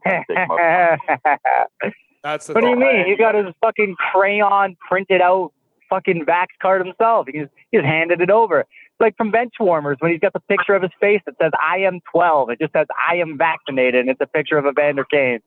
that's 2.24 2.48
what 2.48 2.62
do 2.62 2.68
you 2.68 2.76
mean? 2.76 3.06
He's 3.06 3.18
got 3.18 3.34
his 3.34 3.54
fucking 3.60 3.96
crayon 3.96 4.76
printed 4.88 5.20
out 5.20 5.52
fucking 5.90 6.24
vax 6.24 6.46
card 6.60 6.84
himself. 6.84 7.26
He 7.30 7.40
just, 7.40 7.52
he 7.70 7.76
just 7.76 7.86
handed 7.86 8.22
it 8.22 8.30
over. 8.30 8.60
It's 8.60 9.00
like 9.00 9.14
from 9.18 9.30
bench 9.30 9.52
warmers 9.60 9.98
when 10.00 10.10
he's 10.10 10.20
got 10.20 10.32
the 10.32 10.40
picture 10.40 10.74
of 10.74 10.82
his 10.82 10.90
face 10.98 11.20
that 11.26 11.34
says 11.40 11.52
"I 11.60 11.80
am 11.80 12.00
12." 12.10 12.50
It 12.50 12.60
just 12.60 12.72
says 12.72 12.86
"I 13.10 13.16
am 13.16 13.36
vaccinated," 13.36 13.96
and 13.96 14.08
it's 14.08 14.20
a 14.22 14.26
picture 14.26 14.56
of 14.56 14.64
Evander 14.64 15.04
Kane. 15.04 15.40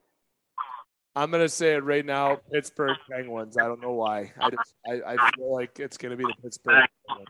I'm 1.15 1.31
gonna 1.31 1.49
say 1.49 1.73
it 1.73 1.83
right 1.83 2.05
now, 2.05 2.37
Pittsburgh 2.53 2.95
Penguins. 3.09 3.57
I 3.57 3.63
don't 3.63 3.81
know 3.81 3.93
why. 3.93 4.31
I 4.39 4.51
just 4.51 4.75
I, 4.87 5.13
I 5.15 5.31
feel 5.35 5.51
like 5.51 5.79
it's 5.79 5.97
gonna 5.97 6.15
be 6.15 6.25
the 6.25 6.35
Pittsburgh 6.43 6.85
Penguins. 7.07 7.29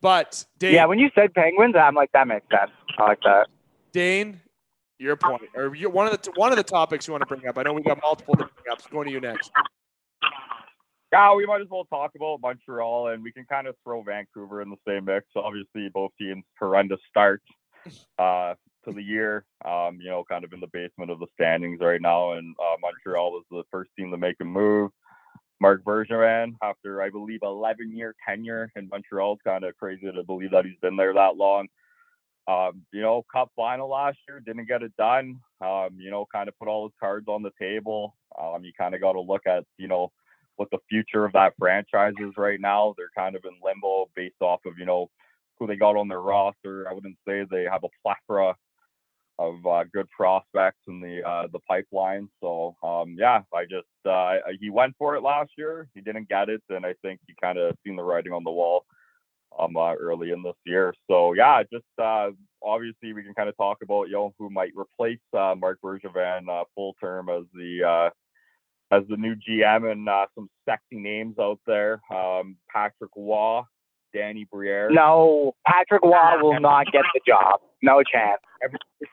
But 0.00 0.44
Dane, 0.58 0.74
yeah, 0.74 0.86
when 0.86 0.98
you 0.98 1.10
said 1.14 1.32
Penguins, 1.32 1.76
I'm 1.76 1.94
like 1.94 2.10
that 2.10 2.26
makes 2.26 2.46
sense. 2.50 2.72
I 2.98 3.02
like 3.04 3.20
that. 3.22 3.46
Dane, 3.92 4.40
your 4.98 5.16
point, 5.16 5.42
or 5.54 5.74
your, 5.74 5.90
one 5.90 6.06
of 6.06 6.20
the 6.20 6.30
one 6.36 6.52
of 6.52 6.56
the 6.56 6.62
topics 6.62 7.06
you 7.06 7.12
want 7.12 7.22
to 7.22 7.26
bring 7.26 7.46
up. 7.46 7.58
I 7.58 7.62
know 7.62 7.72
we 7.72 7.82
got 7.82 8.00
multiple 8.02 8.34
to 8.34 8.44
bring 8.44 8.72
up. 8.72 8.90
Going 8.90 9.06
to 9.06 9.12
you 9.12 9.20
next. 9.20 9.50
Yeah, 11.12 11.34
we 11.34 11.46
might 11.46 11.60
as 11.60 11.68
well 11.70 11.84
talk 11.84 12.12
about 12.16 12.40
Montreal, 12.40 13.08
and 13.08 13.22
we 13.22 13.32
can 13.32 13.44
kind 13.44 13.66
of 13.66 13.76
throw 13.84 14.02
Vancouver 14.02 14.60
in 14.60 14.70
the 14.70 14.76
same 14.86 15.04
mix. 15.04 15.26
Obviously, 15.36 15.88
both 15.88 16.10
teams 16.18 16.44
horrendous 16.58 17.00
start 17.08 17.42
uh, 18.18 18.54
to 18.84 18.92
the 18.92 19.02
year. 19.02 19.44
Um, 19.64 19.98
you 20.00 20.10
know, 20.10 20.24
kind 20.28 20.44
of 20.44 20.52
in 20.52 20.60
the 20.60 20.68
basement 20.72 21.10
of 21.10 21.20
the 21.20 21.26
standings 21.34 21.80
right 21.80 22.00
now, 22.00 22.32
and 22.32 22.54
uh, 22.58 22.76
Montreal 22.80 23.32
was 23.32 23.44
the 23.50 23.62
first 23.70 23.90
team 23.96 24.10
to 24.10 24.16
make 24.16 24.36
a 24.40 24.44
move. 24.44 24.90
Marc 25.60 25.84
Bergevin, 25.84 26.54
after 26.62 27.00
I 27.00 27.08
believe 27.08 27.40
11 27.42 27.96
year 27.96 28.14
tenure 28.28 28.70
in 28.76 28.88
Montreal, 28.88 29.34
it's 29.34 29.42
kind 29.42 29.64
of 29.64 29.76
crazy 29.76 30.10
to 30.12 30.22
believe 30.22 30.50
that 30.50 30.66
he's 30.66 30.78
been 30.82 30.96
there 30.96 31.14
that 31.14 31.36
long. 31.36 31.66
Um, 32.48 32.82
you 32.92 33.02
know, 33.02 33.24
Cup 33.32 33.50
final 33.56 33.88
last 33.88 34.18
year 34.28 34.40
didn't 34.40 34.68
get 34.68 34.82
it 34.82 34.96
done. 34.96 35.40
Um, 35.60 35.90
you 35.98 36.10
know, 36.10 36.26
kind 36.32 36.48
of 36.48 36.58
put 36.58 36.68
all 36.68 36.86
his 36.86 36.94
cards 37.00 37.26
on 37.28 37.42
the 37.42 37.50
table. 37.60 38.14
Um, 38.40 38.64
you 38.64 38.72
kind 38.78 38.94
of 38.94 39.00
got 39.00 39.12
to 39.12 39.20
look 39.20 39.46
at 39.46 39.64
you 39.78 39.88
know 39.88 40.12
what 40.56 40.70
the 40.70 40.78
future 40.88 41.24
of 41.24 41.32
that 41.32 41.54
franchise 41.58 42.14
is 42.20 42.32
right 42.36 42.60
now. 42.60 42.94
They're 42.96 43.10
kind 43.16 43.36
of 43.36 43.44
in 43.44 43.52
limbo 43.64 44.08
based 44.14 44.40
off 44.40 44.60
of 44.64 44.74
you 44.78 44.86
know 44.86 45.10
who 45.58 45.66
they 45.66 45.76
got 45.76 45.96
on 45.96 46.08
their 46.08 46.20
roster. 46.20 46.88
I 46.88 46.92
wouldn't 46.94 47.18
say 47.26 47.44
they 47.50 47.64
have 47.64 47.84
a 47.84 47.88
plethora 48.02 48.54
of 49.38 49.66
uh, 49.66 49.84
good 49.92 50.08
prospects 50.10 50.80
in 50.88 51.00
the 51.00 51.26
uh, 51.26 51.48
the 51.52 51.58
pipeline. 51.68 52.28
So 52.40 52.76
um, 52.82 53.16
yeah, 53.18 53.42
I 53.52 53.64
just 53.64 53.86
uh, 54.08 54.36
he 54.60 54.70
went 54.70 54.94
for 54.98 55.16
it 55.16 55.22
last 55.22 55.50
year. 55.58 55.88
He 55.94 56.00
didn't 56.00 56.28
get 56.28 56.48
it, 56.48 56.62
and 56.70 56.86
I 56.86 56.94
think 57.02 57.20
he 57.26 57.34
kind 57.42 57.58
of 57.58 57.76
seen 57.84 57.96
the 57.96 58.04
writing 58.04 58.32
on 58.32 58.44
the 58.44 58.50
wall 58.50 58.84
um, 59.58 59.76
uh, 59.76 59.94
early 59.94 60.30
in 60.30 60.42
this 60.42 60.56
year. 60.64 60.94
So 61.08 61.32
yeah, 61.32 61.62
just 61.72 61.84
uh, 62.00 62.30
obviously 62.62 63.12
we 63.12 63.22
can 63.22 63.34
kind 63.34 63.48
of 63.48 63.56
talk 63.56 63.78
about 63.82 64.04
you 64.04 64.14
know 64.14 64.34
who 64.38 64.50
might 64.50 64.72
replace 64.76 65.20
uh, 65.36 65.54
Marc 65.56 65.80
Bergevin 65.82 66.46
full 66.74 66.94
term 67.00 67.28
as 67.28 67.44
the 67.54 68.10
as 68.92 69.02
the 69.08 69.16
new 69.16 69.34
GM 69.34 69.90
and 69.90 70.08
some 70.34 70.48
sexy 70.68 70.96
names 70.96 71.36
out 71.40 71.58
there. 71.66 72.00
Um, 72.10 72.56
Patrick 72.72 73.10
Roy 73.16 73.62
Danny 74.16 74.46
Briere. 74.50 74.90
No, 74.90 75.54
Patrick 75.66 76.02
Roy 76.02 76.40
will 76.40 76.60
not 76.60 76.86
get 76.92 77.02
the 77.14 77.20
job. 77.26 77.60
No 77.82 78.02
chance. 78.02 78.40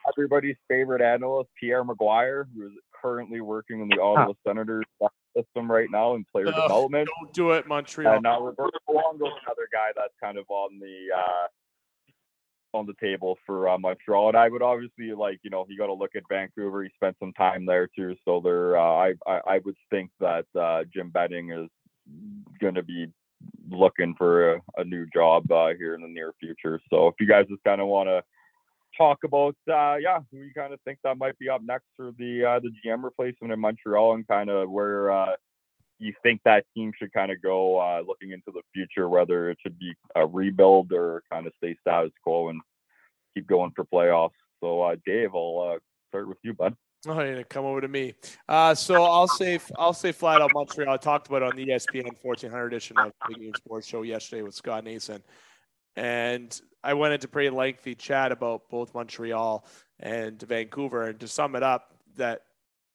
Everybody's 0.08 0.56
favorite 0.68 1.02
analyst, 1.02 1.50
Pierre 1.60 1.84
McGuire, 1.84 2.46
who 2.54 2.66
is 2.66 2.72
currently 3.00 3.40
working 3.40 3.80
in 3.80 3.88
the 3.88 4.00
Ottawa 4.00 4.28
huh. 4.28 4.32
Senators 4.46 4.84
system 5.36 5.70
right 5.70 5.88
now 5.90 6.14
in 6.14 6.24
player 6.30 6.46
development. 6.46 7.08
Don't 7.20 7.32
do 7.32 7.50
it, 7.52 7.66
Montreal. 7.66 8.14
And 8.14 8.22
now 8.22 8.40
Roberto 8.40 8.78
Luongo, 8.88 9.28
another 9.44 9.68
guy 9.72 9.90
that's 9.96 10.14
kind 10.22 10.38
of 10.38 10.44
on 10.48 10.78
the 10.78 11.14
uh, 11.16 12.76
on 12.76 12.86
the 12.86 12.94
table 13.00 13.38
for 13.46 13.68
uh, 13.68 13.78
Montreal. 13.78 14.28
And 14.28 14.36
I 14.36 14.48
would 14.48 14.62
obviously 14.62 15.12
like, 15.12 15.38
you 15.42 15.50
know, 15.50 15.64
you 15.68 15.78
got 15.78 15.86
to 15.86 15.94
look 15.94 16.16
at 16.16 16.22
Vancouver. 16.28 16.82
He 16.82 16.90
spent 16.94 17.16
some 17.20 17.32
time 17.32 17.66
there 17.66 17.88
too, 17.96 18.16
so 18.24 18.40
there. 18.40 18.76
Uh, 18.76 18.82
I, 18.82 19.14
I 19.26 19.40
I 19.46 19.58
would 19.64 19.76
think 19.90 20.10
that 20.20 20.46
uh, 20.58 20.84
Jim 20.92 21.10
Benning 21.10 21.52
is 21.52 21.68
going 22.60 22.74
to 22.74 22.82
be 22.82 23.06
looking 23.70 24.14
for 24.16 24.54
a, 24.54 24.60
a 24.76 24.84
new 24.84 25.06
job 25.14 25.50
uh, 25.50 25.68
here 25.78 25.94
in 25.94 26.02
the 26.02 26.08
near 26.08 26.32
future. 26.40 26.80
So 26.90 27.08
if 27.08 27.14
you 27.20 27.26
guys 27.26 27.46
just 27.48 27.64
kind 27.64 27.80
of 27.80 27.86
want 27.86 28.08
to 28.08 28.22
talk 28.96 29.18
about, 29.24 29.56
uh, 29.68 29.96
yeah, 29.96 30.20
who 30.30 30.38
you 30.38 30.52
kind 30.56 30.72
of 30.72 30.80
think 30.82 30.98
that 31.04 31.18
might 31.18 31.38
be 31.38 31.48
up 31.48 31.62
next 31.64 31.86
for 31.96 32.12
the 32.18 32.44
uh, 32.44 32.60
the 32.60 32.70
GM 32.84 33.02
replacement 33.02 33.52
in 33.52 33.60
Montreal, 33.60 34.14
and 34.14 34.26
kind 34.26 34.50
of 34.50 34.70
where 34.70 35.10
uh, 35.10 35.32
you 35.98 36.12
think 36.22 36.40
that 36.44 36.64
team 36.74 36.92
should 36.98 37.12
kind 37.12 37.30
of 37.30 37.40
go 37.42 37.78
uh, 37.78 38.02
looking 38.06 38.32
into 38.32 38.50
the 38.52 38.62
future, 38.72 39.08
whether 39.08 39.50
it 39.50 39.58
should 39.62 39.78
be 39.78 39.94
a 40.14 40.26
rebuild 40.26 40.92
or 40.92 41.22
kind 41.30 41.46
of 41.46 41.52
stay 41.58 41.76
status 41.80 42.12
quo 42.22 42.48
and 42.48 42.60
keep 43.34 43.46
going 43.46 43.72
for 43.74 43.84
playoffs. 43.84 44.30
So, 44.60 44.82
uh, 44.82 44.96
Dave, 45.04 45.34
I'll 45.34 45.74
uh, 45.74 45.78
start 46.08 46.28
with 46.28 46.38
you, 46.42 46.54
bud. 46.54 46.76
Oh, 47.06 47.44
come 47.50 47.66
over 47.66 47.82
to 47.82 47.88
me. 47.88 48.14
Uh, 48.48 48.74
so 48.74 49.04
I'll 49.04 49.28
say 49.28 49.58
I'll 49.76 49.92
say 49.92 50.10
flat 50.12 50.40
out 50.40 50.52
Montreal. 50.54 50.92
I 50.92 50.96
talked 50.96 51.28
about 51.28 51.42
on 51.42 51.54
the 51.54 51.66
ESPN 51.66 52.08
1400 52.22 52.66
edition 52.66 52.96
of 52.98 53.12
the 53.28 53.34
Game 53.34 53.52
Sports 53.56 53.86
Show 53.86 54.02
yesterday 54.02 54.42
with 54.42 54.54
Scott 54.54 54.84
Nason, 54.84 55.22
and 55.96 56.58
I 56.84 56.94
went 56.94 57.14
into 57.14 57.28
pretty 57.28 57.50
lengthy 57.50 57.94
chat 57.94 58.30
about 58.30 58.68
both 58.68 58.94
Montreal 58.94 59.64
and 60.00 60.40
Vancouver. 60.40 61.04
And 61.04 61.18
to 61.20 61.28
sum 61.28 61.56
it 61.56 61.62
up, 61.62 61.94
that 62.16 62.42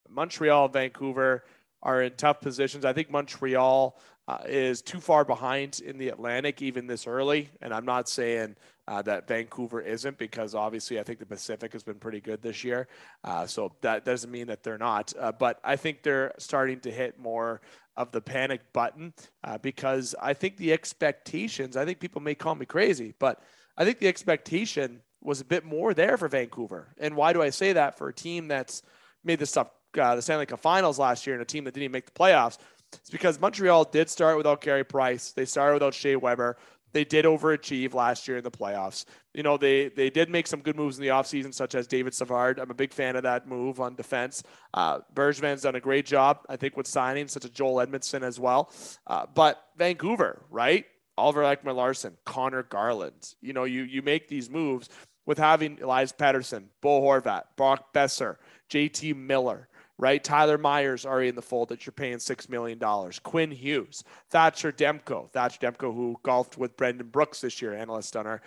Montreal 0.08 0.66
and 0.66 0.74
Vancouver 0.74 1.44
are 1.82 2.04
in 2.04 2.14
tough 2.14 2.40
positions. 2.42 2.86
I 2.86 2.94
think 2.94 3.10
Montreal 3.10 4.00
uh, 4.28 4.38
is 4.46 4.82
too 4.82 5.00
far 5.00 5.26
behind 5.26 5.80
in 5.80 5.98
the 5.98 6.10
Atlantic 6.10 6.62
even 6.62 6.86
this 6.86 7.08
early, 7.08 7.50
and 7.62 7.74
I'm 7.74 7.86
not 7.86 8.08
saying 8.08 8.56
uh, 8.88 9.02
that 9.02 9.28
Vancouver 9.28 9.82
isn't 9.82 10.20
because 10.20 10.54
obviously 10.54 11.00
I 11.00 11.04
think 11.04 11.18
the 11.18 11.26
Pacific 11.26 11.74
has 11.74 11.84
been 11.84 11.96
pretty 11.96 12.22
good 12.22 12.42
this 12.42 12.64
year. 12.64 12.88
Uh, 13.24 13.48
so 13.48 13.72
that 13.82 14.06
doesn't 14.06 14.30
mean 14.30 14.48
that 14.48 14.62
they're 14.62 14.78
not. 14.78 15.14
Uh, 15.20 15.32
but 15.32 15.60
I 15.64 15.76
think 15.78 16.04
they're 16.04 16.34
starting 16.38 16.80
to 16.82 16.92
hit 16.92 17.20
more 17.20 17.62
of 17.98 18.12
the 18.12 18.22
panic 18.22 18.62
button 18.72 19.14
uh, 19.44 19.58
because 19.58 20.14
I 20.22 20.34
think 20.34 20.58
the 20.58 20.74
expectations, 20.74 21.76
I 21.76 21.86
think 21.86 22.00
people 22.00 22.22
may 22.22 22.36
call 22.36 22.56
me 22.56 22.66
crazy, 22.66 23.16
but 23.20 23.42
I 23.80 23.86
think 23.86 23.98
the 23.98 24.08
expectation 24.08 25.02
was 25.22 25.42
a 25.42 25.46
bit 25.46 25.66
more 25.66 25.96
there 25.96 26.18
for 26.18 26.28
Vancouver. 26.28 26.90
And 27.00 27.16
why 27.16 27.34
do 27.34 27.42
I 27.42 27.50
say 27.50 27.74
that 27.74 27.98
for 27.98 28.10
a 28.10 28.14
team 28.14 28.48
that's 28.48 28.84
made 29.24 29.40
the 29.40 29.46
stuff, 29.48 29.70
uh, 29.98 30.16
the 30.16 30.22
Stanley 30.22 30.46
Cup 30.46 30.60
finals 30.60 31.00
last 31.00 31.26
year 31.26 31.36
and 31.36 31.42
a 31.42 31.46
team 31.46 31.64
that 31.64 31.74
didn't 31.74 31.86
even 31.86 31.94
make 31.94 32.06
the 32.06 32.12
playoffs? 32.12 32.60
It's 32.94 33.10
because 33.10 33.40
Montreal 33.40 33.86
did 33.86 34.10
start 34.10 34.38
without 34.38 34.62
Carey 34.62 34.84
Price. 34.84 35.32
They 35.32 35.46
started 35.46 35.76
without 35.76 35.94
Shea 35.94 36.16
Weber 36.16 36.58
they 36.92 37.04
did 37.04 37.26
overachieve 37.26 37.94
last 37.94 38.28
year 38.28 38.38
in 38.38 38.44
the 38.44 38.52
playoffs. 38.52 39.06
You 39.34 39.44
know, 39.44 39.58
they 39.58 39.90
they 39.90 40.10
did 40.10 40.30
make 40.30 40.48
some 40.48 40.62
good 40.62 40.76
moves 40.76 40.98
in 40.98 41.04
the 41.04 41.10
offseason, 41.10 41.54
such 41.54 41.76
as 41.76 41.88
David 41.88 42.14
Savard. 42.14 42.60
I'm 42.60 42.72
a 42.72 42.76
big 42.76 42.94
fan 42.94 43.16
of 43.16 43.24
that 43.24 43.48
move 43.48 43.80
on 43.80 43.96
defense. 43.96 44.44
Uh, 44.74 45.00
done 45.16 45.76
a 45.76 45.80
great 45.80 46.06
job, 46.06 46.40
I 46.50 46.56
think, 46.56 46.76
with 46.76 46.88
signing 46.88 47.28
such 47.28 47.46
as 47.46 47.52
Joel 47.52 47.86
Edmundson 47.86 48.24
as 48.24 48.40
well. 48.40 48.72
Uh, 49.06 49.26
but 49.34 49.64
Vancouver, 49.78 50.42
right? 50.50 50.86
Oliver 51.20 51.44
Ekman-Larsson, 51.44 52.18
Conor 52.26 52.64
Garland. 52.64 53.36
You 53.42 53.54
know, 53.54 53.66
you 53.66 53.84
you 53.84 54.02
make 54.02 54.28
these 54.28 54.50
moves 54.50 54.90
with 55.26 55.38
having 55.38 55.82
Elias 55.82 56.12
Pettersson, 56.12 56.66
Bo 56.82 57.02
Horvat, 57.02 57.44
Brock 57.56 57.94
Boeser, 57.94 58.38
JT 58.70 59.16
Miller 59.16 59.70
right? 60.00 60.24
Tyler 60.24 60.58
Myers 60.58 61.06
already 61.06 61.28
in 61.28 61.36
the 61.36 61.42
fold 61.42 61.70
that 61.70 61.86
you're 61.86 61.92
paying 61.92 62.18
$6 62.18 62.50
million. 62.50 62.80
Quinn 63.22 63.52
Hughes, 63.52 64.04
Thatcher 64.32 64.72
Demko, 64.72 65.30
Thatcher 65.32 65.60
Demko, 65.60 65.94
who 65.94 66.16
golfed 66.24 66.58
with 66.58 66.76
Brendan 66.78 67.10
Brooks 67.10 67.42
this 67.42 67.62
year, 67.62 67.74
analyst 67.74 68.16
on 68.16 68.26
our 68.26 68.42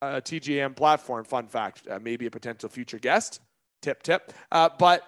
uh, 0.00 0.20
TGM 0.22 0.74
platform. 0.74 1.24
Fun 1.24 1.46
fact, 1.46 1.86
uh, 1.88 1.98
maybe 2.00 2.26
a 2.26 2.30
potential 2.30 2.70
future 2.70 2.98
guest. 2.98 3.40
Tip, 3.82 4.02
tip. 4.02 4.32
Uh, 4.50 4.70
but 4.78 5.02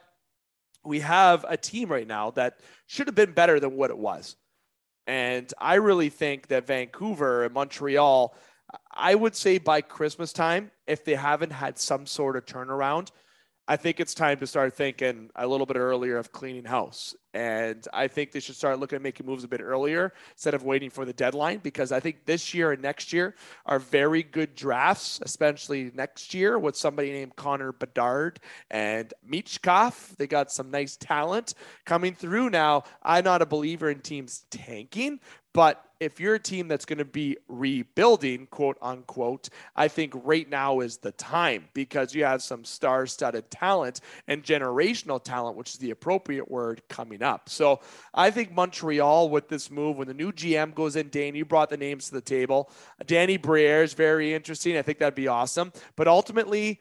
we 0.84 1.00
have 1.00 1.46
a 1.48 1.56
team 1.56 1.88
right 1.88 2.06
now 2.06 2.30
that 2.32 2.60
should 2.86 3.08
have 3.08 3.16
been 3.16 3.32
better 3.32 3.58
than 3.58 3.74
what 3.74 3.90
it 3.90 3.98
was. 3.98 4.36
And 5.06 5.52
I 5.58 5.74
really 5.74 6.08
think 6.08 6.48
that 6.48 6.66
Vancouver 6.66 7.44
and 7.44 7.54
Montreal, 7.54 8.34
I 8.92 9.14
would 9.14 9.36
say 9.36 9.58
by 9.58 9.80
Christmas 9.80 10.32
time, 10.32 10.70
if 10.86 11.04
they 11.04 11.14
haven't 11.14 11.52
had 11.52 11.78
some 11.78 12.06
sort 12.06 12.36
of 12.36 12.44
turnaround– 12.46 13.10
I 13.68 13.76
think 13.76 13.98
it's 13.98 14.14
time 14.14 14.38
to 14.38 14.46
start 14.46 14.74
thinking 14.74 15.30
a 15.34 15.46
little 15.46 15.66
bit 15.66 15.76
earlier 15.76 16.18
of 16.18 16.30
cleaning 16.30 16.66
house. 16.66 17.16
And 17.36 17.86
I 17.92 18.08
think 18.08 18.32
they 18.32 18.40
should 18.40 18.56
start 18.56 18.80
looking 18.80 18.96
at 18.96 19.02
making 19.02 19.26
moves 19.26 19.44
a 19.44 19.48
bit 19.48 19.60
earlier 19.60 20.14
instead 20.32 20.54
of 20.54 20.62
waiting 20.62 20.88
for 20.88 21.04
the 21.04 21.12
deadline 21.12 21.58
because 21.58 21.92
I 21.92 22.00
think 22.00 22.24
this 22.24 22.54
year 22.54 22.72
and 22.72 22.80
next 22.80 23.12
year 23.12 23.34
are 23.66 23.78
very 23.78 24.22
good 24.22 24.54
drafts, 24.54 25.20
especially 25.22 25.90
next 25.92 26.32
year 26.32 26.58
with 26.58 26.76
somebody 26.76 27.12
named 27.12 27.36
Connor 27.36 27.72
Bedard 27.72 28.40
and 28.70 29.12
Michkov. 29.30 30.16
They 30.16 30.26
got 30.26 30.50
some 30.50 30.70
nice 30.70 30.96
talent 30.96 31.52
coming 31.84 32.14
through 32.14 32.48
now. 32.48 32.84
I'm 33.02 33.24
not 33.24 33.42
a 33.42 33.46
believer 33.46 33.90
in 33.90 34.00
teams 34.00 34.46
tanking, 34.50 35.20
But 35.52 35.82
if 36.00 36.20
you're 36.20 36.34
a 36.34 36.38
team 36.38 36.68
that's 36.68 36.84
going 36.84 36.98
to 36.98 37.06
be 37.06 37.38
rebuilding, 37.48 38.46
quote 38.48 38.76
unquote, 38.82 39.48
I 39.74 39.88
think 39.88 40.12
right 40.14 40.46
now 40.46 40.80
is 40.80 40.98
the 40.98 41.12
time 41.12 41.68
because 41.72 42.14
you 42.14 42.24
have 42.24 42.42
some 42.42 42.62
star 42.62 43.06
studded 43.06 43.50
talent 43.50 44.02
and 44.28 44.42
generational 44.44 45.22
talent, 45.22 45.56
which 45.56 45.70
is 45.70 45.78
the 45.78 45.92
appropriate 45.92 46.50
word 46.50 46.82
coming 46.90 47.22
up. 47.26 47.50
So 47.50 47.80
I 48.14 48.30
think 48.30 48.52
Montreal 48.52 49.28
with 49.28 49.48
this 49.48 49.70
move, 49.70 49.98
when 49.98 50.08
the 50.08 50.14
new 50.14 50.32
GM 50.32 50.74
goes 50.74 50.96
in, 50.96 51.08
Dane, 51.08 51.34
you 51.34 51.44
brought 51.44 51.68
the 51.68 51.76
names 51.76 52.06
to 52.06 52.14
the 52.14 52.20
table. 52.22 52.70
Danny 53.04 53.36
Briere 53.36 53.82
is 53.82 53.92
very 53.92 54.32
interesting. 54.32 54.78
I 54.78 54.82
think 54.82 54.98
that'd 54.98 55.14
be 55.14 55.28
awesome. 55.28 55.72
But 55.96 56.08
ultimately, 56.08 56.80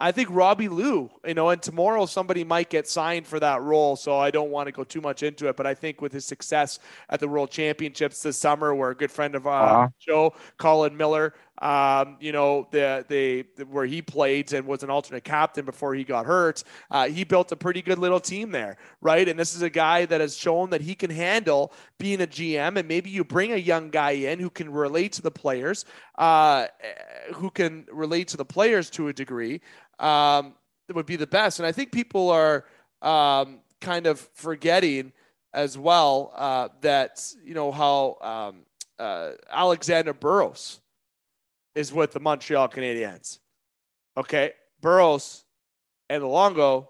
I 0.00 0.12
think 0.12 0.28
Robbie 0.30 0.68
Lou, 0.68 1.10
you 1.26 1.34
know, 1.34 1.48
and 1.48 1.60
tomorrow 1.60 2.06
somebody 2.06 2.44
might 2.44 2.70
get 2.70 2.86
signed 2.86 3.26
for 3.26 3.40
that 3.40 3.62
role. 3.62 3.96
So 3.96 4.16
I 4.16 4.30
don't 4.30 4.50
want 4.50 4.68
to 4.68 4.72
go 4.72 4.84
too 4.84 5.00
much 5.00 5.24
into 5.24 5.48
it, 5.48 5.56
but 5.56 5.66
I 5.66 5.74
think 5.74 6.00
with 6.00 6.12
his 6.12 6.24
success 6.24 6.78
at 7.08 7.18
the 7.18 7.26
World 7.26 7.50
Championships 7.50 8.22
this 8.22 8.38
summer, 8.38 8.74
where 8.74 8.90
a 8.90 8.94
good 8.96 9.10
friend 9.10 9.34
of 9.34 9.46
uh, 9.46 9.50
uh-huh. 9.50 9.88
Joe, 9.98 10.34
Colin 10.56 10.96
Miller, 10.96 11.34
um, 11.60 12.16
you 12.20 12.32
know, 12.32 12.68
the, 12.70 13.04
the, 13.08 13.44
the, 13.56 13.64
where 13.66 13.84
he 13.84 14.00
played 14.00 14.52
and 14.52 14.66
was 14.66 14.82
an 14.82 14.90
alternate 14.90 15.24
captain 15.24 15.64
before 15.64 15.94
he 15.94 16.04
got 16.04 16.26
hurt, 16.26 16.62
uh, 16.90 17.08
he 17.08 17.24
built 17.24 17.50
a 17.52 17.56
pretty 17.56 17.82
good 17.82 17.98
little 17.98 18.20
team 18.20 18.50
there, 18.50 18.76
right? 19.00 19.28
And 19.28 19.38
this 19.38 19.54
is 19.54 19.62
a 19.62 19.70
guy 19.70 20.04
that 20.06 20.20
has 20.20 20.36
shown 20.36 20.70
that 20.70 20.80
he 20.80 20.94
can 20.94 21.10
handle 21.10 21.72
being 21.98 22.20
a 22.20 22.26
GM, 22.26 22.76
and 22.78 22.86
maybe 22.86 23.10
you 23.10 23.24
bring 23.24 23.52
a 23.52 23.56
young 23.56 23.90
guy 23.90 24.12
in 24.12 24.38
who 24.38 24.50
can 24.50 24.70
relate 24.70 25.12
to 25.14 25.22
the 25.22 25.30
players, 25.30 25.84
uh, 26.16 26.66
who 27.34 27.50
can 27.50 27.86
relate 27.90 28.28
to 28.28 28.36
the 28.36 28.44
players 28.44 28.90
to 28.90 29.08
a 29.08 29.12
degree 29.12 29.60
um, 29.98 30.54
that 30.86 30.94
would 30.94 31.06
be 31.06 31.16
the 31.16 31.26
best. 31.26 31.58
And 31.58 31.66
I 31.66 31.72
think 31.72 31.92
people 31.92 32.30
are 32.30 32.64
um, 33.02 33.60
kind 33.80 34.06
of 34.06 34.20
forgetting 34.34 35.12
as 35.52 35.78
well 35.78 36.32
uh, 36.36 36.68
that 36.82 37.32
you 37.44 37.54
know 37.54 37.72
how 37.72 38.18
um, 38.20 38.60
uh, 38.98 39.32
Alexandre 39.50 40.12
Burrows 40.12 40.80
is 41.74 41.92
with 41.92 42.12
the 42.12 42.20
Montreal 42.20 42.68
Canadiens. 42.68 43.38
Okay, 44.16 44.52
Burrows 44.80 45.44
and 46.08 46.22
Luongo, 46.22 46.88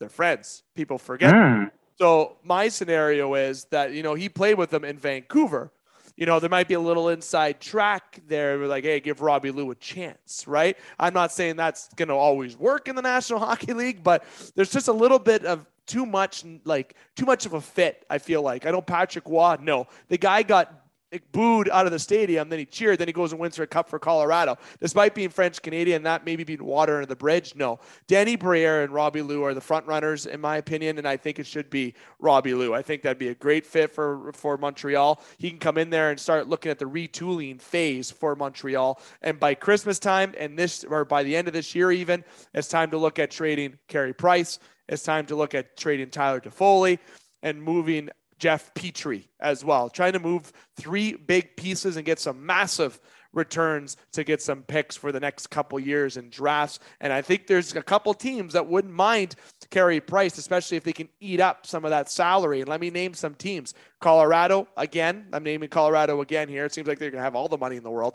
they're 0.00 0.08
friends. 0.08 0.62
People 0.74 0.98
forget. 0.98 1.34
Mm. 1.34 1.70
So 1.98 2.38
my 2.42 2.68
scenario 2.68 3.34
is 3.34 3.64
that 3.66 3.92
you 3.92 4.02
know 4.02 4.14
he 4.14 4.28
played 4.28 4.56
with 4.56 4.70
them 4.70 4.84
in 4.84 4.98
Vancouver 4.98 5.72
you 6.16 6.26
know, 6.26 6.38
there 6.38 6.50
might 6.50 6.68
be 6.68 6.74
a 6.74 6.80
little 6.80 7.08
inside 7.08 7.60
track 7.60 8.20
there. 8.28 8.58
We're 8.58 8.68
like, 8.68 8.84
hey, 8.84 9.00
give 9.00 9.20
Robbie 9.20 9.50
Lou 9.50 9.70
a 9.72 9.74
chance, 9.74 10.44
right? 10.46 10.76
I'm 10.98 11.12
not 11.12 11.32
saying 11.32 11.56
that's 11.56 11.92
going 11.94 12.08
to 12.08 12.14
always 12.14 12.56
work 12.56 12.86
in 12.86 12.94
the 12.94 13.02
National 13.02 13.38
Hockey 13.40 13.72
League, 13.72 14.04
but 14.04 14.24
there's 14.54 14.70
just 14.70 14.88
a 14.88 14.92
little 14.92 15.18
bit 15.18 15.44
of 15.44 15.66
too 15.86 16.06
much, 16.06 16.44
like, 16.64 16.94
too 17.16 17.26
much 17.26 17.46
of 17.46 17.54
a 17.54 17.60
fit, 17.60 18.06
I 18.08 18.18
feel 18.18 18.42
like. 18.42 18.64
I 18.64 18.70
don't 18.70 18.78
know 18.78 18.82
Patrick 18.82 19.26
Roy, 19.26 19.56
no. 19.60 19.88
The 20.08 20.16
guy 20.16 20.44
got 20.44 20.83
booed 21.32 21.68
out 21.70 21.86
of 21.86 21.92
the 21.92 21.98
stadium. 21.98 22.48
Then 22.48 22.58
he 22.58 22.64
cheered. 22.64 22.98
Then 22.98 23.08
he 23.08 23.12
goes 23.12 23.32
and 23.32 23.40
wins 23.40 23.58
a 23.58 23.66
cup 23.66 23.88
for 23.88 23.98
Colorado. 23.98 24.56
Despite 24.80 25.14
being 25.14 25.28
French 25.30 25.62
Canadian, 25.62 26.02
that 26.04 26.24
maybe 26.24 26.44
being 26.44 26.64
water 26.64 26.96
under 26.96 27.06
the 27.06 27.16
bridge. 27.16 27.54
No, 27.54 27.78
Danny 28.06 28.36
Briere 28.36 28.82
and 28.82 28.92
Robbie 28.92 29.22
Lou 29.22 29.42
are 29.44 29.54
the 29.54 29.60
front 29.60 29.86
runners 29.86 30.26
in 30.26 30.40
my 30.40 30.56
opinion, 30.56 30.98
and 30.98 31.06
I 31.06 31.16
think 31.16 31.38
it 31.38 31.46
should 31.46 31.70
be 31.70 31.94
Robbie 32.18 32.54
Lou. 32.54 32.74
I 32.74 32.82
think 32.82 33.02
that'd 33.02 33.18
be 33.18 33.28
a 33.28 33.34
great 33.34 33.66
fit 33.66 33.94
for 33.94 34.32
for 34.32 34.56
Montreal. 34.56 35.22
He 35.38 35.50
can 35.50 35.58
come 35.58 35.78
in 35.78 35.90
there 35.90 36.10
and 36.10 36.18
start 36.18 36.48
looking 36.48 36.70
at 36.70 36.78
the 36.78 36.84
retooling 36.84 37.60
phase 37.60 38.10
for 38.10 38.34
Montreal. 38.36 39.00
And 39.22 39.38
by 39.38 39.54
Christmas 39.54 39.98
time 39.98 40.34
and 40.38 40.58
this, 40.58 40.84
or 40.84 41.04
by 41.04 41.22
the 41.22 41.36
end 41.36 41.48
of 41.48 41.54
this 41.54 41.74
year, 41.74 41.90
even, 41.92 42.24
it's 42.52 42.68
time 42.68 42.90
to 42.90 42.98
look 42.98 43.18
at 43.18 43.30
trading 43.30 43.78
Carey 43.88 44.12
Price. 44.12 44.58
It's 44.88 45.02
time 45.02 45.26
to 45.26 45.36
look 45.36 45.54
at 45.54 45.76
trading 45.76 46.10
Tyler 46.10 46.40
Toffoli 46.40 46.98
and 47.42 47.62
moving 47.62 48.10
Jeff 48.38 48.72
Petry 48.74 49.28
as 49.40 49.64
well, 49.64 49.88
trying 49.88 50.12
to 50.12 50.18
move 50.18 50.52
three 50.76 51.14
big 51.14 51.56
pieces 51.56 51.96
and 51.96 52.04
get 52.04 52.18
some 52.18 52.44
massive 52.44 53.00
returns 53.34 53.96
to 54.12 54.24
get 54.24 54.40
some 54.40 54.62
picks 54.62 54.96
for 54.96 55.12
the 55.12 55.20
next 55.20 55.48
couple 55.48 55.78
years 55.78 56.16
in 56.16 56.30
drafts. 56.30 56.78
And 57.00 57.12
I 57.12 57.22
think 57.22 57.46
there's 57.46 57.74
a 57.74 57.82
couple 57.82 58.14
teams 58.14 58.52
that 58.52 58.66
wouldn't 58.66 58.94
mind 58.94 59.36
to 59.60 59.68
Carey 59.68 60.00
Price, 60.00 60.38
especially 60.38 60.76
if 60.76 60.84
they 60.84 60.92
can 60.92 61.08
eat 61.20 61.40
up 61.40 61.66
some 61.66 61.84
of 61.84 61.90
that 61.90 62.10
salary. 62.10 62.60
And 62.60 62.68
let 62.68 62.80
me 62.80 62.90
name 62.90 63.14
some 63.14 63.34
teams. 63.34 63.74
Colorado, 64.00 64.68
again, 64.76 65.26
I'm 65.32 65.42
naming 65.42 65.68
Colorado 65.68 66.20
again 66.20 66.48
here. 66.48 66.64
It 66.64 66.72
seems 66.72 66.86
like 66.86 66.98
they're 66.98 67.10
going 67.10 67.20
to 67.20 67.24
have 67.24 67.36
all 67.36 67.48
the 67.48 67.58
money 67.58 67.76
in 67.76 67.82
the 67.82 67.90
world. 67.90 68.14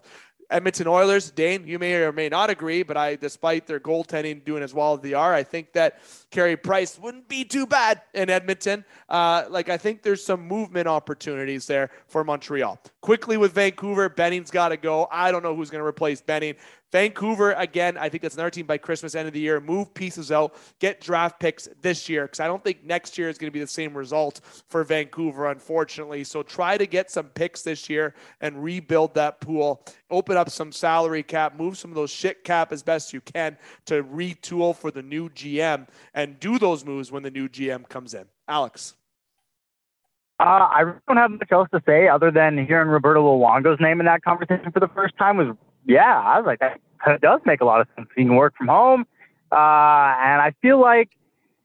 Edmonton 0.49 0.87
Oilers, 0.87 1.29
Dane, 1.29 1.67
you 1.67 1.77
may 1.77 1.93
or 1.95 2.11
may 2.11 2.27
not 2.27 2.49
agree, 2.49 2.81
but 2.81 2.97
I, 2.97 3.15
despite 3.15 3.67
their 3.67 3.79
goaltending 3.79 4.43
doing 4.43 4.63
as 4.63 4.73
well 4.73 4.95
as 4.95 5.01
they 5.01 5.13
are, 5.13 5.33
I 5.33 5.43
think 5.43 5.73
that 5.73 5.99
Carey 6.31 6.57
Price 6.57 6.97
wouldn't 6.97 7.27
be 7.27 7.45
too 7.45 7.67
bad 7.67 8.01
in 8.13 8.29
Edmonton. 8.29 8.83
Uh, 9.07 9.45
like 9.49 9.69
I 9.69 9.77
think 9.77 10.01
there's 10.01 10.23
some 10.23 10.47
movement 10.47 10.87
opportunities 10.87 11.67
there 11.67 11.91
for 12.07 12.23
Montreal. 12.23 12.79
Quickly 13.01 13.37
with 13.37 13.53
Vancouver, 13.53 14.09
Benning's 14.09 14.51
got 14.51 14.69
to 14.69 14.77
go. 14.77 15.07
I 15.09 15.31
don't 15.31 15.41
know 15.41 15.55
who's 15.55 15.69
going 15.69 15.81
to 15.81 15.87
replace 15.87 16.21
Benning. 16.21 16.55
Vancouver, 16.91 17.53
again, 17.53 17.97
I 17.97 18.09
think 18.09 18.23
that's 18.23 18.35
another 18.35 18.49
team 18.49 18.65
by 18.65 18.77
Christmas, 18.77 19.15
end 19.15 19.27
of 19.27 19.33
the 19.33 19.39
year. 19.39 19.61
Move 19.61 19.93
pieces 19.93 20.33
out, 20.33 20.55
get 20.79 20.99
draft 20.99 21.39
picks 21.39 21.69
this 21.81 22.09
year, 22.09 22.23
because 22.23 22.41
I 22.41 22.47
don't 22.47 22.61
think 22.61 22.83
next 22.83 23.17
year 23.17 23.29
is 23.29 23.37
going 23.37 23.47
to 23.47 23.53
be 23.53 23.61
the 23.61 23.67
same 23.67 23.95
result 23.95 24.41
for 24.67 24.83
Vancouver, 24.83 25.47
unfortunately. 25.47 26.25
So 26.25 26.43
try 26.43 26.77
to 26.77 26.85
get 26.85 27.09
some 27.09 27.27
picks 27.27 27.61
this 27.61 27.89
year 27.89 28.15
and 28.41 28.61
rebuild 28.61 29.13
that 29.13 29.39
pool. 29.39 29.85
Open 30.09 30.35
up 30.35 30.49
some 30.49 30.73
salary 30.73 31.23
cap, 31.23 31.55
move 31.55 31.77
some 31.77 31.91
of 31.91 31.95
those 31.95 32.11
shit 32.11 32.43
cap 32.43 32.73
as 32.73 32.83
best 32.83 33.13
you 33.13 33.21
can 33.21 33.57
to 33.85 34.03
retool 34.03 34.75
for 34.75 34.91
the 34.91 35.03
new 35.03 35.29
GM 35.29 35.87
and 36.15 36.37
do 36.39 36.59
those 36.59 36.83
moves 36.83 37.11
when 37.11 37.23
the 37.23 37.31
new 37.31 37.47
GM 37.47 37.87
comes 37.87 38.13
in. 38.13 38.25
Alex. 38.47 38.95
Uh, 40.39 40.43
I 40.43 40.93
don't 41.07 41.17
have 41.17 41.31
much 41.31 41.51
else 41.51 41.67
to 41.73 41.81
say 41.85 42.07
other 42.07 42.31
than 42.31 42.65
hearing 42.65 42.87
Roberto 42.87 43.21
Luongo's 43.21 43.79
name 43.81 43.99
in 43.99 44.05
that 44.05 44.23
conversation 44.23 44.71
for 44.71 44.79
the 44.79 44.87
first 44.87 45.17
time 45.17 45.35
was 45.37 45.55
yeah, 45.85 46.19
I 46.19 46.39
was 46.39 46.45
like, 46.45 46.59
that 46.59 47.21
does 47.21 47.41
make 47.45 47.61
a 47.61 47.65
lot 47.65 47.81
of 47.81 47.87
sense. 47.95 48.07
He 48.15 48.23
can 48.23 48.35
work 48.35 48.53
from 48.57 48.67
home. 48.67 49.05
Uh, 49.51 50.13
and 50.21 50.41
I 50.41 50.53
feel 50.61 50.79
like 50.79 51.09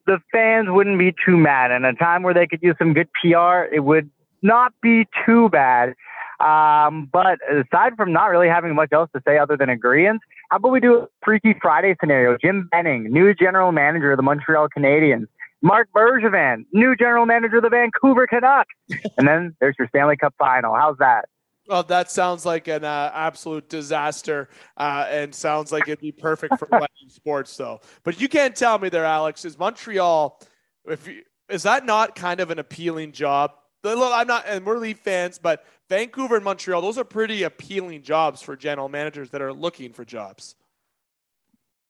the 0.07 0.19
fans 0.33 0.69
wouldn't 0.71 0.99
be 0.99 1.15
too 1.25 1.37
mad. 1.37 1.71
In 1.71 1.85
a 1.85 1.95
time 1.95 2.23
where 2.23 2.35
they 2.35 2.47
could 2.47 2.63
use 2.63 2.77
some 2.79 2.95
good 2.95 3.09
PR, 3.13 3.65
it 3.73 3.85
would 3.85 4.11
not 4.43 4.73
be 4.83 5.07
too 5.27 5.49
bad. 5.51 5.95
Um, 6.41 7.09
but 7.13 7.39
aside 7.49 7.97
from 7.97 8.13
not 8.13 8.27
really 8.27 8.49
having 8.49 8.75
much 8.75 8.93
else 8.93 9.09
to 9.15 9.23
say 9.27 9.39
other 9.39 9.57
than 9.57 9.69
agreeance, 9.69 10.19
how 10.51 10.57
about 10.57 10.73
we 10.73 10.81
do 10.81 10.99
a 10.99 11.09
Freaky 11.25 11.55
Friday 11.61 11.97
scenario? 12.01 12.37
Jim 12.41 12.69
Benning, 12.71 13.05
new 13.13 13.35
general 13.35 13.73
manager 13.73 14.13
of 14.13 14.17
the 14.17 14.23
Montreal 14.23 14.69
Canadiens. 14.77 15.27
Marc 15.65 15.89
Bergevin, 15.97 16.67
new 16.73 16.95
general 16.95 17.25
manager 17.25 17.57
of 17.57 17.63
the 17.63 17.71
Vancouver 17.71 18.27
Canucks. 18.27 18.75
and 19.17 19.27
then 19.27 19.57
there's 19.61 19.75
your 19.79 19.89
Stanley 19.89 20.17
Cup 20.17 20.35
final. 20.39 20.75
How's 20.75 20.99
that? 20.99 21.25
Well, 21.67 21.83
that 21.85 22.11
sounds 22.11 22.45
like 22.45 22.69
an 22.69 22.85
uh, 22.85 23.11
absolute 23.15 23.71
disaster, 23.71 24.51
uh, 24.77 25.07
and 25.09 25.35
sounds 25.35 25.73
like 25.73 25.85
it'd 25.85 26.01
be 26.01 26.13
perfect 26.13 26.59
for 26.59 26.69
sports, 27.09 27.57
though. 27.57 27.81
But 28.03 28.21
you 28.21 28.29
can't 28.29 28.55
tell 28.55 28.79
me 28.79 28.91
there, 28.91 29.07
Alex. 29.07 29.47
Is 29.47 29.59
Montreal? 29.59 30.39
If 30.85 31.09
you, 31.09 31.23
is 31.49 31.63
that 31.63 31.87
not 31.87 32.15
kind 32.15 32.41
of 32.41 32.51
an 32.51 32.59
appealing 32.59 33.13
job? 33.13 33.53
I'm 33.83 34.27
not, 34.27 34.45
and 34.47 34.67
we're 34.67 34.77
Leaf 34.77 34.99
fans, 34.99 35.39
but 35.39 35.65
Vancouver 35.89 36.37
and 36.37 36.45
Montreal, 36.45 36.83
those 36.83 36.99
are 36.99 37.05
pretty 37.05 37.43
appealing 37.45 38.03
jobs 38.03 38.43
for 38.43 38.55
general 38.55 38.91
managers 38.91 39.31
that 39.31 39.41
are 39.41 39.53
looking 39.53 39.95
for 39.95 40.05
jobs. 40.05 40.57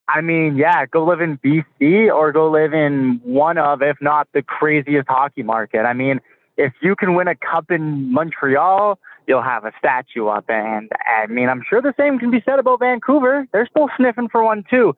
I 0.07 0.21
mean, 0.21 0.55
yeah, 0.55 0.85
go 0.85 1.03
live 1.03 1.21
in 1.21 1.37
BC 1.39 2.13
or 2.13 2.31
go 2.31 2.49
live 2.49 2.73
in 2.73 3.19
one 3.23 3.57
of, 3.57 3.81
if 3.81 3.97
not 4.01 4.27
the 4.33 4.43
craziest 4.43 5.07
hockey 5.07 5.43
market. 5.43 5.79
I 5.79 5.93
mean, 5.93 6.19
if 6.57 6.73
you 6.81 6.95
can 6.95 7.15
win 7.15 7.27
a 7.27 7.35
cup 7.35 7.71
in 7.71 8.11
Montreal, 8.11 8.99
you'll 9.27 9.41
have 9.41 9.65
a 9.65 9.71
statue 9.79 10.27
up. 10.27 10.45
And 10.47 10.91
I 11.05 11.27
mean, 11.27 11.49
I'm 11.49 11.63
sure 11.67 11.81
the 11.81 11.93
same 11.97 12.19
can 12.19 12.29
be 12.29 12.41
said 12.45 12.59
about 12.59 12.79
Vancouver. 12.79 13.47
They're 13.51 13.67
still 13.67 13.89
sniffing 13.97 14.29
for 14.29 14.43
one 14.43 14.63
too. 14.69 14.95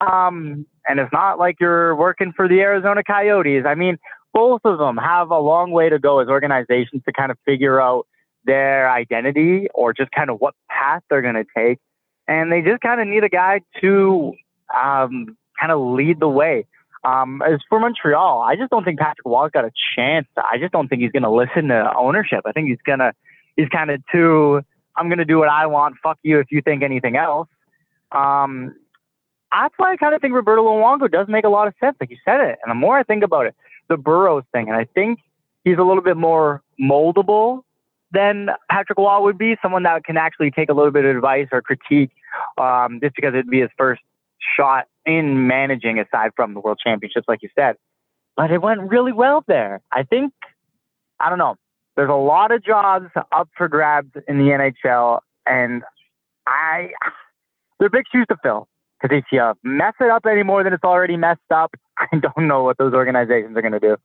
Um, 0.00 0.66
and 0.88 0.98
it's 0.98 1.12
not 1.12 1.38
like 1.38 1.56
you're 1.60 1.94
working 1.94 2.32
for 2.34 2.48
the 2.48 2.60
Arizona 2.60 3.02
Coyotes. 3.04 3.64
I 3.66 3.74
mean, 3.74 3.98
both 4.32 4.62
of 4.64 4.78
them 4.78 4.96
have 4.96 5.30
a 5.30 5.38
long 5.38 5.72
way 5.72 5.88
to 5.88 5.98
go 5.98 6.20
as 6.20 6.28
organizations 6.28 7.02
to 7.04 7.12
kind 7.12 7.30
of 7.30 7.38
figure 7.44 7.80
out 7.80 8.06
their 8.44 8.90
identity 8.90 9.68
or 9.74 9.92
just 9.92 10.10
kind 10.12 10.30
of 10.30 10.40
what 10.40 10.54
path 10.68 11.02
they're 11.10 11.22
going 11.22 11.34
to 11.34 11.46
take. 11.56 11.78
And 12.28 12.52
they 12.52 12.62
just 12.62 12.80
kind 12.80 13.00
of 13.00 13.08
need 13.08 13.24
a 13.24 13.28
guy 13.28 13.60
to 13.80 14.32
um, 14.74 15.36
kind 15.58 15.72
of 15.72 15.80
lead 15.80 16.20
the 16.20 16.28
way. 16.28 16.66
Um, 17.04 17.42
as 17.42 17.58
for 17.68 17.80
Montreal, 17.80 18.42
I 18.42 18.54
just 18.54 18.70
don't 18.70 18.84
think 18.84 19.00
Patrick 19.00 19.26
Roy's 19.26 19.50
got 19.50 19.64
a 19.64 19.72
chance. 19.96 20.28
I 20.36 20.58
just 20.58 20.72
don't 20.72 20.88
think 20.88 21.02
he's 21.02 21.10
going 21.10 21.24
to 21.24 21.30
listen 21.30 21.68
to 21.68 21.92
ownership. 21.96 22.42
I 22.46 22.52
think 22.52 22.68
he's 22.68 22.78
to 22.86 23.12
he's 23.56 23.68
kind 23.68 23.90
of 23.90 24.00
too, 24.12 24.62
I'm 24.96 25.08
going 25.08 25.18
to 25.18 25.24
do 25.24 25.38
what 25.38 25.48
I 25.48 25.66
want. 25.66 25.96
Fuck 26.02 26.18
you 26.22 26.38
if 26.38 26.46
you 26.50 26.62
think 26.62 26.82
anything 26.82 27.16
else. 27.16 27.48
Um, 28.12 28.74
that's 29.52 29.74
why 29.76 29.92
I 29.92 29.96
kind 29.96 30.14
of 30.14 30.20
think 30.20 30.32
Roberto 30.32 30.62
Luongo 30.62 31.10
does 31.10 31.26
make 31.28 31.44
a 31.44 31.48
lot 31.48 31.66
of 31.66 31.74
sense. 31.80 31.96
Like 32.00 32.10
you 32.10 32.18
said 32.24 32.40
it. 32.40 32.58
And 32.62 32.70
the 32.70 32.74
more 32.74 32.96
I 32.96 33.02
think 33.02 33.24
about 33.24 33.46
it, 33.46 33.54
the 33.88 33.96
Burrows 33.96 34.44
thing, 34.52 34.68
and 34.68 34.76
I 34.76 34.84
think 34.84 35.18
he's 35.64 35.78
a 35.78 35.82
little 35.82 36.02
bit 36.02 36.16
more 36.16 36.62
moldable 36.80 37.62
than 38.12 38.48
Patrick 38.70 38.98
Roy 38.98 39.20
would 39.20 39.38
be, 39.38 39.56
someone 39.62 39.82
that 39.84 40.04
can 40.04 40.16
actually 40.16 40.50
take 40.50 40.68
a 40.68 40.74
little 40.74 40.90
bit 40.90 41.04
of 41.04 41.16
advice 41.16 41.48
or 41.52 41.62
critique, 41.62 42.10
um, 42.58 43.00
just 43.02 43.14
because 43.16 43.30
it'd 43.34 43.48
be 43.48 43.60
his 43.60 43.70
first 43.76 44.02
shot 44.56 44.86
in 45.06 45.46
managing 45.46 45.98
aside 45.98 46.30
from 46.36 46.54
the 46.54 46.60
World 46.60 46.78
Championships, 46.82 47.26
like 47.28 47.42
you 47.42 47.48
said. 47.58 47.76
But 48.36 48.50
it 48.50 48.62
went 48.62 48.82
really 48.82 49.12
well 49.12 49.44
there. 49.46 49.80
I 49.92 50.04
think, 50.04 50.32
I 51.20 51.28
don't 51.28 51.38
know. 51.38 51.56
there's 51.96 52.10
a 52.10 52.14
lot 52.14 52.50
of 52.50 52.64
jobs 52.64 53.10
up 53.30 53.48
for 53.56 53.68
grabs 53.68 54.10
in 54.26 54.38
the 54.38 54.44
NHL, 54.44 55.20
and 55.46 55.82
I 56.46 56.90
they're 57.78 57.90
big 57.90 58.04
shoes 58.12 58.26
to 58.28 58.36
fill. 58.42 58.68
Because 59.00 59.18
if 59.18 59.24
you 59.32 59.52
mess 59.64 59.94
it 60.00 60.10
up 60.10 60.24
any 60.30 60.44
more 60.44 60.62
than 60.62 60.72
it's 60.72 60.84
already 60.84 61.16
messed 61.16 61.40
up, 61.50 61.74
I 61.98 62.06
don't 62.16 62.46
know 62.46 62.62
what 62.62 62.78
those 62.78 62.94
organizations 62.94 63.56
are 63.56 63.62
going 63.62 63.72
to 63.72 63.80
do. 63.80 63.96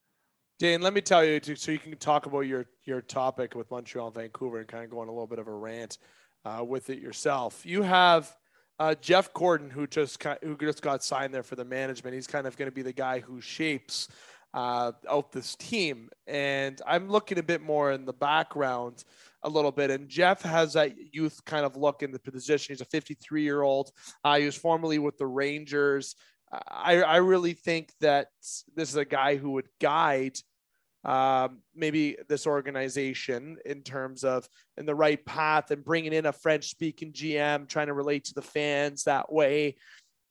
Dane, 0.60 0.82
let 0.82 0.94
me 0.94 1.02
tell 1.02 1.24
you, 1.24 1.40
so 1.56 1.72
you 1.72 1.78
can 1.78 1.96
talk 1.98 2.26
about 2.26 2.42
your 2.42 2.66
your 2.84 3.02
topic 3.02 3.54
with 3.54 3.70
Montreal 3.70 4.08
and 4.08 4.16
Vancouver 4.16 4.58
and 4.58 4.68
kind 4.68 4.84
of 4.84 4.90
go 4.90 5.00
on 5.00 5.08
a 5.08 5.12
little 5.12 5.28
bit 5.28 5.38
of 5.38 5.48
a 5.48 5.54
rant 5.54 6.00
uh, 6.46 6.64
with 6.64 6.90
it 6.90 7.00
yourself. 7.00 7.64
You 7.64 7.84
have 7.84 8.36
uh, 8.80 8.96
Jeff 8.96 9.32
Gorton, 9.34 9.70
who 9.70 9.86
just 9.86 10.24
who 10.42 10.58
just 10.58 10.82
got 10.82 11.04
signed 11.04 11.32
there 11.32 11.44
for 11.44 11.56
the 11.56 11.66
management. 11.66 12.16
He's 12.16 12.26
kind 12.26 12.48
of 12.48 12.58
going 12.58 12.72
to 12.72 12.74
be 12.76 12.82
the 12.82 12.94
guy 12.94 13.20
who 13.20 13.40
shapes 13.40 14.08
uh, 14.56 14.94
out 15.08 15.32
this 15.32 15.56
team, 15.56 16.10
and 16.26 16.82
I'm 16.88 17.08
looking 17.08 17.38
a 17.38 17.44
bit 17.44 17.62
more 17.62 17.92
in 17.92 18.06
the 18.06 18.14
background 18.14 19.04
a 19.44 19.50
little 19.50 19.72
bit. 19.72 19.92
And 19.92 20.10
Jeff 20.10 20.42
has 20.42 20.74
that 20.74 20.96
youth 21.14 21.40
kind 21.46 21.68
of 21.68 21.78
look 21.78 22.02
in 22.02 22.12
the 22.12 22.20
position. 22.20 22.74
He's 22.74 22.82
a 22.82 22.86
53 22.86 23.44
year 23.44 23.62
old. 23.62 23.92
Uh, 24.24 24.40
he 24.40 24.46
was 24.46 24.56
formerly 24.56 24.98
with 24.98 25.20
the 25.20 25.28
Rangers. 25.28 26.16
I, 26.52 27.02
I 27.02 27.18
really 27.18 27.54
think 27.54 27.92
that 28.00 28.28
this 28.76 28.90
is 28.90 28.96
a 28.96 29.06
guy 29.06 29.36
who 29.36 29.52
would 29.52 29.68
guide 29.82 30.38
um, 31.08 31.60
maybe 31.74 32.18
this 32.28 32.46
organization 32.46 33.58
in 33.66 33.82
terms 33.82 34.26
of 34.26 34.48
in 34.78 34.86
the 34.86 34.94
right 34.94 35.24
path 35.26 35.72
and 35.72 35.84
bringing 35.84 36.14
in 36.14 36.26
a 36.26 36.34
French 36.34 36.70
speaking 36.70 37.14
GM, 37.14 37.68
trying 37.68 37.88
to 37.88 37.94
relate 37.94 38.26
to 38.26 38.34
the 38.34 38.42
fans 38.42 39.06
that 39.06 39.32
way. 39.32 39.78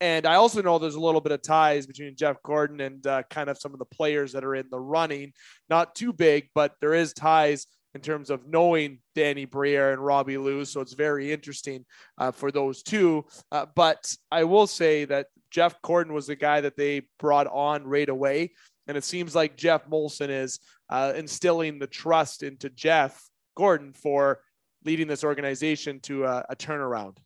And 0.03 0.27
I 0.27 0.35
also 0.35 0.61
know 0.61 0.79
there's 0.79 0.95
a 0.95 1.01
little 1.01 1.23
bit 1.23 1.33
of 1.33 1.41
ties 1.41 1.87
between 1.87 2.15
Jeff 2.15 2.43
Gorton 2.43 2.81
and 2.81 3.07
uh, 3.07 3.23
kind 3.31 3.49
of 3.49 3.57
some 3.57 3.73
of 3.73 3.79
the 3.79 3.87
players 3.87 4.33
that 4.33 4.45
are 4.45 4.55
in 4.55 4.67
the 4.71 4.79
running. 4.79 5.33
Not 5.71 5.95
too 5.95 6.12
big, 6.12 6.51
but 6.55 6.75
there 6.83 6.93
is 6.93 7.15
ties 7.15 7.67
in 7.95 8.03
terms 8.03 8.29
of 8.29 8.47
knowing 8.47 8.99
Danny 9.15 9.47
Briere 9.47 9.93
and 9.93 10.05
Robbie 10.05 10.37
Lou. 10.37 10.67
So 10.67 10.83
it's 10.83 10.93
very 10.93 11.33
interesting 11.33 11.87
uh, 12.19 12.31
for 12.31 12.53
those 12.53 12.83
two. 12.83 13.25
Uh, 13.51 13.65
but 13.75 14.15
I 14.31 14.45
will 14.45 14.67
say 14.67 15.07
that 15.07 15.29
Jeff 15.51 15.81
Gorton 15.81 16.12
was 16.12 16.27
the 16.27 16.37
guy 16.37 16.61
that 16.61 16.77
they 16.77 17.03
brought 17.19 17.47
on 17.47 17.87
right 17.87 18.11
away. 18.11 18.53
And 18.87 18.96
it 18.96 19.05
seems 19.05 19.35
like 19.35 19.57
Jeff 19.57 19.87
Molson 19.88 20.29
is 20.29 20.61
uh, 20.88 21.12
instilling 21.16 21.79
the 21.79 21.87
trust 21.87 22.42
into 22.42 22.70
Jeff 22.70 23.29
Gorton 23.57 23.92
for 23.92 24.40
leading 24.85 25.09
this 25.09 25.25
organization 25.25 26.01
to 26.01 26.25
a, 26.25 26.44
a 26.51 26.57
turnaround. 26.57 27.16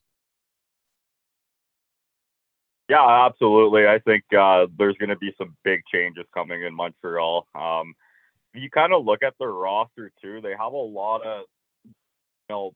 Yeah, 2.88 3.26
absolutely. 3.26 3.86
I 3.86 4.00
think 4.00 4.24
uh, 4.36 4.66
there's 4.76 4.96
going 4.96 5.10
to 5.10 5.16
be 5.16 5.32
some 5.38 5.56
big 5.62 5.82
changes 5.92 6.24
coming 6.34 6.62
in 6.64 6.74
Montreal. 6.74 7.46
Um, 7.54 7.94
you 8.52 8.68
kind 8.70 8.92
of 8.92 9.04
look 9.04 9.22
at 9.22 9.34
their 9.38 9.52
roster 9.52 10.10
too, 10.20 10.40
they 10.40 10.54
have 10.58 10.72
a 10.72 10.76
lot 10.76 11.24
of, 11.24 11.44
you 11.84 11.92
know, 12.48 12.72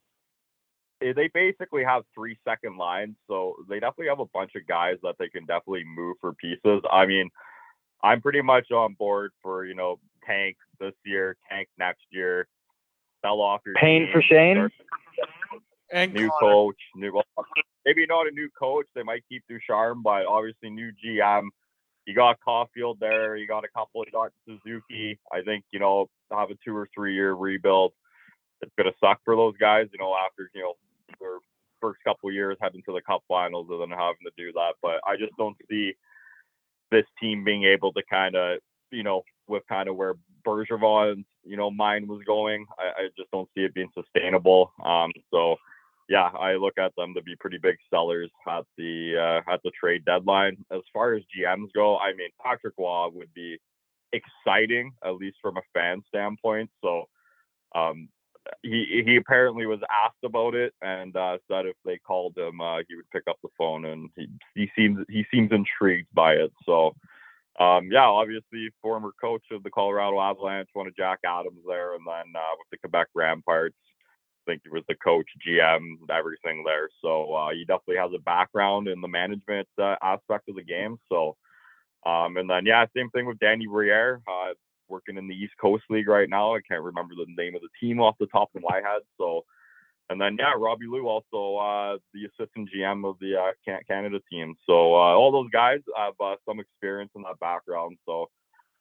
they 1.00 1.28
basically 1.34 1.84
have 1.84 2.04
three 2.14 2.38
second 2.46 2.78
lines, 2.78 3.16
so 3.26 3.56
they 3.68 3.80
definitely 3.80 4.06
have 4.06 4.20
a 4.20 4.26
bunch 4.26 4.52
of 4.54 4.66
guys 4.66 4.96
that 5.02 5.16
they 5.18 5.28
can 5.28 5.44
definitely 5.44 5.84
move 5.84 6.16
for 6.20 6.32
pieces. 6.34 6.80
I 6.90 7.04
mean, 7.06 7.28
I'm 8.04 8.20
pretty 8.20 8.42
much 8.42 8.70
on 8.70 8.94
board 8.94 9.32
for 9.42 9.64
you 9.64 9.74
know 9.74 9.98
tank 10.26 10.56
this 10.78 10.92
year, 11.04 11.36
tank 11.50 11.68
next 11.78 12.04
year, 12.10 12.46
sell 13.24 13.40
off 13.40 13.62
your 13.64 13.74
pain 13.76 14.08
for 14.12 14.20
Shane. 14.22 14.68
And 15.90 16.12
new 16.12 16.28
Connor. 16.28 16.52
coach, 16.52 16.76
new 16.96 17.22
maybe 17.86 18.04
not 18.06 18.26
a 18.26 18.30
new 18.30 18.50
coach. 18.58 18.86
They 18.94 19.02
might 19.02 19.24
keep 19.28 19.42
Ducharme, 19.48 20.02
but 20.02 20.26
obviously 20.26 20.68
new 20.70 20.92
GM. 21.04 21.44
You 22.06 22.14
got 22.14 22.38
Caufield 22.46 22.98
there. 23.00 23.36
You 23.36 23.46
got 23.46 23.64
a 23.64 23.68
couple. 23.68 24.04
You 24.04 24.12
got 24.12 24.32
Suzuki. 24.46 25.18
I 25.32 25.40
think 25.40 25.64
you 25.72 25.78
know 25.78 26.10
have 26.30 26.50
a 26.50 26.56
two 26.62 26.76
or 26.76 26.88
three 26.94 27.14
year 27.14 27.32
rebuild. 27.32 27.92
It's 28.60 28.72
gonna 28.76 28.92
suck 29.02 29.20
for 29.24 29.34
those 29.34 29.56
guys. 29.58 29.86
You 29.92 29.98
know 29.98 30.14
after 30.14 30.50
you 30.54 30.62
know 30.62 30.74
their 31.20 31.38
first 31.80 32.00
couple 32.04 32.30
years 32.30 32.58
heading 32.60 32.82
to 32.86 32.92
the 32.92 33.00
Cup 33.00 33.22
Finals 33.28 33.68
and 33.70 33.80
then 33.80 33.90
having 33.90 34.24
to 34.24 34.32
do 34.36 34.52
that. 34.52 34.74
But 34.82 35.00
I 35.06 35.16
just 35.16 35.32
don't 35.38 35.56
see 35.70 35.94
this 36.90 37.06
team 37.20 37.44
being 37.44 37.64
able 37.64 37.92
to 37.92 38.02
kind 38.10 38.36
of 38.36 38.58
you 38.90 39.02
know 39.02 39.22
with 39.48 39.62
kind 39.68 39.88
of 39.88 39.96
where 39.96 40.14
Bergevin's 40.46 41.24
you 41.44 41.56
know 41.56 41.70
mind 41.70 42.08
was 42.08 42.22
going. 42.26 42.66
I, 42.78 43.02
I 43.02 43.08
just 43.16 43.30
don't 43.30 43.48
see 43.54 43.62
it 43.64 43.74
being 43.74 43.90
sustainable. 43.94 44.72
Um, 44.84 45.12
so 45.32 45.56
yeah, 46.08 46.28
I 46.38 46.54
look 46.54 46.78
at 46.78 46.92
them 46.96 47.14
to 47.14 47.22
be 47.22 47.34
pretty 47.36 47.58
big 47.58 47.76
sellers 47.90 48.30
at 48.48 48.64
the 48.76 49.16
uh, 49.46 49.52
at 49.52 49.60
the 49.64 49.70
trade 49.78 50.04
deadline. 50.04 50.56
As 50.70 50.82
far 50.92 51.14
as 51.14 51.22
GMs 51.36 51.72
go, 51.74 51.98
I 51.98 52.12
mean 52.14 52.30
Patrick 52.42 52.74
Roy 52.78 53.08
would 53.08 53.32
be 53.34 53.58
exciting 54.12 54.92
at 55.04 55.16
least 55.16 55.38
from 55.42 55.56
a 55.56 55.62
fan 55.72 56.02
standpoint. 56.08 56.70
So 56.82 57.04
um, 57.74 58.08
he 58.62 59.02
he 59.04 59.16
apparently 59.16 59.66
was 59.66 59.80
asked 59.90 60.22
about 60.24 60.54
it 60.54 60.74
and 60.82 61.16
uh, 61.16 61.38
said 61.50 61.66
if 61.66 61.76
they 61.84 61.98
called 61.98 62.36
him, 62.36 62.60
uh, 62.60 62.78
he 62.88 62.96
would 62.96 63.10
pick 63.10 63.24
up 63.28 63.36
the 63.42 63.48
phone, 63.56 63.84
and 63.84 64.10
he 64.16 64.28
he 64.54 64.70
seems 64.76 64.98
he 65.08 65.24
seems 65.30 65.50
intrigued 65.52 66.12
by 66.14 66.34
it. 66.34 66.52
So. 66.64 66.94
Um, 67.60 67.88
yeah, 67.92 68.02
obviously, 68.02 68.68
former 68.82 69.12
coach 69.20 69.44
of 69.52 69.62
the 69.62 69.70
Colorado 69.70 70.20
Avalanche, 70.20 70.70
one 70.72 70.88
of 70.88 70.96
Jack 70.96 71.20
Adams 71.24 71.60
there, 71.68 71.94
and 71.94 72.04
then 72.04 72.34
uh, 72.34 72.54
with 72.58 72.66
the 72.72 72.78
Quebec 72.78 73.06
Remparts, 73.16 73.78
I 74.44 74.50
think 74.50 74.62
he 74.64 74.70
was 74.70 74.82
the 74.88 74.96
coach, 74.96 75.26
GM, 75.46 75.98
everything 76.10 76.64
there. 76.64 76.88
So 77.00 77.32
uh, 77.32 77.50
he 77.50 77.64
definitely 77.64 77.98
has 77.98 78.10
a 78.12 78.22
background 78.22 78.88
in 78.88 79.00
the 79.00 79.06
management 79.06 79.68
uh, 79.80 79.94
aspect 80.02 80.48
of 80.48 80.56
the 80.56 80.64
game. 80.64 80.98
So, 81.08 81.36
um, 82.04 82.36
and 82.36 82.50
then 82.50 82.66
yeah, 82.66 82.84
same 82.94 83.10
thing 83.10 83.26
with 83.26 83.38
Danny 83.38 83.66
Briere, 83.66 84.20
uh, 84.28 84.54
working 84.88 85.16
in 85.16 85.28
the 85.28 85.34
East 85.34 85.54
Coast 85.60 85.84
League 85.90 86.08
right 86.08 86.28
now. 86.28 86.54
I 86.54 86.60
can't 86.68 86.82
remember 86.82 87.14
the 87.14 87.26
name 87.28 87.54
of 87.54 87.62
the 87.62 87.68
team 87.80 88.00
off 88.00 88.16
the 88.18 88.26
top 88.26 88.50
of 88.54 88.62
my 88.62 88.76
head. 88.76 89.02
So, 89.18 89.44
and 90.10 90.20
then 90.20 90.36
yeah, 90.38 90.52
Robbie 90.56 90.86
Lou 90.86 91.08
also 91.08 91.56
uh, 91.56 91.98
the 92.12 92.26
assistant 92.26 92.70
GM 92.74 93.08
of 93.08 93.16
the 93.20 93.36
uh, 93.36 93.80
Canada 93.88 94.20
team. 94.30 94.54
So 94.66 94.94
uh, 94.94 95.14
all 95.14 95.32
those 95.32 95.50
guys 95.50 95.80
have 95.96 96.14
some 96.46 96.60
experience 96.60 97.10
in 97.16 97.22
that 97.22 97.40
background. 97.40 97.96
So 98.06 98.28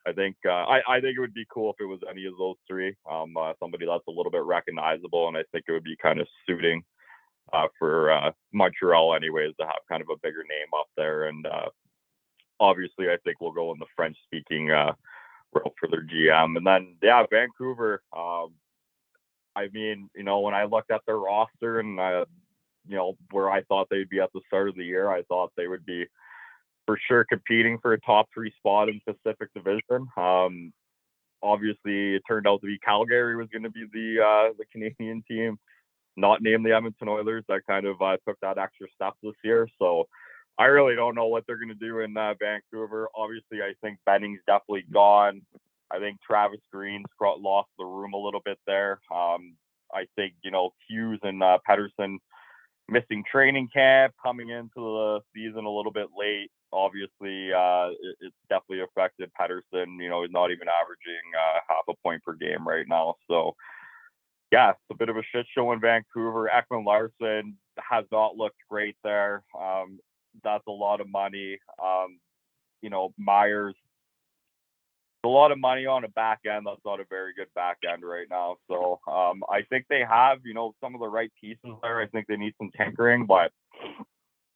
I 0.05 0.11
think 0.11 0.35
uh, 0.45 0.51
I, 0.51 0.81
I 0.87 1.01
think 1.01 1.17
it 1.17 1.21
would 1.21 1.33
be 1.33 1.47
cool 1.51 1.71
if 1.71 1.81
it 1.81 1.85
was 1.85 1.99
any 2.09 2.25
of 2.25 2.33
those 2.37 2.55
three. 2.67 2.95
Um, 3.09 3.35
uh, 3.37 3.53
somebody 3.59 3.85
that's 3.85 4.03
a 4.07 4.11
little 4.11 4.31
bit 4.31 4.43
recognizable, 4.43 5.27
and 5.27 5.37
I 5.37 5.43
think 5.51 5.65
it 5.67 5.71
would 5.71 5.83
be 5.83 5.95
kind 6.01 6.19
of 6.19 6.27
suiting 6.45 6.83
uh, 7.53 7.67
for 7.79 8.11
uh, 8.11 8.31
Montreal, 8.51 9.15
anyways, 9.15 9.55
to 9.59 9.65
have 9.65 9.87
kind 9.87 10.01
of 10.01 10.09
a 10.09 10.19
bigger 10.21 10.43
name 10.43 10.67
up 10.77 10.87
there. 10.97 11.25
And 11.25 11.45
uh, 11.45 11.69
obviously, 12.59 13.07
I 13.07 13.17
think 13.23 13.39
we'll 13.39 13.51
go 13.51 13.71
in 13.71 13.79
the 13.79 13.85
French-speaking 13.95 14.71
uh, 14.71 14.93
route 15.53 15.73
for 15.79 15.89
their 15.89 16.03
GM. 16.03 16.57
And 16.57 16.65
then, 16.65 16.95
yeah, 17.01 17.23
Vancouver. 17.29 18.01
Um, 18.15 18.53
I 19.55 19.67
mean, 19.71 20.09
you 20.15 20.23
know, 20.23 20.39
when 20.39 20.53
I 20.53 20.65
looked 20.65 20.91
at 20.91 21.01
their 21.05 21.17
roster 21.17 21.79
and 21.79 21.97
you 22.87 22.95
know 22.95 23.17
where 23.31 23.49
I 23.49 23.63
thought 23.63 23.87
they'd 23.89 24.09
be 24.09 24.19
at 24.19 24.31
the 24.33 24.41
start 24.47 24.69
of 24.69 24.75
the 24.75 24.83
year, 24.85 25.09
I 25.09 25.23
thought 25.23 25.51
they 25.55 25.67
would 25.67 25.85
be 25.85 26.05
for 26.85 26.99
sure 27.07 27.25
competing 27.25 27.77
for 27.79 27.93
a 27.93 27.99
top 28.01 28.27
three 28.33 28.51
spot 28.57 28.89
in 28.89 28.99
Pacific 29.05 29.49
Division. 29.53 30.07
Um, 30.17 30.73
obviously, 31.41 32.15
it 32.15 32.23
turned 32.27 32.47
out 32.47 32.61
to 32.61 32.67
be 32.67 32.77
Calgary 32.79 33.35
was 33.35 33.47
going 33.51 33.63
to 33.63 33.69
be 33.69 33.85
the 33.93 34.23
uh, 34.23 34.53
the 34.57 34.65
Canadian 34.71 35.23
team, 35.27 35.57
not 36.17 36.41
named 36.41 36.65
the 36.65 36.75
Edmonton 36.75 37.09
Oilers. 37.09 37.43
That 37.47 37.61
kind 37.67 37.85
of 37.85 38.01
uh, 38.01 38.17
took 38.27 38.39
that 38.41 38.57
extra 38.57 38.87
step 38.95 39.13
this 39.21 39.35
year. 39.43 39.67
So 39.79 40.07
I 40.57 40.65
really 40.65 40.95
don't 40.95 41.15
know 41.15 41.27
what 41.27 41.45
they're 41.47 41.57
going 41.57 41.69
to 41.69 41.73
do 41.75 41.99
in 41.99 42.15
uh, 42.15 42.35
Vancouver. 42.39 43.09
Obviously, 43.15 43.61
I 43.61 43.73
think 43.81 43.97
Benning's 44.05 44.41
definitely 44.45 44.85
gone. 44.91 45.41
I 45.91 45.99
think 45.99 46.19
Travis 46.21 46.59
Green's 46.71 47.05
lost 47.19 47.69
the 47.77 47.85
room 47.85 48.13
a 48.13 48.17
little 48.17 48.41
bit 48.43 48.59
there. 48.67 48.99
Um, 49.13 49.55
I 49.93 50.05
think 50.15 50.33
you 50.43 50.51
know 50.51 50.73
Hughes 50.87 51.19
and 51.23 51.41
uh, 51.41 51.59
Pettersson 51.67 52.17
missing 52.89 53.23
training 53.31 53.69
camp, 53.73 54.13
coming 54.21 54.49
into 54.49 54.69
the 54.75 55.19
season 55.33 55.65
a 55.65 55.71
little 55.71 55.91
bit 55.91 56.07
late 56.17 56.51
obviously 56.73 57.53
uh, 57.53 57.89
it, 58.01 58.17
it's 58.19 58.35
definitely 58.49 58.81
affected 58.81 59.31
Pettersson. 59.39 60.01
You 60.01 60.09
know, 60.09 60.23
he's 60.23 60.31
not 60.31 60.51
even 60.51 60.67
averaging 60.67 61.23
uh, 61.37 61.59
half 61.69 61.85
a 61.87 61.93
point 62.03 62.23
per 62.23 62.33
game 62.33 62.67
right 62.67 62.85
now. 62.87 63.15
So, 63.29 63.55
yeah, 64.51 64.71
it's 64.71 64.79
a 64.91 64.95
bit 64.95 65.09
of 65.09 65.17
a 65.17 65.23
shit 65.31 65.45
show 65.55 65.71
in 65.71 65.79
Vancouver. 65.79 66.49
Ekman-Larsson 66.53 67.57
has 67.79 68.05
not 68.11 68.35
looked 68.35 68.57
great 68.69 68.97
there. 69.03 69.43
Um, 69.57 69.99
that's 70.43 70.65
a 70.67 70.71
lot 70.71 71.01
of 71.01 71.09
money. 71.09 71.57
Um, 71.83 72.19
you 72.81 72.89
know, 72.89 73.13
Myers, 73.17 73.75
a 75.23 75.29
lot 75.29 75.51
of 75.51 75.59
money 75.59 75.85
on 75.85 76.03
a 76.03 76.09
back 76.09 76.39
end. 76.45 76.65
That's 76.65 76.81
not 76.85 76.99
a 76.99 77.05
very 77.09 77.33
good 77.33 77.47
back 77.55 77.77
end 77.89 78.03
right 78.03 78.27
now. 78.29 78.57
So 78.67 78.99
um, 79.07 79.43
I 79.49 79.61
think 79.69 79.85
they 79.89 80.03
have, 80.07 80.39
you 80.43 80.53
know, 80.53 80.75
some 80.81 80.93
of 80.93 81.01
the 81.01 81.07
right 81.07 81.31
pieces 81.39 81.77
there. 81.81 82.01
I 82.01 82.07
think 82.07 82.27
they 82.27 82.35
need 82.35 82.53
some 82.57 82.71
tinkering, 82.77 83.25
but 83.25 83.51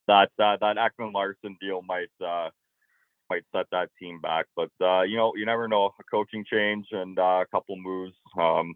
that 0.07 0.29
uh, 0.39 0.57
that 0.59 0.77
Ekman-Larsson 0.77 1.57
deal 1.61 1.81
might 1.83 2.09
uh, 2.25 2.49
might 3.29 3.43
set 3.53 3.67
that 3.71 3.89
team 3.99 4.19
back. 4.21 4.45
But 4.55 4.71
uh, 4.81 5.03
you 5.03 5.17
know, 5.17 5.33
you 5.35 5.45
never 5.45 5.67
know. 5.67 5.85
A 5.99 6.03
coaching 6.11 6.43
change 6.51 6.87
and 6.91 7.17
uh, 7.17 7.43
a 7.43 7.45
couple 7.49 7.75
moves 7.77 8.15
um, 8.37 8.75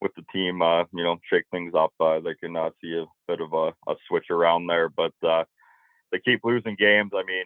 with 0.00 0.12
the 0.16 0.24
team, 0.32 0.62
uh, 0.62 0.84
you 0.92 1.04
know, 1.04 1.16
shake 1.30 1.44
things 1.50 1.74
up. 1.74 1.92
Uh, 2.00 2.20
they 2.20 2.34
can 2.34 2.56
uh, 2.56 2.70
see 2.80 2.94
a 2.94 3.04
bit 3.28 3.40
of 3.40 3.52
a, 3.52 3.72
a 3.90 3.94
switch 4.08 4.26
around 4.30 4.66
there. 4.66 4.88
But 4.88 5.12
uh, 5.22 5.44
they 6.12 6.18
keep 6.18 6.40
losing 6.44 6.76
games. 6.78 7.10
I 7.14 7.24
mean, 7.24 7.44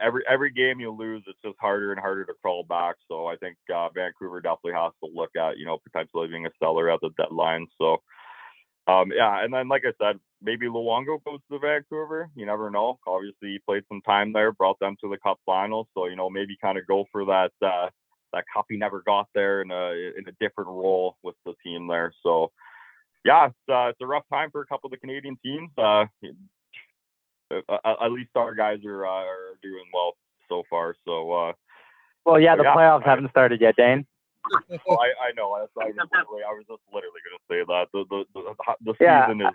every 0.00 0.22
every 0.28 0.50
game 0.50 0.80
you 0.80 0.90
lose, 0.90 1.22
it's 1.26 1.38
just 1.44 1.56
harder 1.60 1.92
and 1.92 2.00
harder 2.00 2.24
to 2.24 2.32
crawl 2.40 2.64
back. 2.64 2.96
So 3.08 3.26
I 3.26 3.36
think 3.36 3.56
uh, 3.74 3.88
Vancouver 3.90 4.40
definitely 4.40 4.72
has 4.72 4.92
to 5.04 5.10
look 5.12 5.30
at 5.36 5.58
you 5.58 5.66
know 5.66 5.78
potentially 5.78 6.28
being 6.28 6.46
a 6.46 6.50
seller 6.58 6.90
at 6.90 7.00
the 7.00 7.10
deadline. 7.18 7.66
So 7.78 7.98
um, 8.86 9.12
yeah, 9.14 9.44
and 9.44 9.52
then 9.52 9.68
like 9.68 9.82
I 9.84 9.92
said, 10.02 10.18
maybe 10.42 10.66
Luongo 10.66 11.22
goes 11.24 11.40
to 11.50 11.58
Vancouver. 11.58 12.30
You 12.34 12.46
never 12.46 12.70
know. 12.70 12.98
Obviously, 13.06 13.50
he 13.50 13.58
played 13.66 13.84
some 13.88 14.00
time 14.02 14.32
there, 14.32 14.52
brought 14.52 14.78
them 14.78 14.96
to 15.02 15.10
the 15.10 15.18
Cup 15.18 15.38
final. 15.44 15.88
So 15.94 16.06
you 16.06 16.16
know 16.16 16.30
maybe 16.30 16.56
kind 16.60 16.78
of 16.78 16.86
go 16.86 17.04
for 17.12 17.24
that 17.26 17.52
uh, 17.62 17.88
that 18.32 18.44
cup 18.52 18.66
he 18.68 18.76
never 18.76 19.02
got 19.06 19.28
there 19.34 19.62
in 19.62 19.70
a 19.70 19.92
in 20.16 20.24
a 20.28 20.32
different 20.40 20.68
role 20.70 21.16
with 21.22 21.36
the 21.44 21.54
team 21.64 21.86
there. 21.86 22.12
So 22.22 22.50
yeah, 23.24 23.46
it's, 23.46 23.56
uh, 23.68 23.88
it's 23.88 24.00
a 24.00 24.06
rough 24.06 24.24
time 24.32 24.50
for 24.50 24.62
a 24.62 24.66
couple 24.66 24.88
of 24.88 24.92
the 24.92 24.98
Canadian 24.98 25.36
teams. 25.44 25.70
Uh, 25.76 26.04
at 27.50 28.12
least 28.12 28.30
our 28.36 28.54
guys 28.54 28.78
are 28.84 29.06
uh, 29.06 29.10
are 29.10 29.56
doing 29.62 29.84
well 29.92 30.14
so 30.48 30.62
far. 30.70 30.94
So 31.04 31.32
uh, 31.32 31.52
well, 32.24 32.40
yeah, 32.40 32.56
the 32.56 32.62
yeah, 32.64 32.74
playoffs 32.74 33.06
I, 33.06 33.10
haven't 33.10 33.30
started 33.30 33.60
yet, 33.60 33.76
Dane. 33.76 34.06
well, 34.86 34.98
I, 35.00 35.28
I 35.28 35.32
know. 35.36 35.52
I 35.52 35.60
was, 35.62 35.68
I 35.80 35.86
was, 35.86 35.96
I 36.12 36.52
was 36.52 36.64
just 36.68 36.80
literally 36.92 37.20
going 37.24 37.38
to 37.38 37.44
say 37.48 37.64
that 37.66 37.88
the 37.92 38.04
the 38.10 38.24
the, 38.34 38.92
the 38.92 38.94
Yeah. 39.00 39.26
season 39.26 39.40
is 39.42 39.54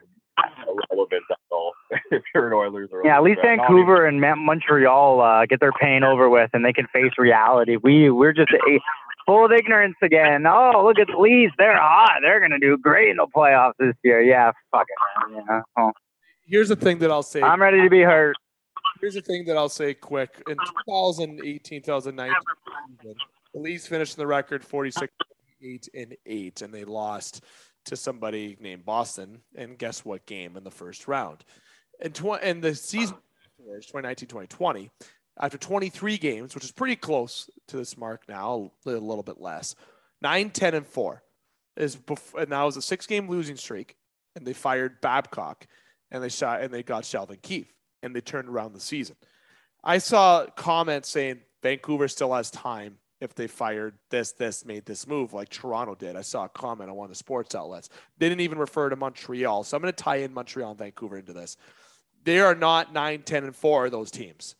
irrelevant 0.68 1.24
at 1.32 1.38
all 1.52 1.74
if 2.12 2.24
you're 2.34 2.48
an 2.48 2.54
Oilers 2.54 2.90
or 2.92 3.02
Yeah, 3.06 3.18
at 3.18 3.24
least 3.24 3.42
Vancouver 3.44 4.06
and 4.06 4.20
Montreal 4.22 5.22
uh, 5.22 5.46
get 5.46 5.60
their 5.60 5.72
pain 5.72 6.04
over 6.04 6.30
with, 6.30 6.50
and 6.54 6.66
they 6.66 6.74
can 6.74 6.88
face 6.88 7.12
reality. 7.18 7.78
We 7.78 8.10
we're 8.10 8.34
just 8.34 8.52
uh, 8.52 8.80
full 9.26 9.46
of 9.46 9.52
ignorance 9.52 9.96
again. 10.02 10.46
Oh, 10.48 10.84
look 10.86 11.00
at 11.00 11.08
the 11.08 11.18
Leafs; 11.20 11.54
they're 11.58 11.78
hot. 11.80 12.20
They're 12.22 12.40
gonna 12.40 12.60
do 12.60 12.78
great 12.78 13.10
in 13.10 13.18
the 13.18 13.28
playoffs 13.36 13.74
this 13.80 13.96
year. 14.04 14.22
Yeah, 14.22 14.52
fuck 14.72 14.86
it. 14.90 15.32
man, 15.34 15.46
You? 15.48 15.62
Oh, 15.78 15.92
Here's 16.54 16.70
the 16.70 16.76
thing 16.76 17.00
that 17.00 17.10
I'll 17.10 17.24
say. 17.24 17.42
I'm 17.42 17.60
ready 17.60 17.82
to 17.82 17.90
be 17.90 18.02
hurt. 18.02 18.36
Here's 19.02 19.16
the 19.16 19.24
thing 19.24 19.44
that 19.46 19.58
I'll 19.58 19.70
say 19.70 19.96
quick. 19.96 20.40
In 20.48 20.56
2018, 20.86 21.82
2019, 21.82 22.36
season, 23.02 23.16
the 23.56 23.60
Leafs 23.60 23.88
finished 23.88 24.18
the 24.18 24.28
record 24.28 24.64
46, 24.64 25.12
8 25.64 25.90
and 25.96 26.16
8, 26.28 26.62
and 26.62 26.72
they 26.72 26.84
lost 26.84 27.44
to 27.86 27.96
somebody 27.96 28.56
named 28.60 28.86
Boston. 28.86 29.40
And 29.56 29.80
guess 29.80 30.06
what 30.06 30.28
game 30.28 30.56
in 30.56 30.64
the 30.64 30.70
first 30.70 31.08
round? 31.08 31.44
And, 32.00 32.14
tw- 32.14 32.40
and 32.44 32.62
the 32.62 32.76
season 32.76 33.18
afterwards, 33.58 33.88
2019, 33.88 34.28
2020, 34.28 34.92
after 35.40 35.58
23 35.58 36.20
games, 36.20 36.54
which 36.54 36.66
is 36.66 36.72
pretty 36.72 36.96
close 36.96 37.50
to 37.70 37.78
this 37.78 37.98
mark 37.98 38.30
now, 38.30 38.70
a 38.86 38.90
little, 38.92 39.24
bit 39.24 39.42
less, 39.42 39.74
9, 40.22 40.52
10, 40.52 40.76
and 40.76 40.86
4 40.86 41.24
is 41.78 41.96
bef- 41.96 42.40
and 42.40 42.52
that 42.52 42.62
was 42.62 42.78
a 42.78 42.82
six 42.84 43.08
game 43.08 43.28
losing 43.28 43.58
streak. 43.58 43.96
And 44.36 44.46
they 44.46 44.54
fired 44.54 45.02
Babcock 45.02 45.66
and 46.14 46.24
they 46.24 46.30
shot 46.30 46.62
and 46.62 46.74
they 46.74 46.84
got 46.84 47.04
Sheldon 47.04 47.40
Keefe 47.42 47.74
and 48.02 48.16
they 48.16 48.22
turned 48.22 48.48
around 48.48 48.74
the 48.74 48.80
season. 48.80 49.18
I 49.84 49.98
saw 49.98 50.46
comments 50.56 51.10
saying 51.10 51.42
Vancouver 51.62 52.08
still 52.08 52.34
has 52.34 52.50
time 52.50 52.98
if 53.20 53.34
they 53.36 53.48
fired 53.48 53.98
this, 54.10 54.34
this, 54.34 54.66
made 54.66 54.86
this 54.86 55.08
move 55.08 55.34
like 55.34 55.50
Toronto 55.50 55.96
did. 55.96 56.16
I 56.16 56.22
saw 56.22 56.46
a 56.46 56.50
comment 56.50 56.90
on 56.90 56.96
one 56.96 57.06
of 57.06 57.12
the 57.12 57.16
sports 57.16 57.56
outlets. 57.56 57.90
They 58.18 58.30
didn't 58.30 58.42
even 58.42 58.58
refer 58.58 58.90
to 58.90 58.96
Montreal. 58.96 59.64
So 59.64 59.76
I'm 59.76 59.82
going 59.82 59.94
to 59.94 60.04
tie 60.04 60.18
in 60.18 60.34
Montreal 60.34 60.72
and 60.72 60.80
Vancouver 60.80 61.18
into 61.18 61.34
this. 61.34 61.58
They 62.26 62.40
are 62.40 62.56
not 62.56 62.94
9, 62.94 63.24
10, 63.24 63.44
and 63.46 63.56
4, 63.56 63.90
those 63.90 64.12
teams. 64.12 64.56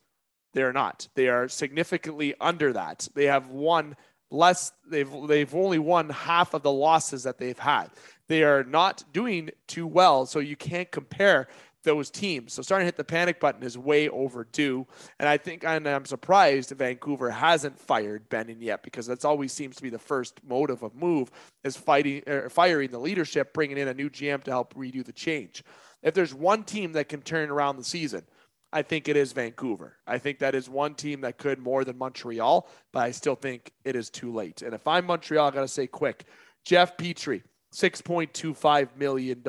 They 0.54 0.64
are 0.64 0.74
not. 0.74 1.08
They 1.16 1.28
are 1.28 1.48
significantly 1.48 2.36
under 2.40 2.74
that. 2.74 3.08
They 3.14 3.26
have 3.26 3.50
won 3.50 3.96
less, 4.32 4.72
they've, 4.90 5.12
they've 5.28 5.54
only 5.54 5.80
won 5.80 6.10
half 6.10 6.54
of 6.54 6.64
the 6.64 6.72
losses 6.72 7.24
that 7.24 7.38
they've 7.38 7.60
had. 7.60 7.90
They 8.28 8.44
are 8.44 8.64
not 8.64 9.04
doing 9.12 9.50
too 9.68 9.88
well. 9.88 10.26
So 10.26 10.40
you 10.40 10.56
can't 10.56 10.90
compare 10.92 11.48
those 11.84 12.10
teams. 12.10 12.54
So 12.54 12.62
starting 12.62 12.84
to 12.84 12.88
hit 12.88 12.98
the 12.98 13.04
panic 13.04 13.40
button 13.40 13.64
is 13.64 13.78
way 13.78 14.10
overdue. 14.10 14.88
And 15.20 15.28
I 15.28 15.38
think 15.38 15.64
and 15.64 15.88
I'm 15.88 16.06
surprised 16.06 16.70
Vancouver 16.72 17.30
hasn't 17.30 17.80
fired 17.80 18.28
Benning 18.30 18.62
yet 18.62 18.84
because 18.84 19.06
that's 19.06 19.26
always 19.26 19.52
seems 19.52 19.76
to 19.76 19.84
be 19.84 19.90
the 19.90 20.00
first 20.00 20.40
motive 20.48 20.84
of 20.84 20.96
move 20.96 21.30
is 21.64 21.78
fighting 21.78 22.24
er, 22.28 22.50
firing 22.50 22.92
the 22.92 23.00
leadership, 23.00 23.54
bringing 23.54 23.78
in 23.78 23.90
a 23.90 23.94
new 23.94 24.10
GM 24.10 24.44
to 24.44 24.52
help 24.52 24.74
redo 24.76 25.04
the 25.04 25.14
change. 25.14 25.64
If 26.02 26.14
there's 26.14 26.34
one 26.34 26.64
team 26.64 26.94
that 26.94 27.10
can 27.10 27.22
turn 27.22 27.50
around 27.50 27.78
the 27.78 27.84
season, 27.84 28.24
I 28.72 28.82
think 28.82 29.08
it 29.08 29.16
is 29.16 29.34
Vancouver. 29.34 29.98
I 30.08 30.18
think 30.18 30.40
that 30.40 30.56
is 30.56 30.68
one 30.68 30.96
team 30.96 31.22
that 31.22 31.38
could 31.38 31.60
more 31.60 31.84
than 31.86 31.98
Montreal, 31.98 32.68
but 32.92 33.04
I 33.04 33.12
still 33.12 33.36
think 33.36 33.72
it 33.86 33.96
is 33.96 34.10
too 34.10 34.34
late. 34.34 34.64
And 34.64 34.74
if 34.74 34.88
I'm 34.88 35.06
Montreal, 35.06 35.48
I 35.48 35.52
got 35.52 35.62
to 35.62 35.68
say 35.68 35.86
quick 35.86 36.26
Jeff 36.66 36.98
Petry, 36.98 37.44
$6.25 37.74 38.96
million 38.98 39.44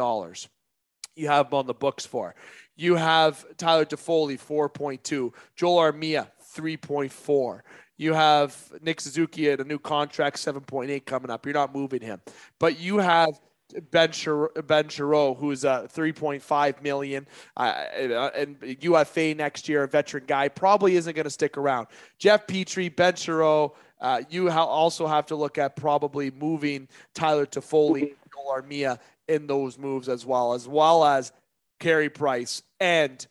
you 1.16 1.28
have 1.28 1.46
him 1.46 1.54
on 1.54 1.66
the 1.66 1.74
books 1.74 2.04
for. 2.04 2.34
You 2.76 2.96
have 2.96 3.44
Tyler 3.56 3.84
Toffoli, 3.84 4.38
4.2. 4.38 5.32
Joel 5.56 5.92
Armia, 5.92 6.28
3.4. 6.56 7.60
You 7.96 8.12
have 8.12 8.72
Nick 8.82 9.00
Suzuki 9.00 9.50
at 9.50 9.60
a 9.60 9.64
new 9.64 9.78
contract, 9.78 10.36
7.8 10.38 11.04
coming 11.04 11.30
up. 11.30 11.46
You're 11.46 11.54
not 11.54 11.74
moving 11.74 12.02
him. 12.02 12.20
But 12.58 12.80
you 12.80 12.98
have 12.98 13.38
Ben 13.90 14.10
Chiarot, 14.10 14.66
Ben 14.66 14.88
Chiarot, 14.88 15.38
who's 15.38 15.64
a 15.64 15.88
3.5 15.94 16.82
million 16.82 17.26
uh, 17.56 18.30
and 18.36 18.56
UFA 18.80 19.34
next 19.34 19.68
year, 19.68 19.84
a 19.84 19.88
veteran 19.88 20.24
guy, 20.26 20.48
probably 20.48 20.96
isn't 20.96 21.14
going 21.14 21.24
to 21.24 21.30
stick 21.30 21.56
around. 21.56 21.86
Jeff 22.18 22.46
Petry, 22.46 22.94
Ben 22.94 23.14
Chiarot, 23.14 23.72
uh, 24.04 24.20
you 24.28 24.50
ha- 24.50 24.64
also 24.64 25.06
have 25.06 25.24
to 25.26 25.34
look 25.34 25.56
at 25.56 25.76
probably 25.76 26.30
moving 26.30 26.88
Tyler 27.14 27.46
Toffoli, 27.46 28.14
Joel 28.32 28.62
Armia 28.62 28.98
in 29.28 29.46
those 29.46 29.78
moves 29.78 30.10
as 30.10 30.26
well, 30.26 30.52
as 30.52 30.68
well 30.68 31.04
as 31.04 31.32
Carey 31.80 32.10
Price 32.10 32.62
and 32.78 33.26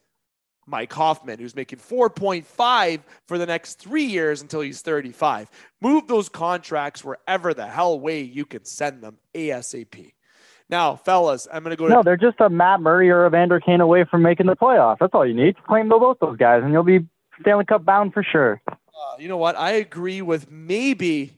Mike 0.66 0.92
Hoffman, 0.92 1.38
who's 1.38 1.56
making 1.56 1.78
4.5 1.78 3.02
for 3.28 3.38
the 3.38 3.46
next 3.46 3.76
three 3.76 4.06
years 4.06 4.42
until 4.42 4.62
he's 4.62 4.82
35. 4.82 5.52
Move 5.80 6.08
those 6.08 6.28
contracts 6.28 7.04
wherever 7.04 7.54
the 7.54 7.68
hell 7.68 8.00
way 8.00 8.22
you 8.22 8.44
can 8.44 8.66
send 8.66 9.02
them 9.04 9.18
ASAP. 9.36 10.14
Now, 10.70 10.96
fellas, 10.96 11.48
I'm 11.54 11.62
going 11.64 11.76
to 11.76 11.78
go 11.80 11.88
No, 11.88 11.98
to 11.98 12.04
they're 12.04 12.18
just 12.18 12.40
a 12.40 12.50
Matt 12.50 12.80
Murray 12.80 13.12
or 13.12 13.26
a 13.26 13.30
Vander 13.30 13.60
Kane 13.60 13.82
away 13.82 14.06
from 14.10 14.24
making 14.24 14.48
the 14.48 14.56
playoffs. 14.56 14.98
That's 15.00 15.14
all 15.14 15.28
you 15.28 15.36
need. 15.36 15.56
Claim 15.68 15.88
both 15.90 16.18
those 16.20 16.38
guys, 16.38 16.64
and 16.64 16.74
you'll 16.74 16.82
be 16.82 17.06
Stanley 17.42 17.66
Cup 17.66 17.86
bound 17.86 18.14
for 18.14 18.24
sure. 18.24 18.60
Uh, 18.96 19.16
you 19.20 19.28
know 19.28 19.38
what? 19.38 19.58
I 19.58 19.72
agree 19.72 20.22
with 20.22 20.52
maybe 20.52 21.34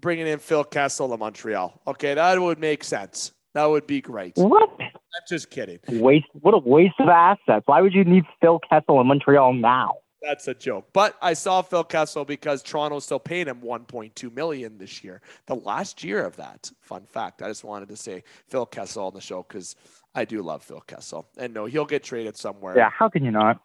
bringing 0.00 0.26
in 0.26 0.38
Phil 0.38 0.64
Kessel 0.64 1.08
to 1.08 1.16
Montreal. 1.16 1.80
Okay, 1.86 2.14
that 2.14 2.40
would 2.40 2.58
make 2.58 2.84
sense. 2.84 3.32
That 3.54 3.66
would 3.66 3.86
be 3.86 4.00
great. 4.00 4.36
What? 4.36 4.70
I'm 4.80 4.90
just 5.28 5.50
kidding. 5.50 5.78
waste? 5.88 6.26
What 6.34 6.54
a 6.54 6.58
waste 6.58 6.94
of 7.00 7.08
assets. 7.08 7.64
Why 7.66 7.80
would 7.80 7.92
you 7.92 8.04
need 8.04 8.24
Phil 8.40 8.60
Kessel 8.70 9.00
in 9.00 9.06
Montreal 9.08 9.54
now? 9.54 9.94
That's 10.22 10.46
a 10.48 10.54
joke. 10.54 10.88
But 10.92 11.16
I 11.22 11.32
saw 11.32 11.62
Phil 11.62 11.82
Kessel 11.82 12.24
because 12.24 12.62
Toronto's 12.62 13.04
still 13.04 13.18
paying 13.18 13.46
him 13.46 13.60
1.2 13.62 14.32
million 14.34 14.76
this 14.78 15.02
year. 15.02 15.22
The 15.46 15.56
last 15.56 16.04
year 16.04 16.24
of 16.24 16.36
that. 16.36 16.70
Fun 16.80 17.04
fact. 17.06 17.42
I 17.42 17.48
just 17.48 17.64
wanted 17.64 17.88
to 17.88 17.96
say 17.96 18.22
Phil 18.48 18.66
Kessel 18.66 19.06
on 19.06 19.14
the 19.14 19.20
show 19.20 19.44
because 19.48 19.76
I 20.14 20.24
do 20.26 20.42
love 20.42 20.62
Phil 20.62 20.80
Kessel. 20.80 21.26
And 21.38 21.54
no, 21.54 21.64
he'll 21.64 21.86
get 21.86 22.04
traded 22.04 22.36
somewhere. 22.36 22.76
Yeah, 22.76 22.90
how 22.90 23.08
can 23.08 23.24
you 23.24 23.30
not? 23.30 23.60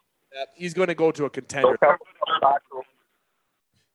He's 0.54 0.74
going 0.74 0.88
to 0.88 0.94
go 0.94 1.12
to 1.12 1.26
a 1.26 1.30
contender. 1.30 1.76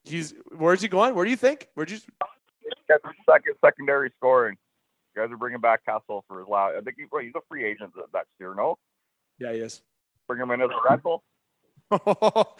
He's 0.03 0.33
where's 0.57 0.81
he 0.81 0.87
going? 0.87 1.13
Where 1.15 1.25
do 1.25 1.31
you 1.31 1.37
think? 1.37 1.67
Where'd 1.75 1.91
you? 1.91 1.99
Get 2.87 3.01
the 3.03 3.13
second 3.29 3.53
secondary 3.63 4.11
scoring. 4.17 4.57
You 5.15 5.21
guys 5.21 5.31
are 5.31 5.37
bringing 5.37 5.59
back 5.61 5.85
Kessel 5.85 6.23
for 6.27 6.39
his 6.39 6.47
last. 6.47 6.75
I 6.77 6.81
think 6.81 6.95
he, 6.97 7.05
wait, 7.11 7.25
he's 7.25 7.33
a 7.35 7.41
free 7.49 7.65
agent 7.65 7.91
next 8.13 8.29
year. 8.39 8.53
No, 8.55 8.77
Yeah, 9.39 9.51
he 9.53 9.59
is. 9.59 9.81
bring 10.27 10.41
him 10.41 10.51
in 10.51 10.61
as 10.61 10.69
a 10.69 10.89
rental. 10.89 11.23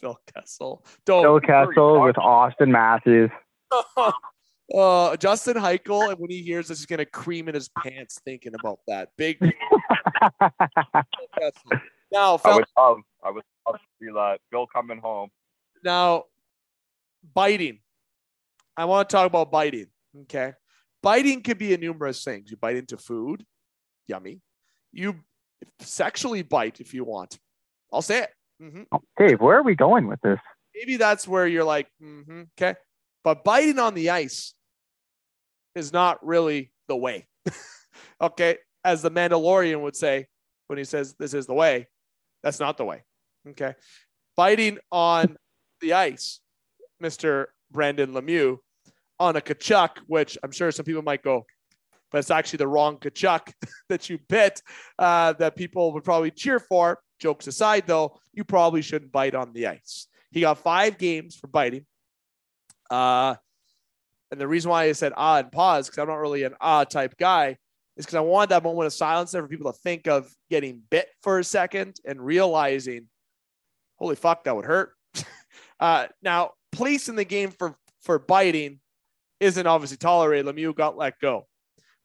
Phil 0.00 0.18
Kessel. 0.34 0.84
Phil 1.06 1.22
Don't. 1.22 1.44
Kessel 1.44 2.00
with 2.02 2.16
Auston 2.16 2.68
Matthews. 2.70 3.30
Uh, 4.74 5.14
Justin 5.18 5.56
Heichel, 5.56 6.08
and 6.10 6.18
when 6.18 6.30
he 6.30 6.40
hears 6.40 6.68
this, 6.68 6.78
he's 6.78 6.86
gonna 6.86 7.04
cream 7.04 7.48
in 7.50 7.54
his 7.54 7.68
pants 7.82 8.18
thinking 8.24 8.54
about 8.58 8.78
that. 8.86 9.10
Big 9.18 9.38
Phil 9.38 9.52
Kessel. 11.38 11.70
Now, 12.10 12.36
I 12.36 12.38
Phil, 12.38 12.54
would 12.54 12.64
love. 12.78 12.96
I 13.22 13.30
would 13.30 13.44
love 13.66 13.76
to 13.76 13.80
see 14.00 14.10
that. 14.14 14.38
Phil 14.50 14.66
coming 14.66 15.00
home. 15.00 15.28
Now, 15.84 16.24
biting. 17.34 17.80
I 18.76 18.86
want 18.86 19.08
to 19.08 19.12
talk 19.14 19.26
about 19.26 19.50
biting. 19.50 19.86
Okay, 20.22 20.52
biting 21.02 21.42
could 21.42 21.58
be 21.58 21.74
a 21.74 21.78
numerous 21.78 22.24
things. 22.24 22.50
You 22.50 22.56
bite 22.56 22.76
into 22.76 22.96
food, 22.96 23.44
yummy. 24.08 24.40
You 24.92 25.16
sexually 25.80 26.42
bite 26.42 26.80
if 26.80 26.94
you 26.94 27.04
want. 27.04 27.38
I'll 27.92 28.02
say 28.02 28.24
it. 28.24 28.30
hmm 28.60 28.82
Dave, 29.18 29.40
where 29.40 29.58
are 29.58 29.62
we 29.62 29.74
going 29.74 30.06
with 30.06 30.20
this? 30.22 30.38
maybe 30.74 30.96
that's 30.96 31.26
where 31.26 31.46
you're 31.46 31.64
like, 31.64 31.88
mm-hmm, 32.02 32.42
okay. 32.58 32.74
But 33.22 33.44
biting 33.44 33.78
on 33.78 33.94
the 33.94 34.10
ice 34.10 34.54
is 35.74 35.92
not 35.92 36.24
really 36.24 36.72
the 36.88 36.96
way. 36.96 37.26
okay. 38.20 38.58
As 38.84 39.00
the 39.00 39.10
Mandalorian 39.10 39.80
would 39.80 39.96
say 39.96 40.26
when 40.66 40.78
he 40.78 40.84
says 40.84 41.14
this 41.18 41.32
is 41.32 41.46
the 41.46 41.54
way, 41.54 41.86
that's 42.42 42.60
not 42.60 42.76
the 42.76 42.84
way. 42.84 43.02
Okay. 43.48 43.74
Biting 44.36 44.78
on 44.90 45.36
the 45.84 45.92
ice, 45.92 46.40
Mr. 47.02 47.46
Brendan 47.70 48.12
Lemieux, 48.12 48.58
on 49.20 49.36
a 49.36 49.40
Tkachuk, 49.40 49.90
which 50.06 50.36
I'm 50.42 50.50
sure 50.50 50.72
some 50.72 50.84
people 50.84 51.02
might 51.02 51.22
go, 51.22 51.46
but 52.10 52.18
it's 52.18 52.30
actually 52.30 52.58
the 52.58 52.68
wrong 52.68 52.96
Tkachuk 52.98 53.52
that 53.88 54.08
you 54.08 54.18
bit 54.28 54.62
uh, 54.98 55.34
that 55.34 55.56
people 55.56 55.92
would 55.92 56.04
probably 56.04 56.30
cheer 56.30 56.58
for. 56.58 56.98
Jokes 57.20 57.46
aside, 57.46 57.86
though, 57.86 58.18
you 58.32 58.44
probably 58.44 58.82
shouldn't 58.82 59.12
bite 59.12 59.34
on 59.34 59.52
the 59.52 59.68
ice. 59.68 60.08
He 60.30 60.40
got 60.40 60.58
five 60.58 60.98
games 60.98 61.36
for 61.36 61.46
biting. 61.46 61.86
Uh, 62.90 63.36
and 64.30 64.40
the 64.40 64.48
reason 64.48 64.70
why 64.70 64.84
I 64.84 64.92
said 64.92 65.12
ah 65.16 65.38
and 65.38 65.52
pause, 65.52 65.86
because 65.86 65.98
I'm 65.98 66.08
not 66.08 66.16
really 66.16 66.42
an 66.42 66.54
ah 66.60 66.84
type 66.84 67.16
guy, 67.16 67.56
is 67.96 68.04
because 68.04 68.16
I 68.16 68.20
wanted 68.20 68.50
that 68.50 68.64
moment 68.64 68.86
of 68.86 68.92
silence 68.92 69.30
there 69.30 69.42
for 69.42 69.48
people 69.48 69.72
to 69.72 69.78
think 69.78 70.08
of 70.08 70.28
getting 70.50 70.82
bit 70.90 71.08
for 71.22 71.38
a 71.38 71.44
second 71.44 72.00
and 72.04 72.20
realizing, 72.20 73.06
holy 73.96 74.16
fuck, 74.16 74.44
that 74.44 74.56
would 74.56 74.64
hurt. 74.64 74.94
Uh, 75.80 76.06
now, 76.22 76.52
place 76.72 77.08
in 77.08 77.16
the 77.16 77.24
game 77.24 77.50
for 77.50 77.76
for 78.02 78.18
biting 78.18 78.80
isn't 79.40 79.66
obviously 79.66 79.96
tolerated. 79.96 80.46
Lemieux 80.46 80.74
got 80.74 80.96
let 80.96 81.18
go. 81.20 81.46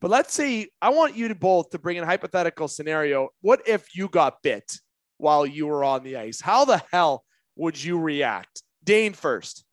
But 0.01 0.11
let's 0.11 0.33
say 0.33 0.67
I 0.81 0.89
want 0.89 1.15
you 1.15 1.27
to 1.27 1.35
both 1.35 1.71
to 1.71 1.79
bring 1.79 1.97
in 1.97 2.03
a 2.03 2.07
hypothetical 2.07 2.67
scenario. 2.67 3.29
What 3.41 3.67
if 3.67 3.95
you 3.95 4.07
got 4.07 4.41
bit 4.41 4.79
while 5.17 5.45
you 5.45 5.67
were 5.67 5.83
on 5.83 6.03
the 6.03 6.17
ice? 6.17 6.39
How 6.39 6.65
the 6.65 6.81
hell 6.91 7.23
would 7.55 7.81
you 7.81 7.99
react? 7.99 8.63
Dane 8.83 9.13
first. 9.13 9.65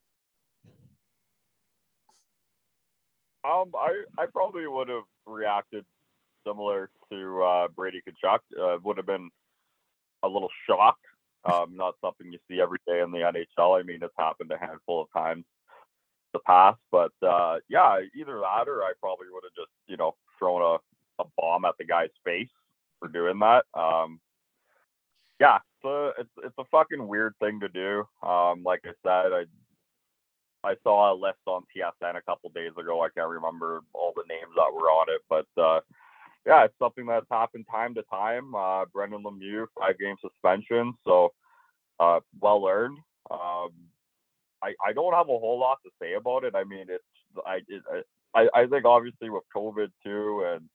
Um, 3.45 3.71
I 3.77 4.03
I 4.19 4.27
probably 4.27 4.67
would 4.67 4.89
have 4.89 5.05
reacted 5.27 5.85
similar 6.47 6.91
to 7.13 7.43
uh, 7.43 7.69
Brady 7.69 8.03
Tkachuk. 8.07 8.39
Uh, 8.61 8.79
would 8.83 8.97
have 8.97 9.07
been 9.07 9.31
a 10.25 10.29
little 10.29 10.51
shocked. 10.69 11.05
Um, 11.53 11.77
not 11.77 11.95
something 12.01 12.31
you 12.33 12.39
see 12.49 12.61
every 12.61 12.79
day 12.87 13.01
in 13.01 13.11
the 13.11 13.19
NHL. 13.19 13.79
I 13.79 13.83
mean, 13.83 14.01
it's 14.03 14.15
happened 14.19 14.51
a 14.53 14.59
handful 14.59 15.03
of 15.03 15.09
times 15.13 15.45
the 16.33 16.41
past, 16.41 16.81
but 16.91 17.13
uh, 17.27 17.57
yeah, 17.69 17.99
either 18.15 18.41
that 18.41 18.69
or 18.69 18.83
I 18.83 18.93
probably 19.01 19.27
would 19.31 19.45
have 19.45 19.55
just 19.55 19.73
you 19.87 19.97
know 19.97 20.15
thrown 20.39 20.63
a, 20.63 21.23
a 21.23 21.27
bomb 21.37 21.65
at 21.65 21.75
the 21.79 21.85
guy's 21.85 22.11
face 22.25 22.49
for 22.99 23.09
doing 23.09 23.39
that. 23.41 23.65
Um, 23.75 24.21
yeah, 25.41 25.59
so 25.83 26.13
it's 26.19 26.31
it's 26.45 26.55
a 26.59 26.65
fucking 26.71 27.07
weird 27.07 27.35
thing 27.41 27.61
to 27.61 27.69
do. 27.69 28.05
Um, 28.27 28.63
like 28.65 28.81
I 28.85 28.93
said, 29.03 29.33
I 29.33 29.45
I 30.67 30.75
saw 30.83 31.13
a 31.13 31.15
list 31.15 31.39
on 31.47 31.63
TSN 31.77 32.17
a 32.17 32.23
couple 32.23 32.51
days 32.51 32.73
ago. 32.79 33.03
I 33.03 33.09
can't 33.11 33.29
remember 33.29 33.81
all 33.93 34.13
the 34.17 34.25
names 34.29 34.53
that 34.57 34.73
were 34.73 34.91
on 34.91 35.07
it, 35.09 35.23
but 35.29 35.47
uh, 35.63 35.81
yeah, 36.47 36.65
it's 36.65 36.79
something 36.79 37.07
that's 37.07 37.27
happened 37.31 37.67
time 37.71 37.95
to 37.95 38.03
time. 38.05 38.55
Uh, 38.55 38.85
Brendan 38.93 39.25
Lemieux, 39.25 39.67
five 39.79 39.99
game 39.99 40.17
suspension, 40.21 40.95
so 41.05 41.33
uh, 41.99 42.21
well 42.41 42.67
earned. 42.69 42.99
Um, 43.31 43.71
I, 44.63 44.75
I 44.85 44.93
don't 44.95 45.13
have 45.13 45.29
a 45.29 45.39
whole 45.39 45.59
lot 45.59 45.79
to 45.85 45.91
say 46.01 46.15
about 46.15 46.45
it. 46.45 46.55
I 46.55 46.65
mean, 46.65 46.87
it's 46.89 47.05
I 47.45 47.61
it, 47.69 47.83
I 48.35 48.49
I 48.55 48.67
think 48.67 48.85
obviously 48.85 49.29
with 49.29 49.43
COVID 49.55 49.89
too, 50.05 50.45
and 50.47 50.69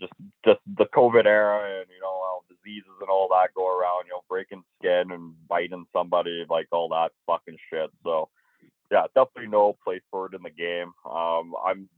just 0.00 0.12
just 0.44 0.60
the 0.78 0.86
COVID 0.86 1.26
era, 1.26 1.80
and 1.80 1.86
you 1.94 2.00
know 2.00 2.08
all 2.08 2.44
diseases 2.48 2.90
and 3.00 3.10
all 3.10 3.28
that 3.28 3.54
go 3.54 3.68
around. 3.68 4.06
You 4.06 4.12
know, 4.12 4.24
breaking 4.28 4.62
skin 4.78 5.12
and 5.12 5.34
biting 5.48 5.86
somebody, 5.92 6.46
like 6.48 6.68
all 6.72 6.88
that 6.88 7.12
fucking 7.26 7.58
shit. 7.70 7.90
So 8.04 8.30
yeah, 8.90 9.04
definitely 9.14 9.50
no 9.50 9.76
place 9.84 10.02
for 10.10 10.26
it 10.26 10.34
in 10.34 10.42
the 10.42 10.50
game. 10.50 10.92
Um, 11.04 11.52
I'm 11.64 11.88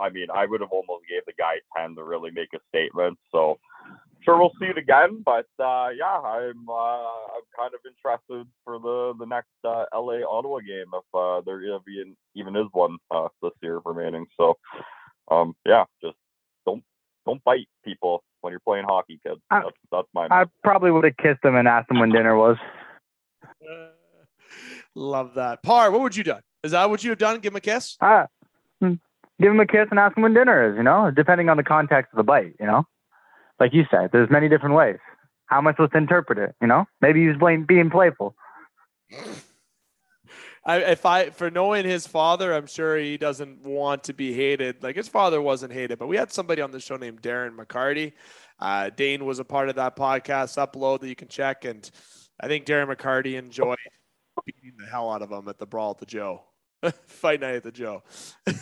I 0.00 0.10
mean, 0.10 0.28
I 0.32 0.46
would 0.46 0.60
have 0.60 0.70
almost 0.70 1.04
gave 1.08 1.24
the 1.26 1.32
guy 1.38 1.56
10 1.76 1.96
to 1.96 2.04
really 2.04 2.30
make 2.30 2.52
a 2.54 2.58
statement. 2.68 3.18
So 3.32 3.58
sure 4.24 4.38
we'll 4.38 4.52
see 4.60 4.66
it 4.66 4.78
again. 4.78 5.22
But 5.24 5.46
uh, 5.58 5.88
yeah, 5.96 6.20
I'm 6.24 6.68
uh, 6.68 6.72
I'm 6.72 7.46
kind 7.56 7.72
of 7.74 7.80
interested 7.86 8.46
for 8.64 8.78
the 8.78 9.14
the 9.18 9.26
next 9.26 9.48
uh, 9.64 9.84
LA 9.94 10.20
Ottawa 10.28 10.58
game 10.60 10.86
if 10.92 11.04
uh, 11.14 11.40
there 11.44 11.62
even 11.62 12.16
even 12.34 12.56
is 12.56 12.66
one 12.72 12.98
uh, 13.10 13.28
this 13.42 13.52
year 13.62 13.80
remaining. 13.84 14.26
So 14.36 14.56
um, 15.30 15.54
yeah, 15.66 15.84
just 16.02 16.16
don't 16.66 16.82
don't 17.26 17.42
bite 17.44 17.68
people 17.84 18.22
when 18.40 18.52
you're 18.52 18.60
playing 18.60 18.84
hockey, 18.84 19.20
kids. 19.24 19.40
That's, 19.50 19.66
that's 19.90 20.08
my. 20.14 20.28
I 20.30 20.44
probably 20.62 20.90
would 20.90 21.04
have 21.04 21.16
kissed 21.16 21.44
him 21.44 21.56
and 21.56 21.66
asked 21.66 21.90
him 21.90 22.00
when 22.00 22.10
dinner 22.10 22.36
was. 22.36 22.56
Love 24.94 25.34
that. 25.34 25.62
Par, 25.62 25.90
what 25.90 26.00
would 26.00 26.16
you 26.16 26.24
done? 26.24 26.42
Is 26.64 26.72
that 26.72 26.88
what 26.90 27.04
you 27.04 27.10
have 27.10 27.18
done? 27.18 27.38
Give 27.40 27.52
him 27.52 27.56
a 27.56 27.60
kiss? 27.60 27.96
Uh, 28.00 28.26
give 29.40 29.52
him 29.52 29.60
a 29.60 29.66
kiss 29.66 29.88
and 29.90 29.98
ask 29.98 30.16
him 30.16 30.22
when 30.22 30.34
dinner 30.34 30.70
is, 30.70 30.76
you 30.76 30.82
know, 30.82 31.10
depending 31.10 31.48
on 31.48 31.56
the 31.56 31.62
context 31.62 32.12
of 32.12 32.16
the 32.16 32.24
bite, 32.24 32.54
you 32.58 32.66
know? 32.66 32.84
Like 33.60 33.72
you 33.72 33.84
said, 33.90 34.10
there's 34.12 34.30
many 34.30 34.48
different 34.48 34.74
ways. 34.74 34.98
How 35.46 35.58
am 35.58 35.66
I 35.66 35.72
supposed 35.72 35.92
to 35.92 35.98
interpret 35.98 36.38
it, 36.38 36.54
you 36.60 36.66
know? 36.66 36.86
Maybe 37.00 37.26
he's 37.26 37.36
blame, 37.36 37.64
being 37.64 37.90
playful. 37.90 38.34
I, 40.64 40.78
if 40.80 41.06
I, 41.06 41.30
for 41.30 41.50
knowing 41.50 41.86
his 41.86 42.06
father, 42.06 42.52
I'm 42.52 42.66
sure 42.66 42.98
he 42.98 43.16
doesn't 43.16 43.62
want 43.62 44.04
to 44.04 44.12
be 44.12 44.34
hated. 44.34 44.82
Like 44.82 44.96
his 44.96 45.08
father 45.08 45.40
wasn't 45.40 45.72
hated, 45.72 45.98
but 45.98 46.08
we 46.08 46.16
had 46.16 46.30
somebody 46.30 46.60
on 46.60 46.70
the 46.70 46.80
show 46.80 46.96
named 46.96 47.22
Darren 47.22 47.56
McCarty. 47.56 48.12
Uh, 48.60 48.90
Dane 48.90 49.24
was 49.24 49.38
a 49.38 49.44
part 49.44 49.68
of 49.68 49.76
that 49.76 49.96
podcast 49.96 50.58
upload 50.58 51.00
that 51.00 51.08
you 51.08 51.16
can 51.16 51.28
check. 51.28 51.64
And 51.64 51.88
I 52.40 52.48
think 52.48 52.66
Darren 52.66 52.94
McCarty 52.94 53.38
enjoyed 53.38 53.78
beating 54.44 54.76
the 54.78 54.86
hell 54.86 55.10
out 55.10 55.22
of 55.22 55.30
him 55.30 55.48
at 55.48 55.58
the 55.58 55.66
brawl 55.66 55.92
at 55.92 55.98
the 55.98 56.06
Joe, 56.06 56.42
fight 57.06 57.40
night 57.40 57.54
at 57.54 57.62
the 57.62 57.72
Joe. 57.72 58.02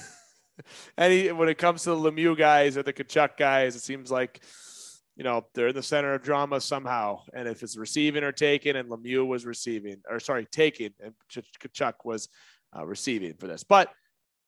Any 0.99 1.33
when 1.33 1.49
it 1.49 1.59
comes 1.59 1.83
to 1.85 1.91
the 1.91 1.97
Lemieux 1.97 2.37
guys 2.37 2.77
or 2.77 2.83
the 2.83 2.93
Tkachuk 2.93 3.37
guys, 3.37 3.77
it 3.77 3.83
seems 3.83 4.11
like 4.11 4.41
you 5.17 5.25
know 5.25 5.47
they're 5.55 5.69
in 5.69 5.75
the 5.75 5.83
center 5.83 6.15
of 6.15 6.23
drama 6.23 6.61
somehow. 6.61 7.21
And 7.35 7.49
if 7.49 7.63
it's 7.63 7.77
receiving 7.77 8.25
or 8.25 8.33
taking, 8.33 8.77
and 8.77 8.89
Lemieux 8.89 9.27
was 9.27 9.47
receiving, 9.47 9.99
or 10.09 10.21
sorry, 10.21 10.47
taking, 10.51 10.91
and 11.01 11.15
Tkachuk 11.33 11.95
was 12.05 12.29
uh, 12.77 12.87
receiving 12.87 13.35
for 13.35 13.47
this. 13.47 13.65
But 13.65 13.91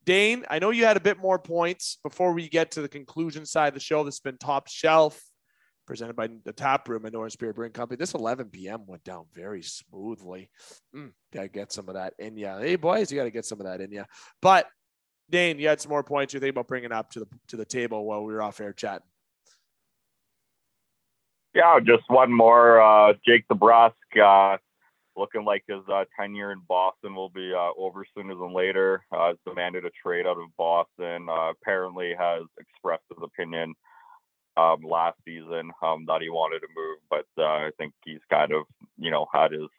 Dane, 0.05 0.45
I 0.49 0.59
know 0.59 0.71
you 0.71 0.85
had 0.85 0.97
a 0.97 1.01
bit 1.01 1.19
more 1.19 1.39
points 1.39 1.97
before 2.03 2.33
we 2.33 2.49
get 2.49 2.71
to 2.71 2.81
the 2.81 2.89
conclusion 2.89 3.45
side 3.45 3.69
of 3.69 3.73
the 3.73 3.79
show. 3.79 4.03
This 4.03 4.15
has 4.15 4.21
been 4.21 4.37
top 4.37 4.67
shelf 4.67 5.21
presented 5.85 6.15
by 6.15 6.29
the 6.45 6.53
Tap 6.53 6.87
Room 6.87 7.05
at 7.07 7.13
Northern 7.13 7.31
Superior 7.31 7.53
Brewing 7.53 7.71
Company. 7.71 7.97
This 7.97 8.13
11 8.13 8.49
p.m. 8.49 8.85
went 8.85 9.03
down 9.03 9.25
very 9.33 9.63
smoothly. 9.63 10.51
Mm, 10.95 11.11
gotta 11.33 11.47
get 11.47 11.71
some 11.71 11.89
of 11.89 11.95
that 11.95 12.13
in 12.19 12.37
you. 12.37 12.45
Hey 12.45 12.75
boys, 12.75 13.11
you 13.11 13.17
gotta 13.17 13.31
get 13.31 13.45
some 13.45 13.59
of 13.59 13.65
that 13.65 13.81
in 13.81 13.91
you. 13.91 14.05
But 14.39 14.67
Dane, 15.29 15.59
you 15.59 15.67
had 15.67 15.79
some 15.79 15.89
more 15.89 16.03
points 16.03 16.33
you 16.33 16.39
think 16.39 16.51
about 16.51 16.67
bringing 16.67 16.91
up 16.91 17.11
to 17.11 17.19
the 17.19 17.27
to 17.47 17.57
the 17.57 17.65
table 17.65 18.05
while 18.05 18.23
we 18.23 18.33
were 18.33 18.41
off 18.41 18.59
air 18.59 18.73
chatting. 18.73 19.05
Yeah, 21.53 21.79
just 21.79 22.03
one 22.07 22.31
more. 22.31 22.79
Uh, 22.79 23.13
Jake 23.25 23.45
DeBrusk, 23.51 23.91
uh, 24.23 24.57
looking 25.17 25.43
like 25.43 25.63
his 25.67 25.81
uh, 25.91 26.05
tenure 26.19 26.51
in 26.51 26.61
Boston 26.67 27.15
will 27.15 27.29
be 27.29 27.51
uh, 27.53 27.71
over 27.77 28.05
sooner 28.15 28.35
than 28.35 28.53
later. 28.53 29.03
Uh, 29.11 29.33
demanded 29.45 29.85
a 29.85 29.89
trade 30.01 30.27
out 30.27 30.37
of 30.37 30.55
Boston. 30.57 31.27
Uh, 31.29 31.51
apparently, 31.51 32.13
has 32.17 32.43
expressed 32.59 33.03
his 33.09 33.23
opinion 33.23 33.73
um, 34.57 34.81
last 34.83 35.17
season 35.25 35.71
um, 35.83 36.05
that 36.07 36.21
he 36.21 36.29
wanted 36.29 36.59
to 36.59 36.67
move, 36.75 36.97
but 37.09 37.25
uh, 37.41 37.67
I 37.67 37.71
think 37.77 37.93
he's 38.05 38.21
kind 38.29 38.51
of 38.51 38.63
you 38.97 39.11
know 39.11 39.25
had 39.33 39.51
his 39.51 39.69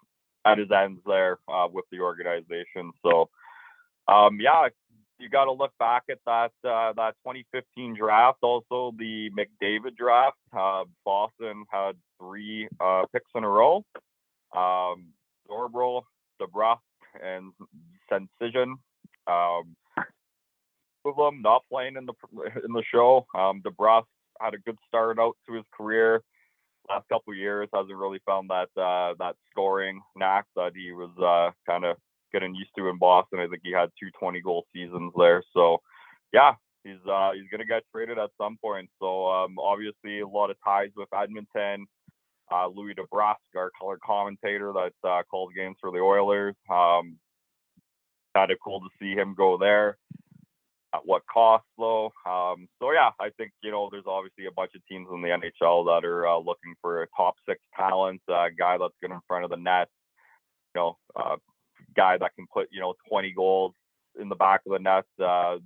at 0.44 0.58
his 0.58 0.70
ends 0.70 1.00
there 1.06 1.38
with 1.72 1.84
the 1.92 2.00
organization. 2.00 2.92
So 3.02 3.28
um, 4.08 4.38
yeah, 4.40 4.68
you 5.20 5.28
got 5.28 5.44
to 5.44 5.52
look 5.52 5.72
back 5.78 6.04
at 6.10 6.18
that 6.26 6.52
uh, 6.64 6.92
that 6.94 7.14
2015 7.24 7.94
draft, 7.94 8.38
also 8.42 8.92
the 8.98 9.30
McDavid 9.30 9.96
draft. 9.96 10.38
Uh, 10.56 10.84
Boston 11.04 11.64
had 11.70 11.92
three 12.18 12.68
uh, 12.80 13.04
picks 13.12 13.30
in 13.34 13.44
a 13.44 13.48
row: 13.48 13.84
um, 14.56 15.08
Zboril, 15.48 16.02
DeBrusk, 16.40 16.78
and 17.22 17.52
Senyshyn. 18.10 18.74
Um, 19.26 19.76
of 21.04 21.16
them 21.16 21.42
not 21.42 21.64
playing 21.70 21.96
in 21.96 22.06
the 22.06 22.14
in 22.64 22.72
the 22.72 22.82
show. 22.92 23.26
Um, 23.34 23.62
DeBrusk 23.62 24.04
had 24.40 24.54
a 24.54 24.58
good 24.58 24.78
start 24.88 25.18
out 25.18 25.36
to 25.46 25.54
his 25.54 25.64
career. 25.76 26.22
Last 26.88 27.08
couple 27.08 27.34
years 27.34 27.68
hasn't 27.74 27.96
really 27.96 28.20
found 28.26 28.50
that 28.50 28.68
uh, 28.80 29.14
that 29.18 29.36
scoring 29.50 30.00
knack 30.16 30.46
that 30.56 30.72
he 30.74 30.92
was 30.92 31.10
uh, 31.18 31.52
kind 31.70 31.84
of 31.84 31.96
getting 32.32 32.54
used 32.54 32.70
to 32.76 32.88
in 32.88 32.98
Boston. 32.98 33.40
I 33.40 33.48
think 33.48 33.62
he 33.62 33.72
had 33.72 33.90
two 33.98 34.10
20 34.18 34.40
goal 34.40 34.66
seasons 34.72 35.12
there. 35.16 35.42
So, 35.52 35.78
yeah, 36.32 36.54
he's 36.84 37.00
uh, 37.10 37.30
he's 37.34 37.50
gonna 37.50 37.66
get 37.66 37.82
traded 37.92 38.18
at 38.18 38.30
some 38.38 38.56
point. 38.62 38.90
So 39.00 39.28
um, 39.28 39.58
obviously 39.58 40.20
a 40.20 40.28
lot 40.28 40.50
of 40.50 40.56
ties 40.64 40.90
with 40.96 41.08
Edmonton. 41.14 41.86
Uh, 42.52 42.66
Louis 42.66 42.94
DeBrusk, 42.94 43.36
our 43.56 43.70
color 43.80 43.98
commentator 44.04 44.72
that 44.72 45.08
uh, 45.08 45.22
calls 45.30 45.52
games 45.56 45.76
for 45.80 45.92
the 45.92 45.98
Oilers. 45.98 46.56
Um, 46.68 47.16
kind 48.34 48.50
of 48.50 48.58
cool 48.62 48.80
to 48.80 48.88
see 48.98 49.14
him 49.14 49.34
go 49.36 49.56
there. 49.56 49.98
At 50.92 51.06
what 51.06 51.22
cost, 51.32 51.64
though? 51.78 52.06
Um, 52.26 52.68
so 52.80 52.90
yeah, 52.90 53.10
I 53.20 53.30
think 53.36 53.52
you 53.62 53.70
know 53.70 53.88
there's 53.92 54.08
obviously 54.08 54.46
a 54.46 54.52
bunch 54.52 54.72
of 54.74 54.84
teams 54.86 55.06
in 55.12 55.22
the 55.22 55.28
NHL 55.28 55.86
that 55.86 56.04
are 56.04 56.26
uh, 56.26 56.38
looking 56.38 56.74
for 56.82 57.02
a 57.02 57.06
top 57.16 57.36
six 57.48 57.60
talent, 57.76 58.20
uh, 58.28 58.48
guy 58.58 58.76
that's 58.76 58.94
good 59.00 59.12
in 59.12 59.20
front 59.28 59.44
of 59.44 59.50
the 59.50 59.56
net. 59.56 59.88
You 60.74 60.80
know, 60.80 60.98
uh, 61.14 61.36
guy 61.96 62.16
that 62.18 62.34
can 62.34 62.46
put 62.52 62.68
you 62.70 62.80
know 62.80 62.94
20 63.08 63.32
goals 63.32 63.74
in 64.20 64.28
the 64.28 64.34
back 64.34 64.60
of 64.66 64.72
the 64.72 64.78
net 64.78 65.04
uh, 65.24 65.56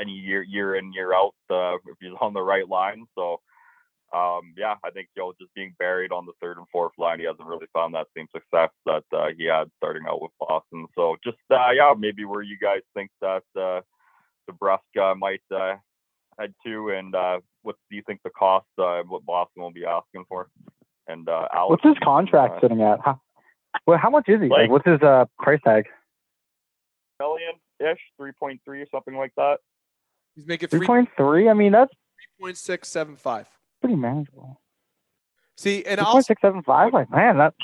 any 0.00 0.12
year 0.12 0.42
year 0.42 0.76
in 0.76 0.92
year 0.92 1.14
out 1.14 1.34
uh, 1.50 1.74
if 1.74 1.96
he's 2.00 2.12
on 2.20 2.34
the 2.34 2.42
right 2.42 2.68
line. 2.68 3.06
So 3.16 3.40
um, 4.14 4.54
yeah, 4.56 4.76
I 4.84 4.90
think 4.90 5.08
you 5.16 5.22
know 5.22 5.34
just 5.40 5.52
being 5.54 5.74
buried 5.78 6.12
on 6.12 6.24
the 6.24 6.32
third 6.40 6.56
and 6.56 6.66
fourth 6.72 6.92
line, 6.98 7.18
he 7.18 7.26
hasn't 7.26 7.46
really 7.46 7.66
found 7.74 7.94
that 7.94 8.06
same 8.16 8.26
success 8.32 8.70
that 8.86 9.04
uh, 9.12 9.26
he 9.36 9.44
had 9.44 9.70
starting 9.76 10.04
out 10.08 10.22
with 10.22 10.30
Boston. 10.40 10.86
So 10.94 11.16
just 11.22 11.36
uh, 11.50 11.70
yeah, 11.74 11.92
maybe 11.96 12.24
where 12.24 12.42
you 12.42 12.56
guys 12.60 12.80
think 12.94 13.10
that 13.20 13.42
uh, 13.58 13.80
Nebraska 14.48 15.14
might 15.16 15.42
uh, 15.54 15.74
head 16.38 16.54
to, 16.64 16.90
and 16.90 17.14
uh, 17.14 17.40
what 17.62 17.76
do 17.90 17.96
you 17.96 18.02
think 18.06 18.20
the 18.24 18.30
cost 18.30 18.66
uh, 18.78 19.02
what 19.02 19.26
Boston 19.26 19.62
will 19.62 19.72
be 19.72 19.84
asking 19.84 20.24
for? 20.28 20.48
And 21.06 21.28
uh, 21.28 21.48
Alex, 21.52 21.82
What's 21.82 21.96
his 21.96 22.04
contract 22.04 22.58
uh, 22.58 22.60
sitting 22.60 22.82
at? 22.82 23.00
How, 23.04 23.20
well, 23.86 23.98
how 23.98 24.10
much 24.10 24.28
is 24.28 24.40
he? 24.40 24.48
Like, 24.48 24.60
Like- 24.62 24.70
what's 24.70 24.86
his 24.86 25.00
uh, 25.02 25.24
price 25.38 25.60
tag? 25.64 25.86
million 27.20 27.52
ish, 27.80 27.98
three 28.16 28.32
point 28.32 28.60
three, 28.64 28.80
or 28.80 28.86
something 28.92 29.16
like 29.16 29.32
that. 29.36 29.58
He's 30.36 30.46
making 30.46 30.68
Three 30.68 30.78
three 30.80 30.86
point 30.86 31.08
three. 31.16 31.48
I 31.48 31.52
mean, 31.54 31.72
that's 31.72 31.90
three 31.90 32.44
point 32.44 32.56
six 32.56 32.88
seven 32.88 33.16
five. 33.16 33.48
pretty 33.80 33.96
manageable. 33.96 34.60
See, 35.56 35.84
and 35.84 35.98
I'll 36.00 36.12
point 36.12 36.26
six 36.26 36.40
seven 36.40 36.62
five. 36.62 36.92
Like, 36.92 37.10
man, 37.10 37.38
that. 37.38 37.54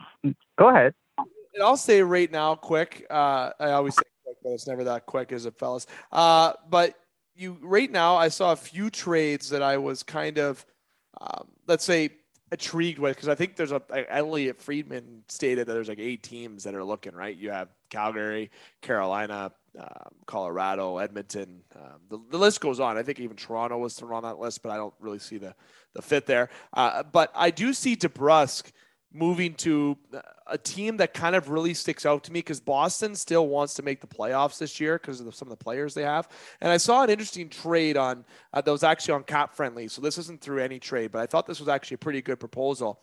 Go 0.59 0.69
ahead. 0.71 0.95
and 1.19 1.63
I'll 1.63 1.77
say 1.77 2.03
right 2.03 2.31
now, 2.31 2.57
quick. 2.57 3.07
Uh, 3.09 3.51
I 3.61 3.71
always 3.71 3.95
say 3.95 4.03
quick, 4.25 4.37
but 4.43 4.51
it's 4.51 4.67
never 4.67 4.83
that 4.85 5.07
quick, 5.07 5.31
is 5.31 5.47
it, 5.47 5.57
fellas? 5.57 5.87
Uh, 6.11 6.55
but 6.69 6.95
you 7.37 7.57
right 7.63 7.91
now, 7.91 8.17
I 8.17 8.29
saw 8.29 8.51
a 8.53 8.57
few 8.57 8.91
trades 8.91 9.51
that 9.51 9.63
I 9.63 9.77
was 9.77 10.03
kind 10.03 10.39
of, 10.39 10.67
um, 11.21 11.47
let's 11.69 11.85
say, 11.85 12.11
intrigued 12.55 13.01
with 13.01 13.17
because 13.17 13.29
I 13.29 13.35
think 13.35 13.57
there's 13.57 13.73
a 13.73 13.83
Elliotte 14.09 14.61
Friedman 14.61 15.25
stated 15.29 15.67
that 15.67 15.73
there's 15.73 15.89
like 15.89 15.99
eight 15.99 16.23
teams 16.23 16.63
that 16.65 16.75
are 16.75 16.85
looking 16.85 17.13
right. 17.13 17.37
You 17.37 17.51
have 17.51 17.69
Calgary, 17.91 18.51
Carolina, 18.81 19.51
um, 19.79 20.15
Colorado, 20.27 20.99
Edmonton. 20.99 21.63
Um, 21.75 22.01
the, 22.09 22.21
the 22.31 22.39
list 22.39 22.61
goes 22.61 22.79
on. 22.79 22.97
I 22.97 23.03
think 23.03 23.19
even 23.19 23.37
Toronto 23.37 23.77
was 23.79 23.95
thrown 23.95 24.13
on 24.13 24.23
that 24.23 24.39
list, 24.39 24.63
but 24.63 24.71
I 24.71 24.77
don't 24.77 24.95
really 25.01 25.19
see 25.19 25.37
the 25.37 25.55
the 25.95 26.03
fit 26.03 26.27
there. 26.27 26.49
Uh, 26.73 27.03
but 27.03 27.33
I 27.35 27.51
do 27.51 27.73
see 27.73 27.97
DeBrusk 27.97 28.71
moving 29.15 29.55
to 29.55 29.97
a 30.49 30.59
team 30.59 30.97
that 30.99 31.15
kind 31.15 31.37
of 31.37 31.49
really 31.49 31.73
sticks 31.73 32.05
out 32.05 32.25
to 32.25 32.33
me 32.33 32.41
because 32.41 32.61
Boston 32.61 33.15
still 33.15 33.47
wants 33.47 33.75
to 33.75 33.83
make 33.83 34.01
the 34.01 34.07
playoffs 34.07 34.59
this 34.59 34.81
year 34.81 34.99
because 34.99 35.21
of 35.21 35.27
the, 35.27 35.33
some 35.33 35.47
of 35.47 35.57
the 35.57 35.65
players 35.65 35.95
they 35.95 36.03
have. 36.03 36.29
And 36.61 36.71
I 36.73 36.77
saw 36.77 37.05
an 37.05 37.11
interesting 37.11 37.49
trade 37.49 37.97
on 37.97 38.25
uh, 38.53 38.61
that 38.61 38.71
was 38.71 38.83
actually 38.83 39.15
on 39.15 39.23
Cap 39.23 39.55
Friendly. 39.55 39.89
So 39.89 40.03
this 40.03 40.19
isn't 40.19 40.41
through 40.41 40.63
any 40.63 40.79
trade, 40.81 41.13
but 41.13 41.23
I 41.23 41.27
thought 41.27 41.47
this 41.47 41.61
was 41.61 41.69
actually 41.69 41.95
a 41.95 41.99
pretty 41.99 42.21
good 42.21 42.41
proposal. 42.41 43.01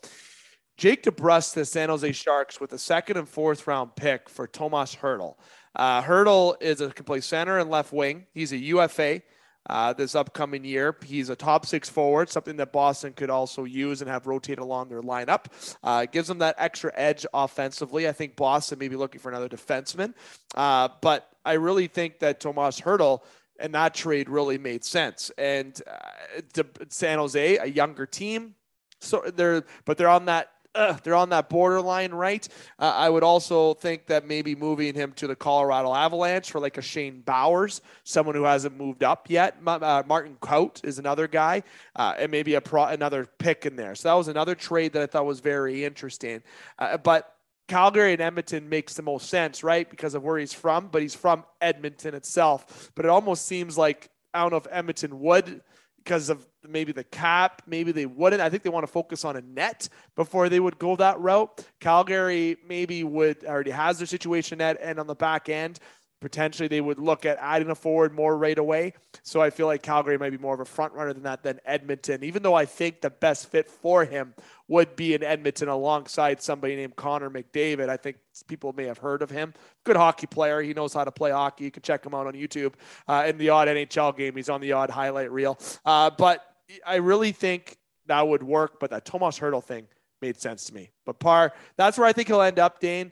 Jake 0.78 1.04
DeBrusk 1.04 1.54
to 1.54 1.60
the 1.60 1.66
San 1.66 1.90
Jose 1.90 2.12
Sharks 2.12 2.60
with 2.60 2.74
a 2.74 2.78
second 2.78 3.18
and 3.18 3.28
fourth 3.28 3.66
round 3.66 3.96
pick 3.96 4.30
for 4.30 4.48
Tomas 4.48 4.96
Hertl. 4.96 5.36
Uh, 5.76 6.02
Hertl 6.02 6.62
is 6.62 6.82
a 6.82 6.90
can 6.90 7.06
play 7.06 7.22
center 7.22 7.60
and 7.60 7.70
left 7.70 7.94
wing. 7.94 8.26
He's 8.34 8.52
a 8.52 8.58
UFA 8.58 9.22
uh, 9.70 9.94
this 9.94 10.16
upcoming 10.16 10.64
year. 10.64 10.96
He's 11.06 11.30
a 11.30 11.36
top 11.36 11.66
six 11.66 11.90
forward, 11.90 12.30
something 12.30 12.58
that 12.58 12.72
Boston 12.72 13.14
could 13.14 13.30
also 13.30 13.64
use 13.64 14.02
and 14.02 14.10
have 14.10 14.28
rotate 14.28 14.60
along 14.60 14.90
their 14.90 15.02
lineup. 15.02 15.46
Uh, 15.84 16.06
gives 16.06 16.28
them 16.28 16.40
that 16.40 16.56
extra 16.58 16.92
edge 16.96 17.26
offensively. 17.34 18.08
I 18.08 18.12
think 18.12 18.36
Boston 18.36 18.80
may 18.80 18.88
be 18.88 18.96
looking 18.96 19.22
for 19.22 19.30
another 19.30 19.50
defenseman, 19.50 20.14
uh, 20.56 20.90
but 21.02 21.30
I 21.46 21.54
really 21.54 21.88
think 21.88 22.20
that 22.20 22.40
Tomas 22.40 22.82
Hertl 22.82 23.22
and 23.60 23.74
that 23.76 23.94
trade 23.94 24.30
really 24.30 24.58
made 24.58 24.84
sense. 24.84 25.32
And 25.38 25.80
uh, 25.88 26.64
San 26.90 27.20
Jose, 27.20 27.58
a 27.58 27.66
younger 27.66 28.06
team, 28.06 28.56
so 29.00 29.24
they're 29.36 29.64
but 29.86 29.98
they're 29.98 30.08
on 30.08 30.26
that 30.26 30.52
uh, 30.74 30.98
they're 31.04 31.16
on 31.16 31.30
that 31.30 31.50
borderline, 31.50 32.12
right? 32.12 32.48
Uh, 32.80 32.94
I 32.96 33.10
would 33.10 33.24
also 33.24 33.74
think 33.74 34.08
that 34.08 34.26
maybe 34.26 34.56
moving 34.56 34.94
him 34.94 35.12
to 35.14 35.28
the 35.28 35.36
Colorado 35.36 35.94
Avalanche 35.94 36.52
for 36.52 36.60
like 36.60 36.78
a 36.78 36.82
Shane 36.82 37.22
Bowers, 37.22 37.82
someone 38.04 38.36
who 38.36 38.44
hasn't 38.44 38.78
moved 38.78 39.04
up 39.04 39.30
yet. 39.30 39.58
Uh, 39.66 40.04
Martin 40.08 40.38
Kaut 40.42 40.84
is 40.86 41.00
another 41.00 41.28
guy, 41.28 41.64
uh, 41.96 42.14
and 42.18 42.32
maybe 42.32 42.56
a 42.56 42.62
pro- 42.62 42.86
another 42.86 43.28
pick 43.38 43.66
in 43.66 43.76
there. 43.76 43.96
So 43.96 44.10
that 44.10 44.16
was 44.16 44.28
another 44.28 44.56
trade 44.56 44.94
that 44.94 45.02
I 45.02 45.06
thought 45.08 45.26
was 45.26 45.40
very 45.40 45.84
interesting. 45.84 46.42
Uh, 46.80 46.98
but 46.98 47.36
Calgary 47.68 48.14
and 48.14 48.22
Edmonton 48.22 48.68
makes 48.68 48.96
the 48.96 49.02
most 49.02 49.30
sense, 49.30 49.64
right? 49.64 49.90
Because 49.90 50.14
of 50.14 50.24
where 50.24 50.38
he's 50.38 50.54
from, 50.54 50.88
but 50.88 51.02
he's 51.02 51.16
from 51.16 51.46
Edmonton 51.60 52.14
itself. 52.16 52.92
But 52.96 53.06
it 53.06 53.10
almost 53.10 53.46
seems 53.46 53.78
like 53.78 54.10
I 54.34 54.42
don't 54.42 54.52
know 54.52 54.58
if 54.58 54.68
Edmonton 54.72 55.20
would 55.20 55.62
because 56.04 56.30
of 56.30 56.46
maybe 56.68 56.92
the 56.92 57.04
cap, 57.04 57.62
maybe 57.66 57.92
they 57.92 58.06
wouldn't. 58.06 58.42
I 58.42 58.50
think 58.50 58.64
they 58.64 58.70
want 58.70 58.84
to 58.84 58.92
focus 58.92 59.24
on 59.26 59.36
a 59.36 59.42
net 59.42 59.90
before 60.16 60.50
they 60.50 60.60
would 60.60 60.80
go 60.80 60.96
that 60.96 61.20
route. 61.20 61.66
Calgary 61.80 62.58
maybe 62.68 63.04
would 63.04 63.44
already 63.46 63.72
has 63.72 63.98
their 63.98 64.08
situation 64.08 64.60
net 64.60 64.78
and 64.82 65.00
on 65.00 65.08
the 65.08 65.16
back 65.16 65.50
end. 65.50 65.80
Potentially 66.22 66.68
they 66.68 66.82
would 66.82 67.00
look 67.00 67.26
at 67.26 67.38
adding 67.42 67.72
a 67.72 67.76
forward 67.76 68.14
more 68.14 68.38
right 68.38 68.58
away. 68.58 68.94
So 69.24 69.42
I 69.42 69.50
feel 69.50 69.66
like 69.66 69.82
Calgary 69.82 70.20
might 70.20 70.30
be 70.30 70.38
more 70.38 70.54
of 70.54 70.60
a 70.60 70.66
front 70.66 70.94
runner 70.94 71.14
than 71.14 71.24
that 71.24 71.42
than 71.42 71.60
Edmonton, 71.66 72.24
even 72.24 72.44
though 72.44 72.54
I 72.54 72.66
think 72.66 73.02
the 73.02 73.10
best 73.10 73.50
fit 73.50 73.70
for 73.70 74.06
him 74.06 74.36
would 74.68 74.96
be 74.96 75.16
in 75.16 75.24
Edmonton 75.24 75.68
alongside 75.68 76.42
somebody 76.42 76.76
named 76.76 76.96
Connor 76.96 77.32
McDavid. 77.32 77.90
I 77.90 77.98
think 77.98 78.18
people 78.48 78.72
may 78.72 78.86
have 78.86 79.00
heard 79.00 79.24
of 79.24 79.32
him. 79.32 79.54
Good 79.84 79.98
hockey 79.98 80.28
player. 80.28 80.62
He 80.62 80.74
knows 80.74 80.94
how 80.94 81.04
to 81.04 81.12
play 81.12 81.32
hockey. 81.32 81.66
You 81.66 81.72
can 81.72 81.82
check 81.82 82.06
him 82.06 82.14
out 82.14 82.28
on 82.28 82.34
YouTube. 82.34 82.74
Uh, 83.08 83.24
in 83.26 83.40
the 83.40 83.50
odd 83.50 83.68
NHL 83.68 84.16
game, 84.16 84.36
he's 84.36 84.50
on 84.50 84.62
the 84.62 84.74
odd 84.74 84.92
highlight 84.92 85.32
reel. 85.32 85.60
Uh, 85.84 86.12
but 86.12 86.46
I 86.86 86.96
really 86.98 87.32
think 87.32 87.78
that 88.06 88.28
would 88.28 88.44
work. 88.44 88.80
But 88.80 88.92
that 88.92 89.06
Tomas 89.06 89.40
Hertl 89.40 89.64
thing 89.64 89.88
made 90.22 90.40
sense 90.40 90.66
to 90.66 90.74
me. 90.74 90.92
But 91.06 91.20
Par, 91.20 91.54
that's 91.78 91.98
where 91.98 92.08
I 92.08 92.14
think 92.14 92.28
he'll 92.28 92.42
end 92.42 92.60
up, 92.60 92.80
Dane. 92.80 93.12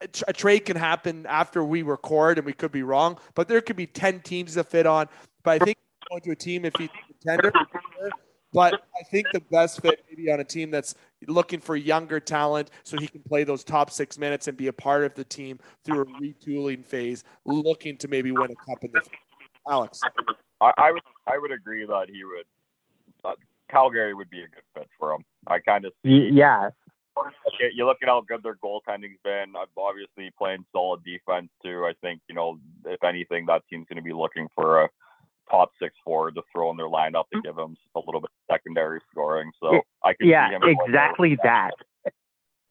A, 0.00 0.32
trade 0.32 0.60
can 0.60 0.76
happen 0.76 1.24
after 1.26 1.64
we 1.64 1.82
record, 1.82 2.38
and 2.38 2.46
we 2.46 2.52
could 2.52 2.72
be 2.72 2.82
wrong. 2.82 3.18
But 3.34 3.48
there 3.48 3.60
could 3.60 3.76
be 3.76 3.86
ten 3.86 4.20
teams 4.20 4.54
to 4.54 4.64
fit 4.64 4.86
on. 4.86 5.08
But 5.42 5.62
I 5.62 5.64
think 5.64 5.78
going 6.10 6.22
to 6.22 6.30
a 6.32 6.36
team 6.36 6.64
if 6.64 6.74
he's 6.78 6.88
a 6.88 7.12
contender. 7.12 7.52
But 8.52 8.74
I 8.74 9.02
think 9.10 9.26
the 9.32 9.40
best 9.50 9.82
fit 9.82 10.04
maybe 10.08 10.30
on 10.30 10.40
a 10.40 10.44
team 10.44 10.70
that's 10.70 10.94
looking 11.26 11.60
for 11.60 11.76
younger 11.76 12.20
talent 12.20 12.70
so 12.84 12.96
he 12.96 13.06
can 13.06 13.22
play 13.22 13.44
those 13.44 13.64
top 13.64 13.90
six 13.90 14.18
minutes 14.18 14.48
and 14.48 14.56
be 14.56 14.68
a 14.68 14.72
part 14.72 15.04
of 15.04 15.14
the 15.14 15.24
team 15.24 15.58
through 15.84 16.02
a 16.02 16.06
retooling 16.06 16.84
phase, 16.84 17.24
looking 17.44 17.96
to 17.98 18.08
maybe 18.08 18.32
win 18.32 18.50
a 18.50 18.54
cup 18.54 18.82
in 18.82 18.90
the 18.92 19.00
future. 19.00 19.16
Alex. 19.68 20.00
I, 20.60 20.72
I 20.78 20.92
would 20.92 21.02
I 21.26 21.38
would 21.38 21.52
agree 21.52 21.84
that 21.84 22.06
he 22.08 22.22
would. 22.24 22.44
Uh, 23.24 23.34
Calgary 23.68 24.14
would 24.14 24.30
be 24.30 24.40
a 24.40 24.48
good 24.48 24.62
fit 24.74 24.88
for 24.98 25.12
him. 25.12 25.24
I 25.48 25.58
kind 25.58 25.84
of 25.84 25.92
Y- 26.04 26.30
yeah. 26.32 26.70
You- 27.58 27.70
you 27.74 27.86
look 27.86 27.98
at 28.02 28.08
how 28.08 28.20
good 28.20 28.42
their 28.42 28.56
goaltending's 28.56 29.20
been. 29.22 29.54
Obviously, 29.76 30.30
playing 30.38 30.64
solid 30.72 31.02
defense 31.04 31.50
too. 31.62 31.86
I 31.86 31.94
think 31.94 32.20
you 32.28 32.34
know 32.34 32.58
if 32.84 33.02
anything, 33.02 33.46
that 33.46 33.62
team's 33.68 33.86
going 33.88 33.96
to 33.96 34.02
be 34.02 34.12
looking 34.12 34.48
for 34.54 34.82
a 34.82 34.90
top 35.50 35.70
six 35.80 35.94
forward 36.04 36.34
to 36.34 36.42
throw 36.52 36.70
in 36.70 36.76
their 36.76 36.88
lineup 36.88 37.28
to 37.30 37.36
mm-hmm. 37.36 37.40
give 37.40 37.56
them 37.56 37.76
a 37.94 38.00
little 38.00 38.20
bit 38.20 38.30
of 38.30 38.54
secondary 38.54 39.00
scoring. 39.10 39.50
So 39.60 39.80
I 40.04 40.14
can 40.14 40.28
Yeah, 40.28 40.58
exactly 40.62 41.36
that. 41.42 41.72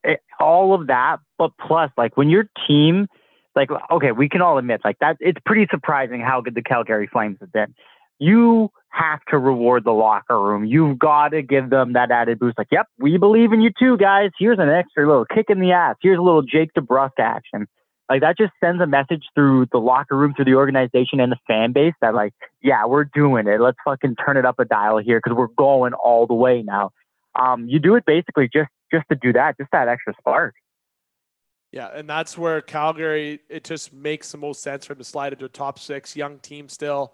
It- 0.04 0.22
all 0.40 0.74
of 0.74 0.88
that, 0.88 1.20
but 1.38 1.52
plus, 1.58 1.92
like 1.98 2.16
when 2.16 2.30
your 2.30 2.48
team, 2.68 3.08
like 3.56 3.72
okay, 3.90 4.12
we 4.12 4.30
can 4.30 4.42
all 4.42 4.58
admit, 4.58 4.82
like 4.84 5.00
that, 5.00 5.18
it's 5.20 5.40
pretty 5.46 5.68
surprising 5.72 6.22
how 6.22 6.42
good 6.42 6.56
the 6.56 6.62
Calgary 6.62 7.08
Flames 7.08 7.38
have 7.40 7.52
been. 7.52 7.74
You 8.20 8.72
have 8.96 9.20
to 9.30 9.38
reward 9.38 9.84
the 9.84 9.92
locker 9.92 10.40
room. 10.40 10.66
You've 10.66 10.98
got 10.98 11.30
to 11.30 11.42
give 11.42 11.70
them 11.70 11.94
that 11.94 12.12
added 12.12 12.40
boost. 12.40 12.58
Like, 12.58 12.68
yep, 12.72 12.88
we 12.98 13.18
believe 13.18 13.52
in 13.52 13.62
you 13.62 13.72
too, 13.78 13.98
guys. 13.98 14.32
Here's 14.40 14.60
an 14.60 14.70
extra 14.70 15.06
little 15.08 15.26
kick 15.26 15.48
in 15.50 15.60
the 15.60 15.72
ass. 15.72 15.98
Here's 16.02 16.18
a 16.18 16.22
little 16.22 16.42
Jake 16.42 16.74
DeBrusk 16.78 17.20
action. 17.20 17.68
Like 18.10 18.22
that 18.22 18.38
just 18.38 18.54
sends 18.64 18.82
a 18.82 18.88
message 18.88 19.24
through 19.34 19.68
the 19.72 19.80
locker 19.80 20.16
room, 20.16 20.34
through 20.36 20.46
the 20.46 20.54
organization 20.54 21.20
and 21.20 21.32
the 21.32 21.38
fan 21.48 21.72
base 21.72 21.94
that 22.02 22.14
like, 22.14 22.34
yeah, 22.62 22.86
we're 22.86 23.06
doing 23.06 23.48
it. 23.48 23.60
Let's 23.60 23.78
fucking 23.84 24.16
turn 24.24 24.38
it 24.38 24.46
up 24.46 24.60
a 24.60 24.66
dial 24.66 25.00
here 25.00 25.20
because 25.24 25.36
we're 25.36 25.48
going 25.48 25.94
all 25.94 26.28
the 26.28 26.36
way 26.36 26.62
now. 26.62 26.92
Um, 27.38 27.68
you 27.68 27.80
do 27.80 27.96
it 27.96 28.06
basically 28.06 28.48
just 28.52 28.70
just 28.92 29.06
to 29.10 29.16
do 29.16 29.34
that, 29.34 29.58
just 29.58 29.72
that 29.72 29.88
extra 29.88 30.14
spark. 30.20 30.54
Yeah, 31.72 31.90
and 31.94 32.08
that's 32.08 32.38
where 32.38 32.62
Calgary 32.62 33.40
it 33.50 33.64
just 33.64 33.92
makes 33.92 34.32
the 34.32 34.38
most 34.38 34.62
sense 34.62 34.86
for 34.86 34.94
him 34.94 35.00
to 35.00 35.04
slide 35.04 35.34
into 35.34 35.46
a 35.46 35.50
top 35.50 35.80
six, 35.80 36.16
young 36.16 36.38
team 36.40 36.70
still, 36.70 37.14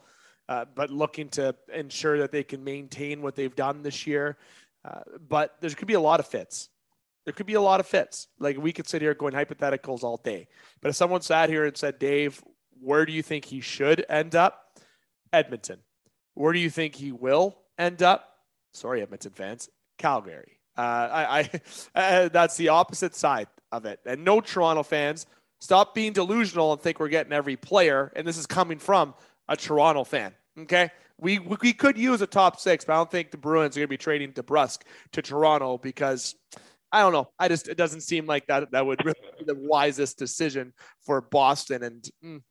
uh, 0.52 0.66
but 0.76 0.89
looking 0.89 1.30
to 1.30 1.56
ensure 1.74 2.18
that 2.18 2.34
they 2.34 2.43
can 2.43 2.62
maintain 2.62 3.22
what 3.22 3.38
they've 3.38 3.56
done 3.56 3.84
this 3.84 4.06
year. 4.06 4.36
Uh, 4.84 4.99
but 5.30 5.56
there 5.62 5.70
could 5.70 5.88
be 5.88 5.93
a 5.93 5.99
lot 6.02 6.20
of 6.20 6.28
fits. 6.28 6.68
There 7.24 7.34
could 7.34 7.45
be 7.45 7.54
a 7.54 7.62
lot 7.62 7.80
of 7.80 7.88
fits. 7.88 8.28
Like 8.38 8.58
we 8.58 8.74
could 8.74 8.86
sit 8.86 9.02
here 9.02 9.14
going 9.14 9.34
hypotheticals 9.34 10.04
all 10.04 10.18
day. 10.18 10.49
But 10.82 10.89
if 10.89 10.97
someone 10.97 11.22
sat 11.22 11.47
here 11.47 11.64
and 11.64 11.78
said, 11.78 11.99
Dave, 11.99 12.43
where 12.82 13.06
do 13.06 13.14
you 13.14 13.24
think 13.24 13.45
he 13.45 13.62
should 13.62 14.06
end 14.10 14.36
up? 14.36 14.78
Edmonton. 15.32 15.80
Where 16.34 16.52
do 16.52 16.60
you 16.60 16.70
think 16.70 16.95
he 16.95 17.14
will 17.14 17.58
end 17.78 18.04
up? 18.04 18.39
Sorry, 18.74 19.02
Edmonton 19.02 19.32
fans. 19.32 19.70
Calgary. 19.97 20.60
Uh, 20.78 20.82
I, 20.82 21.39
I 21.39 21.49
uh, 21.95 22.28
that's 22.28 22.58
the 22.58 22.68
opposite 22.68 23.16
side 23.16 23.47
of 23.72 23.86
it. 23.86 24.02
And 24.06 24.26
no 24.26 24.41
Toronto 24.41 24.84
fans, 24.84 25.28
stop 25.62 25.95
being 25.95 26.12
delusional 26.12 26.74
and 26.74 26.82
think 26.82 26.99
we're 26.99 27.08
getting 27.08 27.32
every 27.32 27.56
player. 27.56 28.12
And 28.18 28.28
this 28.28 28.38
is 28.38 28.45
coming 28.45 28.80
from 28.80 29.14
a 29.47 29.56
Toronto 29.56 30.04
fan. 30.04 30.34
Okay, 30.62 30.89
we 31.18 31.39
we 31.39 31.74
could 31.74 31.97
use 31.97 32.22
a 32.22 32.28
top 32.28 32.59
six, 32.59 32.86
but 32.86 32.93
I 32.93 32.97
don't 32.97 33.12
think 33.12 33.32
the 33.32 33.38
Bruins 33.38 33.78
are 33.78 33.80
going 33.80 33.88
to 33.88 33.89
be 33.89 33.97
trading 33.97 34.34
DeBrusk 34.34 34.80
to 35.14 35.22
Toronto 35.22 35.78
because 35.78 36.36
I 36.91 37.01
don't 37.01 37.14
know. 37.14 37.30
I 37.39 37.47
just 37.47 37.70
it 37.70 37.78
doesn't 37.78 38.01
seem 38.01 38.26
like 38.26 38.47
that 38.47 38.72
that 38.72 38.86
would 38.86 39.03
really 39.05 39.20
be 39.39 39.45
the 39.45 39.55
wisest 39.55 40.18
decision 40.18 40.74
for 41.05 41.22
Boston. 41.22 41.84
And 41.84 42.09
mm, 42.24 42.41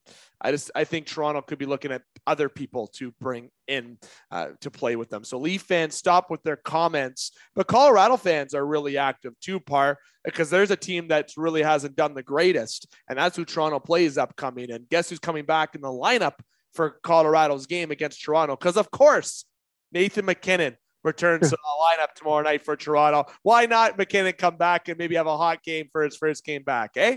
I 0.40 0.50
just 0.50 0.70
I 0.74 0.84
think 0.84 1.06
Toronto 1.06 1.42
could 1.42 1.58
be 1.58 1.66
looking 1.66 1.92
at 1.92 2.02
other 2.26 2.48
people 2.48 2.86
to 2.94 3.12
bring 3.20 3.50
in 3.68 3.98
uh, 4.30 4.48
to 4.62 4.70
play 4.70 4.96
with 4.96 5.10
them. 5.10 5.24
So 5.24 5.38
Leaf 5.38 5.62
fans 5.62 5.94
stop 5.94 6.30
with 6.30 6.42
their 6.42 6.56
comments, 6.56 7.32
but 7.54 7.66
Colorado 7.66 8.16
fans 8.16 8.54
are 8.54 8.64
really 8.64 8.96
active 8.96 9.38
too, 9.40 9.60
par 9.60 9.98
because 10.24 10.48
there's 10.48 10.70
a 10.70 10.76
team 10.76 11.08
that 11.08 11.30
really 11.36 11.62
hasn't 11.62 11.96
done 11.96 12.14
the 12.14 12.22
greatest, 12.22 12.86
and 13.08 13.18
that's 13.18 13.36
who 13.36 13.44
Toronto 13.44 13.78
plays 13.78 14.16
upcoming. 14.16 14.70
And 14.70 14.88
guess 14.88 15.10
who's 15.10 15.18
coming 15.18 15.44
back 15.44 15.74
in 15.74 15.82
the 15.82 15.88
lineup 15.88 16.38
for 16.74 16.98
Colorado's 17.02 17.66
game 17.66 17.90
against 17.90 18.22
Toronto? 18.22 18.56
Because 18.56 18.76
of 18.76 18.90
course 18.90 19.44
Nathan 19.92 20.24
MacKinnon 20.24 20.76
returns 21.04 21.50
to 21.50 21.56
the 21.56 22.02
lineup 22.02 22.14
tomorrow 22.14 22.42
night 22.42 22.62
for 22.62 22.76
Toronto. 22.76 23.24
Why 23.42 23.66
not 23.66 23.98
MacKinnon 23.98 24.34
come 24.34 24.56
back 24.56 24.88
and 24.88 24.98
maybe 24.98 25.14
have 25.16 25.26
a 25.26 25.36
hot 25.36 25.62
game 25.62 25.88
for 25.92 26.02
his 26.02 26.16
first 26.16 26.44
game 26.44 26.62
back, 26.62 26.92
eh? 26.96 27.16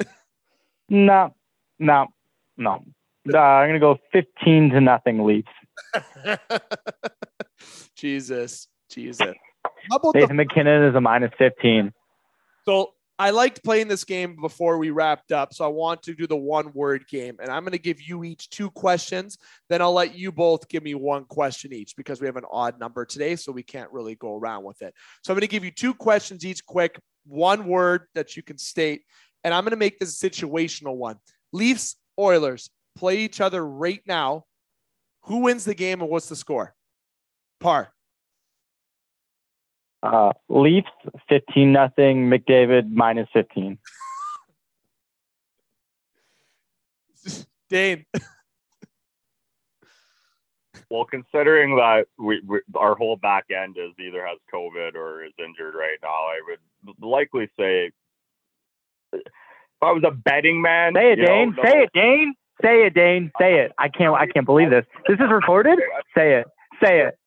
No, 0.88 1.34
no, 1.78 2.06
no. 2.56 2.84
Uh, 3.34 3.36
I'm 3.36 3.68
gonna 3.68 3.78
go 3.78 3.98
15 4.10 4.70
to 4.70 4.80
nothing 4.80 5.22
Leafs. 5.22 5.48
Jesus, 7.94 8.68
Jesus. 8.88 9.20
About 9.92 10.12
the 10.14 10.20
Nathan 10.20 10.36
MacKinnon 10.36 10.84
is 10.84 10.94
a 10.94 11.00
minus 11.02 11.32
15. 11.36 11.92
So 12.64 12.94
I 13.20 13.30
liked 13.30 13.64
playing 13.64 13.88
this 13.88 14.04
game 14.04 14.36
before 14.40 14.78
we 14.78 14.90
wrapped 14.90 15.32
up. 15.32 15.52
So 15.52 15.64
I 15.64 15.68
want 15.68 16.04
to 16.04 16.14
do 16.14 16.28
the 16.28 16.36
one 16.36 16.72
word 16.72 17.04
game. 17.08 17.36
And 17.42 17.50
I'm 17.50 17.64
going 17.64 17.72
to 17.72 17.78
give 17.78 18.00
you 18.00 18.22
each 18.22 18.48
two 18.48 18.70
questions. 18.70 19.38
Then 19.68 19.82
I'll 19.82 19.92
let 19.92 20.16
you 20.16 20.30
both 20.30 20.68
give 20.68 20.84
me 20.84 20.94
one 20.94 21.24
question 21.24 21.72
each 21.72 21.96
because 21.96 22.20
we 22.20 22.26
have 22.26 22.36
an 22.36 22.44
odd 22.50 22.78
number 22.78 23.04
today. 23.04 23.34
So 23.34 23.50
we 23.50 23.64
can't 23.64 23.90
really 23.90 24.14
go 24.14 24.36
around 24.36 24.62
with 24.62 24.82
it. 24.82 24.94
So 25.24 25.32
I'm 25.32 25.34
going 25.34 25.40
to 25.40 25.48
give 25.48 25.64
you 25.64 25.72
two 25.72 25.94
questions 25.94 26.46
each 26.46 26.64
quick, 26.64 27.00
one 27.26 27.66
word 27.66 28.02
that 28.14 28.36
you 28.36 28.42
can 28.44 28.56
state. 28.56 29.02
And 29.42 29.52
I'm 29.52 29.64
going 29.64 29.70
to 29.70 29.76
make 29.76 29.98
this 29.98 30.22
a 30.22 30.30
situational 30.30 30.96
one. 30.96 31.16
Leafs, 31.52 31.96
Oilers 32.20 32.70
play 32.96 33.18
each 33.18 33.40
other 33.40 33.66
right 33.66 34.02
now. 34.06 34.44
Who 35.22 35.38
wins 35.42 35.64
the 35.64 35.74
game 35.74 36.00
and 36.00 36.10
what's 36.10 36.28
the 36.28 36.36
score? 36.36 36.74
Par. 37.60 37.92
Uh, 40.02 40.32
Leafs 40.48 40.88
15 41.28 41.72
nothing. 41.72 42.28
McDavid 42.30 42.90
minus 42.92 43.28
15. 43.32 43.78
Dane. 47.68 48.06
Well, 50.90 51.04
considering 51.04 51.76
that 51.76 52.06
we, 52.18 52.40
we 52.46 52.60
our 52.74 52.94
whole 52.94 53.16
back 53.16 53.46
end 53.50 53.76
is 53.76 53.92
either 54.00 54.24
has 54.26 54.38
COVID 54.52 54.94
or 54.94 55.22
is 55.24 55.32
injured 55.38 55.74
right 55.74 55.98
now, 56.02 56.08
I 56.08 56.40
would 56.48 56.96
likely 57.06 57.50
say 57.58 57.90
if 59.12 59.22
I 59.82 59.92
was 59.92 60.02
a 60.06 60.10
betting 60.10 60.62
man. 60.62 60.94
Say 60.94 61.12
it, 61.12 61.18
you 61.18 61.26
know, 61.26 61.30
Dane. 61.32 61.54
no- 61.56 61.62
Say 61.62 61.78
it, 61.82 61.90
Dane. 61.92 62.34
Say 62.62 62.86
it, 62.86 62.94
Dane. 62.94 63.30
Say 63.38 63.60
it. 63.60 63.72
I 63.78 63.88
can't. 63.88 64.14
I 64.14 64.26
can't 64.26 64.46
believe 64.46 64.70
this. 64.70 64.86
This 65.06 65.16
is 65.20 65.30
recorded. 65.30 65.78
Say 66.16 66.36
it. 66.36 66.46
Say 66.82 67.00
it. 67.00 67.18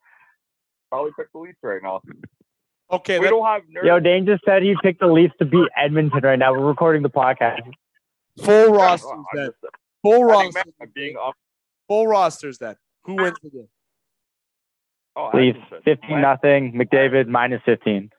Probably 0.89 1.11
pick 1.15 1.31
the 1.31 1.37
Leafs 1.39 1.57
right 1.61 1.81
now. 1.83 2.01
Okay. 2.91 3.19
we 3.19 3.25
then- 3.25 3.33
don't 3.33 3.45
have 3.45 3.61
nerves. 3.69 3.85
Yo, 3.87 3.99
Dane 3.99 4.25
just 4.25 4.43
said 4.45 4.63
he 4.63 4.75
picked 4.81 4.99
the 4.99 5.07
Leafs 5.07 5.33
to 5.39 5.45
beat 5.45 5.67
Edmonton 5.77 6.19
right 6.23 6.37
now. 6.37 6.51
We're 6.51 6.65
recording 6.65 7.01
the 7.03 7.09
podcast. 7.09 7.61
full 8.43 8.73
rosters 8.73 9.11
I'm 9.11 9.23
then. 9.33 9.49
Full 10.03 10.23
rosters. 10.25 10.63
being 10.93 11.15
up. 11.17 11.35
Full 11.87 12.07
rosters 12.07 12.57
then. 12.57 12.75
Who 13.03 13.15
wins 13.15 13.37
the 13.43 13.49
game? 13.49 13.67
Oh, 15.15 15.29
Leafs 15.33 15.57
Edmonton. 15.65 15.81
15 15.83 16.21
nothing. 16.21 16.73
McDavid 16.73 17.27
minus 17.27 17.61
15. 17.65 18.09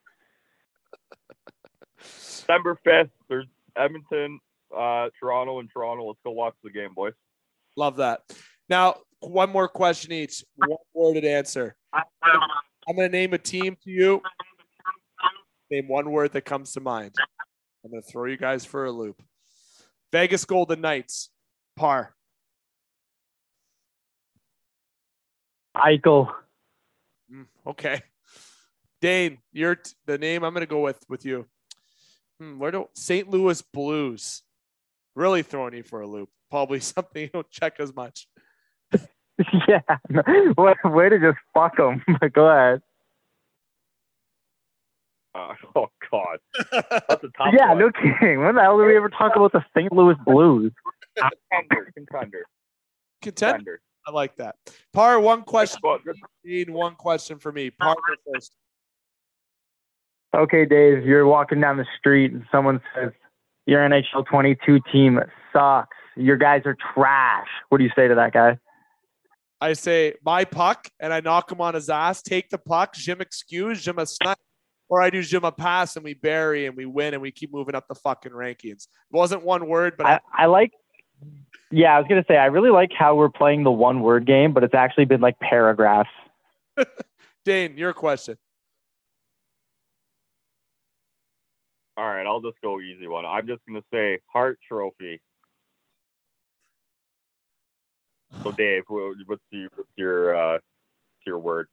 December 1.99 2.79
fifth. 2.85 3.11
There's 3.29 3.47
Edmonton, 3.77 4.41
uh, 4.77 5.09
Toronto, 5.19 5.61
and 5.61 5.71
Toronto. 5.73 6.07
Let's 6.07 6.19
go 6.25 6.33
watch 6.33 6.55
the 6.63 6.71
game, 6.71 6.93
boys. 6.95 7.15
Love 7.77 7.97
that. 7.97 8.21
Now, 8.69 8.97
one 9.21 9.51
more 9.51 9.69
question 9.69 10.13
each. 10.13 10.45
One 10.57 10.77
worded 10.93 11.25
answer. 11.25 11.77
I'm 11.93 12.97
going 12.97 13.09
to 13.11 13.17
name 13.17 13.33
a 13.33 13.39
team 13.39 13.77
to 13.85 13.91
you. 13.91 14.21
Name 15.73 15.89
one 15.89 16.11
word 16.11 16.35
that 16.35 16.45
comes 16.45 16.73
to 16.73 16.81
mind. 16.81 17.15
I'm 17.83 17.91
going 17.91 18.03
to 18.03 18.07
throw 18.07 18.27
you 18.27 18.37
guys 18.37 18.67
for 18.67 18.85
a 18.85 18.93
loop. 18.93 19.23
Vegas 20.13 20.45
Golden 20.45 20.83
Knights. 20.83 21.31
Par. 21.77 22.15
Eichel. 25.75 26.31
Mm, 27.33 27.47
okay. 27.67 28.03
Dane, 29.01 29.39
you're 29.51 29.77
t- 29.77 29.93
the 30.05 30.19
name 30.19 30.45
I'm 30.45 30.53
going 30.53 30.61
to 30.61 30.67
go 30.67 30.83
with 30.83 31.03
with 31.09 31.25
you. 31.25 31.47
Hmm, 32.39 32.59
where 32.59 32.71
do 32.71 32.89
St. 32.93 33.31
Louis 33.31 33.63
Blues? 33.73 34.43
Really 35.17 35.43
throwing 35.43 35.73
you 35.73 35.85
for 35.85 36.03
a 36.03 36.07
loop. 36.07 36.29
Probably 36.51 36.81
something 36.81 37.23
you 37.23 37.29
don't 37.29 37.51
check 37.51 37.81
as 37.81 37.95
much. 37.95 38.29
yeah. 39.67 39.81
What 40.55 40.77
way 40.85 41.09
to 41.09 41.19
just 41.19 41.39
fuck 41.55 41.79
them. 41.79 42.05
Go 42.35 42.47
ahead. 42.47 42.83
Uh, 45.35 45.55
oh 45.77 45.87
God, 46.11 46.39
that's 46.71 47.25
a 47.25 47.29
tough 47.37 47.55
Yeah, 47.57 47.71
one. 47.71 47.79
no 47.79 47.91
kidding. 47.91 48.41
When 48.41 48.55
the 48.55 48.61
hell 48.63 48.79
did 48.79 48.87
we 48.87 48.97
ever 48.97 49.09
talk 49.09 49.35
about 49.37 49.53
the 49.53 49.65
St. 49.77 49.93
Louis 49.93 50.15
Blues? 50.27 50.73
contender, 51.51 51.93
contender, 51.95 52.45
contender. 53.23 53.81
I 54.07 54.11
like 54.11 54.37
that. 54.37 54.57
Par, 54.93 55.21
one 55.21 55.43
question. 55.43 55.81
Dean, 56.45 56.73
one 56.73 56.95
question 56.97 57.39
for 57.39 57.53
me. 57.53 57.71
Par 57.71 57.95
first. 58.33 58.53
Okay, 60.35 60.65
Dave, 60.65 61.05
you're 61.05 61.27
walking 61.27 61.61
down 61.61 61.77
the 61.77 61.87
street 61.99 62.33
and 62.33 62.45
someone 62.51 62.81
says, 62.95 63.13
Your 63.67 63.81
NHL 63.89 64.27
22 64.27 64.81
team 64.91 65.21
sucks. 65.53 65.97
Your 66.17 66.37
guys 66.37 66.63
are 66.65 66.77
trash. 66.95 67.47
What 67.69 67.79
do 67.79 67.85
you 67.85 67.91
say 67.95 68.09
to 68.09 68.15
that 68.17 68.33
guy? 68.33 68.59
I 69.61 69.75
say 69.75 70.15
my 70.25 70.45
puck 70.45 70.89
and 70.99 71.13
I 71.13 71.21
knock 71.21 71.53
him 71.53 71.61
on 71.61 71.75
his 71.75 71.89
ass. 71.89 72.23
Take 72.23 72.51
the 72.51 72.59
puck, 72.59 72.95
Jim 72.95 73.21
excuse, 73.21 73.83
Jim 73.83 73.99
a 73.99 74.07
snipe, 74.07 74.39
or 74.93 75.01
I 75.01 75.09
do 75.09 75.23
Jim 75.23 75.43
a 75.43 75.51
pass 75.51 75.97
and 75.97 76.05
we 76.05 76.13
bury 76.13 76.67
and 76.67 76.77
we 76.77 76.85
win 76.85 77.15
and 77.15 77.23
we 77.23 77.31
keep 77.31 77.51
moving 77.51 77.75
up 77.75 77.89
the 77.89 77.95
fucking 77.95 78.33
rankings. 78.33 78.83
It 78.83 78.89
wasn't 79.11 79.43
one 79.43 79.67
word, 79.67 79.95
but 79.97 80.07
I, 80.07 80.21
I 80.37 80.47
like, 80.47 80.73
yeah, 81.71 81.97
I 81.97 81.99
was 81.99 82.07
going 82.09 82.23
to 82.23 82.27
say, 82.29 82.37
I 82.37 82.45
really 82.45 82.69
like 82.69 82.91
how 82.93 83.15
we're 83.15 83.31
playing 83.31 83.65
the 83.65 83.71
one 83.71 84.03
word 84.03 84.27
game, 84.27 84.53
but 84.53 84.63
it's 84.65 84.75
actually 84.75 85.07
been 85.07 85.23
like 85.23 85.39
paragraphs. 85.39 86.11
Dane, 87.47 87.79
your 87.79 87.95
question. 87.95 88.37
All 91.97 92.05
right, 92.05 92.27
I'll 92.27 92.43
just 92.43 92.61
go 92.63 92.79
easy 92.79 93.09
one. 93.09 93.25
I'm 93.25 93.47
just 93.47 93.61
gonna 93.69 93.83
say 93.93 94.19
Hart 94.33 94.59
Trophy. 94.67 95.21
So 98.43 98.51
Dave, 98.53 98.85
what's 98.89 99.43
your 99.51 99.69
what's 99.77 99.91
your 99.97 100.35
uh, 100.35 100.53
what's 100.53 101.27
your 101.27 101.39
word? 101.39 101.69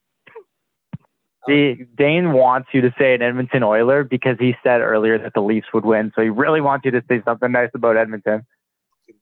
See, 1.47 1.85
Dane 1.95 2.33
wants 2.33 2.69
you 2.73 2.81
to 2.81 2.93
say 2.97 3.13
an 3.15 3.21
Edmonton 3.21 3.63
Oiler 3.63 4.03
because 4.03 4.37
he 4.39 4.55
said 4.61 4.81
earlier 4.81 5.17
that 5.17 5.33
the 5.33 5.41
Leafs 5.41 5.67
would 5.73 5.85
win. 5.85 6.11
So 6.15 6.21
he 6.21 6.29
really 6.29 6.61
wants 6.61 6.85
you 6.85 6.91
to 6.91 7.03
say 7.07 7.21
something 7.23 7.51
nice 7.51 7.69
about 7.73 7.97
Edmonton. 7.97 8.45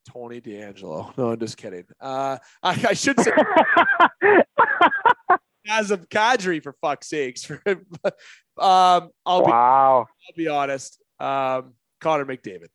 Tony 0.07 0.41
DeAngelo. 0.41 1.15
No, 1.17 1.31
I'm 1.31 1.39
just 1.39 1.57
kidding. 1.57 1.85
Uh, 1.99 2.37
I, 2.63 2.69
I 2.89 2.93
should 2.93 3.19
say 3.19 3.31
as 5.69 5.91
of 5.91 6.09
Kadri 6.09 6.63
for 6.63 6.73
fuck's 6.81 7.09
sakes. 7.09 7.49
um, 7.67 7.81
I'll 8.57 9.45
be 9.45 9.51
wow. 9.51 10.07
I'll 10.07 10.35
be 10.35 10.47
honest. 10.47 11.01
Um, 11.19 11.73
Connor 11.99 12.25
McDavid. 12.25 12.69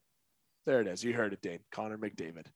There 0.67 0.81
it 0.81 0.87
is. 0.87 1.03
You 1.03 1.13
heard 1.15 1.33
it, 1.33 1.43
Dane. 1.43 1.61
Connor 1.73 1.99
McDavid. 1.99 2.47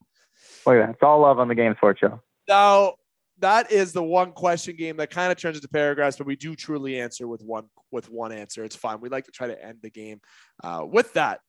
Look 0.67 0.77
at 0.77 0.87
that. 0.87 0.91
It's 0.91 1.03
all 1.03 1.21
love 1.21 1.39
on 1.39 1.49
the 1.49 1.55
Game 1.55 1.75
Sports 1.77 2.01
Show. 2.01 2.21
Now, 2.49 2.95
that 3.39 3.71
is 3.71 3.93
the 3.93 4.03
one 4.03 4.33
question 4.33 4.77
game 4.77 4.97
that 4.97 5.11
kind 5.11 5.31
of 5.31 5.39
turns 5.39 5.57
into 5.57 5.69
paragraphs, 5.69 6.17
but 6.17 6.27
we 6.27 6.37
do 6.37 6.55
truly 6.55 7.01
answer 7.01 7.29
with 7.29 7.43
one 7.43 7.67
with 7.91 8.11
one 8.11 8.33
answer. 8.33 8.65
It's 8.65 8.77
fine. 8.77 9.01
We 9.01 9.09
like 9.09 9.25
to 9.27 9.31
try 9.31 9.47
to 9.47 9.65
end 9.65 9.79
the 9.83 9.91
game 9.91 10.21
uh, 10.65 10.85
with 10.87 11.13
that. 11.15 11.41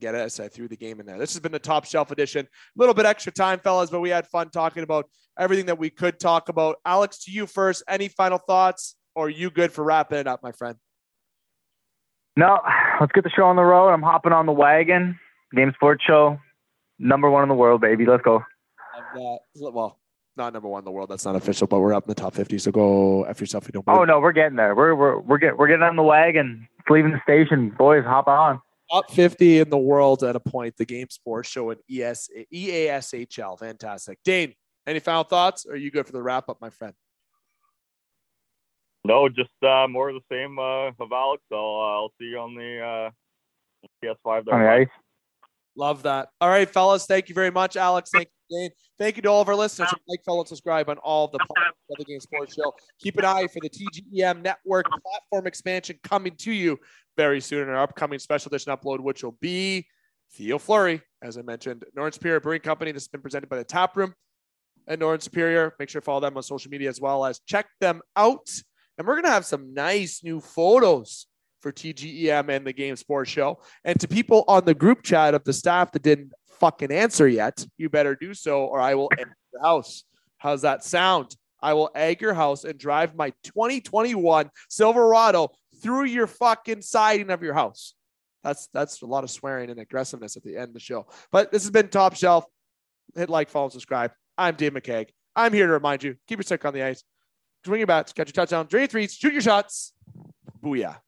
Get 0.00 0.14
it? 0.14 0.30
So 0.32 0.44
I 0.44 0.48
threw 0.48 0.68
the 0.68 0.76
game 0.76 1.00
in 1.00 1.06
there. 1.06 1.18
This 1.18 1.32
has 1.32 1.40
been 1.40 1.52
the 1.52 1.58
top 1.58 1.86
shelf 1.86 2.10
edition. 2.10 2.44
A 2.44 2.48
little 2.76 2.94
bit 2.94 3.06
extra 3.06 3.32
time, 3.32 3.58
fellas, 3.58 3.88
but 3.88 4.00
we 4.00 4.10
had 4.10 4.26
fun 4.26 4.50
talking 4.50 4.82
about 4.82 5.08
everything 5.38 5.66
that 5.66 5.78
we 5.78 5.88
could 5.88 6.20
talk 6.20 6.50
about. 6.50 6.76
Alex, 6.84 7.24
to 7.24 7.30
you 7.30 7.46
first. 7.46 7.82
Any 7.88 8.08
final 8.08 8.38
thoughts? 8.38 8.96
Or 9.14 9.26
are 9.26 9.30
you 9.30 9.50
good 9.50 9.72
for 9.72 9.82
wrapping 9.82 10.18
it 10.18 10.26
up, 10.26 10.42
my 10.42 10.52
friend? 10.52 10.76
No, 12.36 12.60
let's 13.00 13.12
get 13.12 13.24
the 13.24 13.30
show 13.30 13.44
on 13.44 13.56
the 13.56 13.62
road. 13.62 13.88
I'm 13.88 14.02
hopping 14.02 14.32
on 14.32 14.46
the 14.46 14.52
wagon. 14.52 15.18
Game 15.56 15.72
Sports 15.74 16.04
Show, 16.06 16.38
number 16.98 17.30
one 17.30 17.42
in 17.42 17.48
the 17.48 17.54
world, 17.54 17.80
baby. 17.80 18.04
Let's 18.06 18.22
go. 18.22 18.44
Well, 19.16 19.98
not 20.38 20.54
number 20.54 20.68
one 20.68 20.80
in 20.80 20.84
the 20.84 20.90
world. 20.90 21.10
That's 21.10 21.26
not 21.26 21.36
official, 21.36 21.66
but 21.66 21.80
we're 21.80 21.92
up 21.92 22.04
in 22.04 22.08
the 22.08 22.14
top 22.14 22.34
50. 22.34 22.56
So 22.58 22.70
go 22.70 23.24
F 23.24 23.40
yourself 23.40 23.64
if 23.64 23.68
you 23.68 23.72
don't 23.72 23.84
believe 23.84 24.00
Oh 24.00 24.04
no, 24.04 24.20
we're 24.20 24.32
getting 24.32 24.56
there. 24.56 24.74
We're 24.74 24.94
we're 24.94 25.18
we're 25.18 25.38
getting 25.38 25.58
we're 25.58 25.68
getting 25.68 25.82
on 25.82 25.96
the 25.96 26.02
wagon. 26.02 26.66
It's 26.78 26.88
leaving 26.88 27.12
the 27.12 27.20
station, 27.22 27.70
boys. 27.70 28.04
Hop 28.04 28.28
on. 28.28 28.62
top 28.90 29.10
50 29.10 29.58
in 29.58 29.68
the 29.68 29.76
world 29.76 30.24
at 30.24 30.36
a 30.36 30.40
point. 30.40 30.76
The 30.78 30.86
game 30.86 31.10
sports 31.10 31.50
show 31.50 31.70
in 31.70 31.78
E 31.90 32.02
ES, 32.02 32.30
EASHL. 32.54 33.58
Fantastic. 33.58 34.18
Dane, 34.24 34.54
any 34.86 35.00
final 35.00 35.24
thoughts? 35.24 35.66
Or 35.66 35.72
are 35.72 35.76
you 35.76 35.90
good 35.90 36.06
for 36.06 36.12
the 36.12 36.22
wrap 36.22 36.48
up, 36.48 36.60
my 36.62 36.70
friend? 36.70 36.94
No, 39.04 39.28
just 39.28 39.50
uh, 39.62 39.86
more 39.88 40.10
of 40.10 40.16
the 40.16 40.34
same 40.34 40.58
uh, 40.58 40.88
of 40.88 41.12
Alex. 41.12 41.42
I'll 41.52 41.58
uh, 41.58 41.96
I'll 41.96 42.12
see 42.18 42.26
you 42.26 42.38
on 42.38 42.54
the 42.54 42.80
uh, 42.80 43.10
PS5 44.04 44.44
there. 44.46 44.54
On 44.54 44.62
the 44.62 44.70
ice. 44.70 44.88
Love 45.76 46.02
that. 46.02 46.28
All 46.40 46.48
right, 46.48 46.68
fellas. 46.68 47.06
Thank 47.06 47.28
you 47.28 47.34
very 47.34 47.50
much, 47.50 47.76
Alex. 47.76 48.10
Thank 48.12 48.28
Thank 48.98 49.16
you 49.16 49.22
to 49.22 49.28
all 49.28 49.42
of 49.42 49.48
our 49.48 49.54
listeners. 49.54 49.88
Like, 50.08 50.20
follow, 50.24 50.40
and 50.40 50.48
subscribe 50.48 50.88
on 50.88 50.98
all 50.98 51.26
of 51.26 51.32
the 51.32 51.38
podcasts 51.38 51.90
of 51.90 51.98
the 51.98 52.04
Game 52.04 52.20
Sports 52.20 52.54
Show. 52.54 52.74
Keep 53.00 53.18
an 53.18 53.24
eye 53.24 53.46
for 53.46 53.60
the 53.60 53.70
TGEM 53.70 54.42
network 54.42 54.86
platform 54.86 55.46
expansion 55.46 55.98
coming 56.02 56.34
to 56.36 56.52
you 56.52 56.78
very 57.16 57.40
soon 57.40 57.62
in 57.62 57.68
our 57.68 57.82
upcoming 57.82 58.18
special 58.18 58.48
edition 58.48 58.74
upload, 58.74 59.00
which 59.00 59.22
will 59.22 59.36
be 59.40 59.86
Theo 60.32 60.58
Fleury, 60.58 61.02
as 61.22 61.38
I 61.38 61.42
mentioned, 61.42 61.84
Northern 61.94 62.12
Superior 62.12 62.40
Brewing 62.40 62.60
Company. 62.60 62.92
This 62.92 63.04
has 63.04 63.08
been 63.08 63.22
presented 63.22 63.48
by 63.48 63.56
the 63.56 63.64
Tap 63.64 63.96
Room 63.96 64.14
and 64.86 65.00
Northern 65.00 65.20
Superior. 65.20 65.74
Make 65.78 65.88
sure 65.88 66.00
to 66.00 66.04
follow 66.04 66.20
them 66.20 66.36
on 66.36 66.42
social 66.42 66.70
media 66.70 66.88
as 66.88 67.00
well 67.00 67.24
as 67.24 67.40
check 67.40 67.66
them 67.80 68.00
out 68.16 68.48
And 68.98 69.06
we're 69.06 69.14
going 69.14 69.24
to 69.24 69.30
have 69.30 69.46
some 69.46 69.72
nice 69.74 70.22
new 70.24 70.40
photos 70.40 71.26
for 71.60 71.72
TGEM 71.72 72.48
and 72.50 72.66
the 72.66 72.72
Game 72.72 72.96
Sports 72.96 73.30
Show. 73.30 73.60
And 73.84 73.98
to 74.00 74.08
people 74.08 74.44
on 74.48 74.64
the 74.64 74.74
group 74.74 75.02
chat 75.02 75.34
of 75.34 75.44
the 75.44 75.52
staff 75.52 75.92
that 75.92 76.02
didn't 76.02 76.32
fucking 76.60 76.90
answer 76.90 77.28
yet, 77.28 77.64
you 77.76 77.88
better 77.88 78.14
do 78.14 78.34
so 78.34 78.66
or 78.66 78.80
I 78.80 78.94
will 78.94 79.10
enter 79.18 79.36
your 79.52 79.62
house. 79.62 80.04
How's 80.38 80.62
that 80.62 80.84
sound? 80.84 81.36
I 81.60 81.74
will 81.74 81.90
egg 81.94 82.20
your 82.20 82.34
house 82.34 82.64
and 82.64 82.78
drive 82.78 83.16
my 83.16 83.30
2021 83.44 84.50
Silverado 84.68 85.50
through 85.82 86.04
your 86.04 86.26
fucking 86.26 86.82
siding 86.82 87.30
of 87.30 87.42
your 87.42 87.54
house. 87.54 87.94
That's 88.44 88.68
that's 88.72 89.02
a 89.02 89.06
lot 89.06 89.24
of 89.24 89.30
swearing 89.30 89.70
and 89.70 89.80
aggressiveness 89.80 90.36
at 90.36 90.44
the 90.44 90.56
end 90.56 90.68
of 90.68 90.74
the 90.74 90.80
show. 90.80 91.06
But 91.32 91.50
this 91.50 91.64
has 91.64 91.70
been 91.70 91.88
Top 91.88 92.14
Shelf. 92.14 92.44
Hit 93.16 93.28
like, 93.28 93.48
follow, 93.48 93.68
subscribe. 93.68 94.12
I'm 94.36 94.54
Dave 94.54 94.72
McKeag. 94.72 95.08
I'm 95.34 95.52
here 95.52 95.66
to 95.66 95.72
remind 95.72 96.02
you, 96.02 96.16
keep 96.26 96.38
your 96.38 96.44
stick 96.44 96.64
on 96.64 96.74
the 96.74 96.82
ice, 96.82 97.02
swing 97.64 97.80
your 97.80 97.86
bats, 97.86 98.12
catch 98.12 98.28
your 98.28 98.32
touchdown, 98.32 98.66
drain 98.66 98.82
your 98.82 98.88
threes, 98.88 99.14
shoot 99.14 99.32
your 99.32 99.42
shots. 99.42 99.92
Booyah. 100.62 100.98